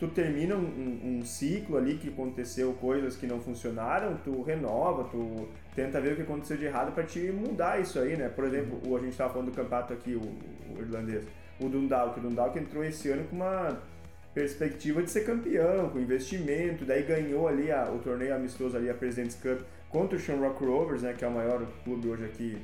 tu 0.00 0.08
termina 0.08 0.56
um, 0.56 0.64
um, 0.64 1.18
um, 1.18 1.24
ciclo 1.24 1.76
ali 1.76 1.98
que 1.98 2.08
aconteceu 2.08 2.72
coisas 2.72 3.16
que 3.16 3.26
não 3.26 3.38
funcionaram, 3.38 4.16
tu 4.24 4.40
renova, 4.40 5.04
tu 5.04 5.46
tenta 5.76 6.00
ver 6.00 6.14
o 6.14 6.16
que 6.16 6.22
aconteceu 6.22 6.56
de 6.56 6.64
errado 6.64 6.92
para 6.92 7.04
te 7.04 7.30
mudar 7.30 7.78
isso 7.78 7.98
aí, 7.98 8.16
né? 8.16 8.30
Por 8.30 8.44
exemplo, 8.44 8.80
o, 8.86 8.96
a 8.96 9.00
gente 9.00 9.10
estava 9.10 9.34
falando 9.34 9.50
do 9.50 9.54
campeonato 9.54 9.92
aqui, 9.92 10.14
o, 10.14 10.22
o, 10.22 10.80
irlandês, 10.80 11.26
o 11.60 11.68
Dundalk. 11.68 12.18
O 12.18 12.22
Dundalk 12.22 12.58
entrou 12.58 12.82
esse 12.82 13.10
ano 13.10 13.24
com 13.24 13.36
uma 13.36 13.78
perspectiva 14.32 15.02
de 15.02 15.10
ser 15.10 15.26
campeão, 15.26 15.90
com 15.90 16.00
investimento, 16.00 16.86
daí 16.86 17.02
ganhou 17.02 17.46
ali 17.46 17.70
a, 17.70 17.90
o 17.90 17.98
torneio 17.98 18.34
amistoso 18.34 18.78
ali, 18.78 18.88
a 18.88 18.94
President's 18.94 19.36
Cup, 19.36 19.60
contra 19.90 20.16
o 20.16 20.18
Shamrock 20.18 20.64
Rovers, 20.64 21.02
né? 21.02 21.12
Que 21.12 21.26
é 21.26 21.28
o 21.28 21.32
maior 21.32 21.62
clube 21.84 22.08
hoje 22.08 22.24
aqui, 22.24 22.56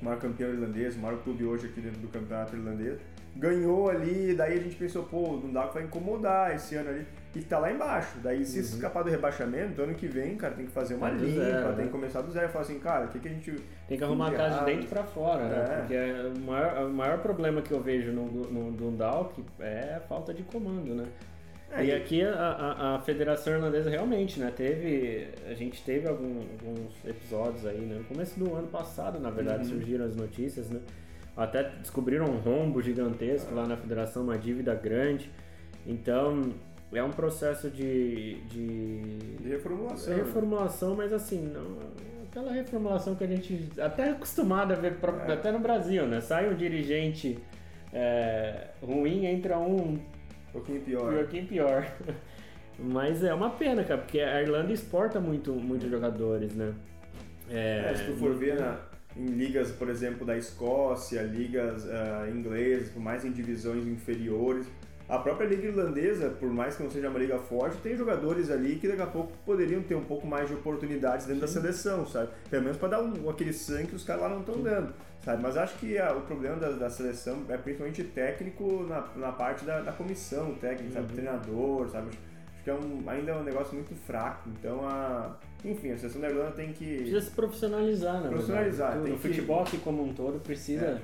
o 0.00 0.04
maior 0.06 0.18
campeão 0.18 0.48
irlandês, 0.48 0.96
o 0.96 0.98
maior 0.98 1.18
clube 1.18 1.44
hoje 1.44 1.66
aqui 1.66 1.82
dentro 1.82 2.00
do 2.00 2.08
campeonato 2.08 2.56
irlandês 2.56 2.98
ganhou 3.36 3.88
ali, 3.88 4.34
daí 4.34 4.58
a 4.58 4.62
gente 4.62 4.76
pensou, 4.76 5.04
pô, 5.04 5.38
não 5.42 5.52
dá 5.52 5.66
vai 5.66 5.84
incomodar 5.84 6.54
esse 6.54 6.74
ano 6.76 6.90
ali. 6.90 7.06
E 7.34 7.40
tá 7.42 7.58
lá 7.58 7.70
embaixo. 7.70 8.18
Daí, 8.22 8.44
se 8.44 8.58
uhum. 8.58 8.64
escapar 8.64 9.04
do 9.04 9.10
rebaixamento, 9.10 9.80
ano 9.80 9.94
que 9.94 10.08
vem, 10.08 10.36
cara, 10.36 10.54
tem 10.54 10.66
que 10.66 10.72
fazer 10.72 10.94
uma 10.94 11.10
limpa, 11.10 11.44
zero, 11.44 11.68
tem 11.68 11.76
né? 11.76 11.84
que 11.84 11.90
começar 11.90 12.22
do 12.22 12.32
zero 12.32 12.48
falar 12.48 12.64
assim, 12.64 12.78
cara, 12.80 13.04
o 13.06 13.08
que, 13.08 13.20
que 13.20 13.28
a 13.28 13.30
gente. 13.30 13.54
Tem 13.86 13.96
que 13.96 14.02
arrumar 14.02 14.28
a 14.28 14.32
casa 14.32 14.58
de 14.58 14.64
dentro 14.64 14.88
pra 14.88 15.04
fora, 15.04 15.44
né? 15.44 15.64
É. 15.68 15.76
Porque 15.78 15.94
é 15.94 16.32
o, 16.34 16.40
maior, 16.40 16.86
o 16.86 16.92
maior 16.92 17.18
problema 17.18 17.62
que 17.62 17.70
eu 17.70 17.80
vejo 17.80 18.10
no, 18.10 18.26
no 18.26 18.72
Dundalk 18.72 19.44
é 19.60 19.94
a 19.96 20.00
falta 20.00 20.34
de 20.34 20.42
comando, 20.42 20.92
né? 20.94 21.04
É, 21.72 21.84
e 21.84 21.92
aqui 21.92 22.24
a, 22.24 22.34
a, 22.34 22.96
a, 22.96 22.98
Federação 22.98 23.52
Irlandesa 23.52 23.88
realmente, 23.88 24.40
né? 24.40 24.52
Teve. 24.54 25.28
A 25.48 25.54
gente 25.54 25.80
teve 25.84 26.08
algum, 26.08 26.40
alguns 26.40 26.92
episódios 27.04 27.64
aí, 27.64 27.78
né? 27.78 27.98
No 27.98 28.04
começo 28.04 28.38
do 28.40 28.56
ano 28.56 28.66
passado, 28.66 29.20
na 29.20 29.30
verdade, 29.30 29.62
uhum. 29.64 29.78
surgiram 29.78 30.04
as 30.04 30.16
notícias, 30.16 30.68
né? 30.68 30.80
Até 31.40 31.62
descobriram 31.62 32.26
um 32.26 32.36
rombo 32.36 32.82
gigantesco 32.82 33.54
lá 33.54 33.66
na 33.66 33.74
federação, 33.74 34.24
uma 34.24 34.36
dívida 34.36 34.74
grande. 34.74 35.30
Então, 35.86 36.52
é 36.92 37.02
um 37.02 37.10
processo 37.10 37.70
de. 37.70 38.34
de, 38.42 39.18
de 39.38 39.48
reformulação. 39.48 40.12
Né? 40.12 40.22
reformulação, 40.22 40.94
mas 40.94 41.12
assim, 41.14 41.40
não, 41.46 41.78
aquela 42.28 42.52
reformulação 42.52 43.14
que 43.14 43.24
a 43.24 43.26
gente 43.26 43.68
até 43.80 44.08
é 44.08 44.10
acostumado 44.10 44.72
a 44.72 44.76
ver, 44.76 44.98
é. 45.26 45.32
até 45.32 45.50
no 45.50 45.60
Brasil, 45.60 46.06
né? 46.06 46.20
Sai 46.20 46.52
um 46.52 46.54
dirigente 46.54 47.38
é, 47.90 48.68
ruim, 48.82 49.24
entra 49.24 49.58
um. 49.58 49.94
Um 49.94 50.00
pouquinho 50.52 50.82
pior. 50.82 51.14
Um 51.14 51.16
pouquinho 51.16 51.46
pior. 51.46 51.90
mas 52.78 53.24
é 53.24 53.32
uma 53.32 53.48
pena, 53.48 53.82
cara, 53.82 54.02
porque 54.02 54.20
a 54.20 54.42
Irlanda 54.42 54.74
exporta 54.74 55.18
muito, 55.18 55.54
muitos 55.54 55.88
jogadores, 55.90 56.54
né? 56.54 56.74
É, 57.48 57.90
é, 57.90 57.94
se 57.94 58.04
tu 58.04 58.16
for 58.18 58.34
ver 58.34 58.60
na, 58.60 58.89
em 59.16 59.26
ligas, 59.26 59.70
por 59.72 59.88
exemplo, 59.88 60.24
da 60.24 60.36
Escócia, 60.36 61.22
ligas 61.22 61.84
uh, 61.84 62.30
inglesas, 62.30 62.90
por 62.90 63.02
mais 63.02 63.24
em 63.24 63.32
divisões 63.32 63.86
inferiores. 63.86 64.66
A 65.08 65.18
própria 65.18 65.44
liga 65.44 65.66
irlandesa, 65.66 66.30
por 66.30 66.48
mais 66.48 66.76
que 66.76 66.84
não 66.84 66.90
seja 66.90 67.08
uma 67.08 67.18
liga 67.18 67.36
forte, 67.36 67.76
tem 67.78 67.96
jogadores 67.96 68.48
ali 68.48 68.76
que 68.76 68.86
daqui 68.86 69.02
a 69.02 69.06
pouco 69.06 69.32
poderiam 69.44 69.82
ter 69.82 69.96
um 69.96 70.04
pouco 70.04 70.24
mais 70.24 70.46
de 70.46 70.54
oportunidades 70.54 71.26
dentro 71.26 71.48
Sim. 71.48 71.54
da 71.54 71.60
seleção, 71.60 72.06
sabe? 72.06 72.30
Pelo 72.48 72.62
menos 72.62 72.78
para 72.78 72.90
dar 72.90 73.02
um, 73.02 73.28
aquele 73.28 73.52
sangue 73.52 73.88
que 73.88 73.96
os 73.96 74.04
caras 74.04 74.22
lá 74.22 74.28
não 74.28 74.38
estão 74.38 74.62
dando, 74.62 74.94
sabe? 75.24 75.42
Mas 75.42 75.56
acho 75.56 75.76
que 75.78 75.98
a, 75.98 76.12
o 76.12 76.20
problema 76.20 76.54
da, 76.56 76.70
da, 76.70 76.88
seleção 76.88 77.44
é 77.48 77.56
principalmente 77.56 78.04
técnico 78.04 78.84
na, 78.88 79.04
na 79.16 79.32
parte 79.32 79.64
da, 79.64 79.80
da 79.80 79.90
comissão 79.90 80.54
técnica, 80.54 80.84
uhum. 80.84 80.92
sabe? 80.92 81.12
Treinador, 81.12 81.88
sabe? 81.88 82.10
Acho 82.54 82.62
que 82.62 82.70
é 82.70 82.74
um, 82.74 83.10
ainda 83.10 83.32
é 83.32 83.34
um 83.34 83.42
negócio 83.42 83.74
muito 83.74 83.92
fraco. 84.06 84.48
Então, 84.50 84.86
a, 84.88 85.34
enfim, 85.64 85.92
a 85.92 85.96
seleção 85.98 86.20
da 86.20 86.28
Irlanda 86.28 86.52
tem 86.52 86.72
que. 86.72 86.96
Precisa 86.96 87.20
se 87.20 87.30
profissionalizar, 87.30 88.20
né? 88.20 88.28
Profissionalizar. 88.28 88.92
Tem 89.02 89.12
o 89.12 89.16
que... 89.16 89.28
futebol 89.28 89.62
aqui 89.62 89.78
como 89.78 90.02
um 90.02 90.14
todo 90.14 90.40
precisa. 90.40 91.00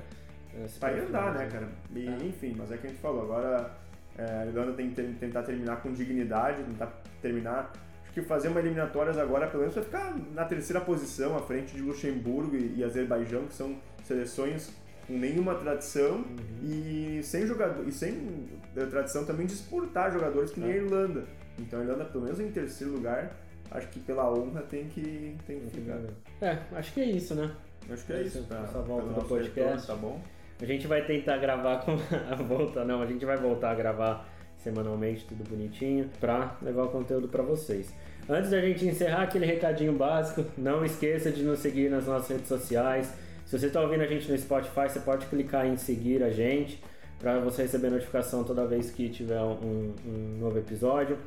É. 0.63 0.67
Se 0.67 0.79
Vai 0.79 0.99
andar, 0.99 1.35
né, 1.35 1.47
cara? 1.51 1.69
E, 1.95 2.07
é. 2.07 2.17
Enfim, 2.25 2.55
mas 2.57 2.71
é 2.71 2.77
que 2.77 2.87
a 2.87 2.89
gente 2.89 2.99
falou. 2.99 3.21
Agora 3.23 3.71
é, 4.17 4.23
a 4.23 4.45
Irlanda 4.47 4.73
tem 4.73 4.89
que 4.89 5.01
tentar 5.13 5.43
terminar 5.43 5.81
com 5.81 5.91
dignidade, 5.91 6.63
tentar 6.63 6.91
terminar. 7.21 7.71
Acho 8.03 8.13
que 8.13 8.21
fazer 8.23 8.47
uma 8.47 8.59
eliminatórias 8.59 9.17
agora, 9.17 9.47
pelo 9.47 9.61
menos, 9.61 9.75
vai 9.75 9.83
ficar 9.83 10.17
na 10.33 10.45
terceira 10.45 10.81
posição, 10.81 11.37
à 11.37 11.41
frente 11.41 11.75
de 11.75 11.81
Luxemburgo 11.81 12.55
e, 12.55 12.77
e 12.77 12.83
Azerbaijão, 12.83 13.45
que 13.45 13.53
são 13.53 13.77
seleções 14.03 14.71
com 15.05 15.13
nenhuma 15.13 15.55
tradição 15.55 16.15
uhum. 16.15 16.35
e 16.63 17.21
sem 17.23 17.45
jogador 17.47 17.87
e 17.87 17.91
sem 17.91 18.49
eh, 18.75 18.85
tradição 18.87 19.23
também 19.23 19.45
de 19.45 19.53
exportar 19.53 20.11
jogadores 20.11 20.51
que 20.51 20.59
nem 20.59 20.71
a 20.71 20.73
é. 20.73 20.77
Irlanda. 20.77 21.25
Então 21.59 21.79
a 21.79 21.83
Irlanda, 21.83 22.05
pelo 22.05 22.25
menos 22.25 22.39
em 22.39 22.51
terceiro 22.51 22.93
lugar, 22.93 23.31
acho 23.71 23.87
que 23.89 23.99
pela 23.99 24.31
honra 24.31 24.61
tem 24.63 24.87
que, 24.87 25.35
tem 25.45 25.59
que 25.59 25.69
ficar. 25.69 25.99
É, 26.41 26.57
acho 26.73 26.93
que 26.93 27.01
é 27.01 27.05
isso, 27.05 27.35
né? 27.35 27.51
Acho 27.89 28.05
que 28.05 28.13
é 28.13 28.21
isso. 28.21 28.43
Tá, 28.43 28.63
essa 28.63 28.81
volta 28.81 29.07
do 29.07 29.27
podcast. 29.27 29.59
Retorno, 29.59 29.87
tá 29.87 29.95
bom? 29.95 30.21
A 30.61 30.65
gente 30.65 30.87
vai 30.87 31.05
tentar 31.05 31.37
gravar 31.37 31.77
com 31.85 31.93
a 32.31 32.35
volta, 32.35 32.83
não, 32.83 33.01
a 33.01 33.05
gente 33.05 33.25
vai 33.25 33.37
voltar 33.37 33.71
a 33.71 33.75
gravar 33.75 34.27
semanalmente, 34.57 35.25
tudo 35.25 35.47
bonitinho, 35.47 36.09
para 36.19 36.57
levar 36.61 36.83
o 36.83 36.89
conteúdo 36.89 37.27
para 37.27 37.43
vocês. 37.43 37.93
Antes 38.27 38.51
da 38.51 38.59
gente 38.59 38.85
encerrar 38.85 39.23
aquele 39.23 39.45
recadinho 39.45 39.93
básico, 39.93 40.45
não 40.57 40.83
esqueça 40.83 41.31
de 41.31 41.43
nos 41.43 41.59
seguir 41.59 41.89
nas 41.89 42.07
nossas 42.07 42.27
redes 42.29 42.47
sociais. 42.47 43.13
Se 43.45 43.57
você 43.57 43.67
está 43.67 43.79
ouvindo 43.79 44.01
a 44.01 44.07
gente 44.07 44.29
no 44.29 44.37
Spotify, 44.37 44.89
você 44.89 44.99
pode 44.99 45.25
clicar 45.27 45.65
em 45.65 45.77
seguir 45.77 46.21
a 46.21 46.29
gente 46.29 46.81
para 47.19 47.39
você 47.39 47.63
receber 47.63 47.89
notificação 47.89 48.43
toda 48.43 48.65
vez 48.65 48.91
que 48.91 49.09
tiver 49.09 49.39
um, 49.39 49.93
um 50.05 50.37
novo 50.39 50.59
episódio. 50.59 51.17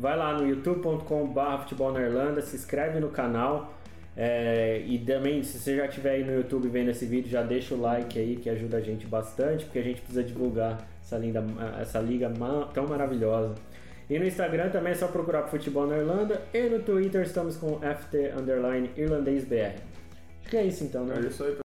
Vai 0.00 0.16
lá 0.16 0.32
no 0.32 0.48
youtube.com.br 0.48 1.58
futebol 1.60 1.92
na 1.92 2.00
Irlanda, 2.00 2.40
se 2.40 2.56
inscreve 2.56 2.98
no 3.00 3.10
canal. 3.10 3.74
É, 4.16 4.82
e 4.86 4.98
também, 4.98 5.42
se 5.42 5.58
você 5.58 5.76
já 5.76 5.84
estiver 5.84 6.12
aí 6.12 6.24
no 6.24 6.32
YouTube 6.32 6.68
vendo 6.68 6.90
esse 6.90 7.04
vídeo, 7.04 7.30
já 7.30 7.42
deixa 7.42 7.74
o 7.74 7.80
like 7.80 8.18
aí 8.18 8.36
que 8.36 8.48
ajuda 8.48 8.78
a 8.78 8.80
gente 8.80 9.06
bastante, 9.06 9.66
porque 9.66 9.78
a 9.78 9.82
gente 9.82 10.00
precisa 10.00 10.24
divulgar 10.24 10.88
essa, 11.02 11.18
linda, 11.18 11.44
essa 11.78 12.00
liga 12.00 12.32
tão 12.72 12.86
maravilhosa. 12.86 13.54
E 14.08 14.18
no 14.18 14.26
Instagram 14.26 14.70
também 14.70 14.92
é 14.92 14.94
só 14.94 15.06
procurar 15.06 15.42
Futebol 15.48 15.86
na 15.86 15.98
Irlanda. 15.98 16.40
E 16.54 16.62
no 16.70 16.80
Twitter 16.80 17.20
estamos 17.20 17.58
com 17.58 17.78
FT 17.80 18.32
Irlandês 18.96 19.44
BR. 19.44 19.78
Acho 20.40 20.50
que 20.50 20.56
é 20.56 20.64
isso 20.64 20.82
então, 20.82 21.04
né? 21.04 21.20
É 21.22 21.28
isso 21.28 21.44
aí, 21.44 21.54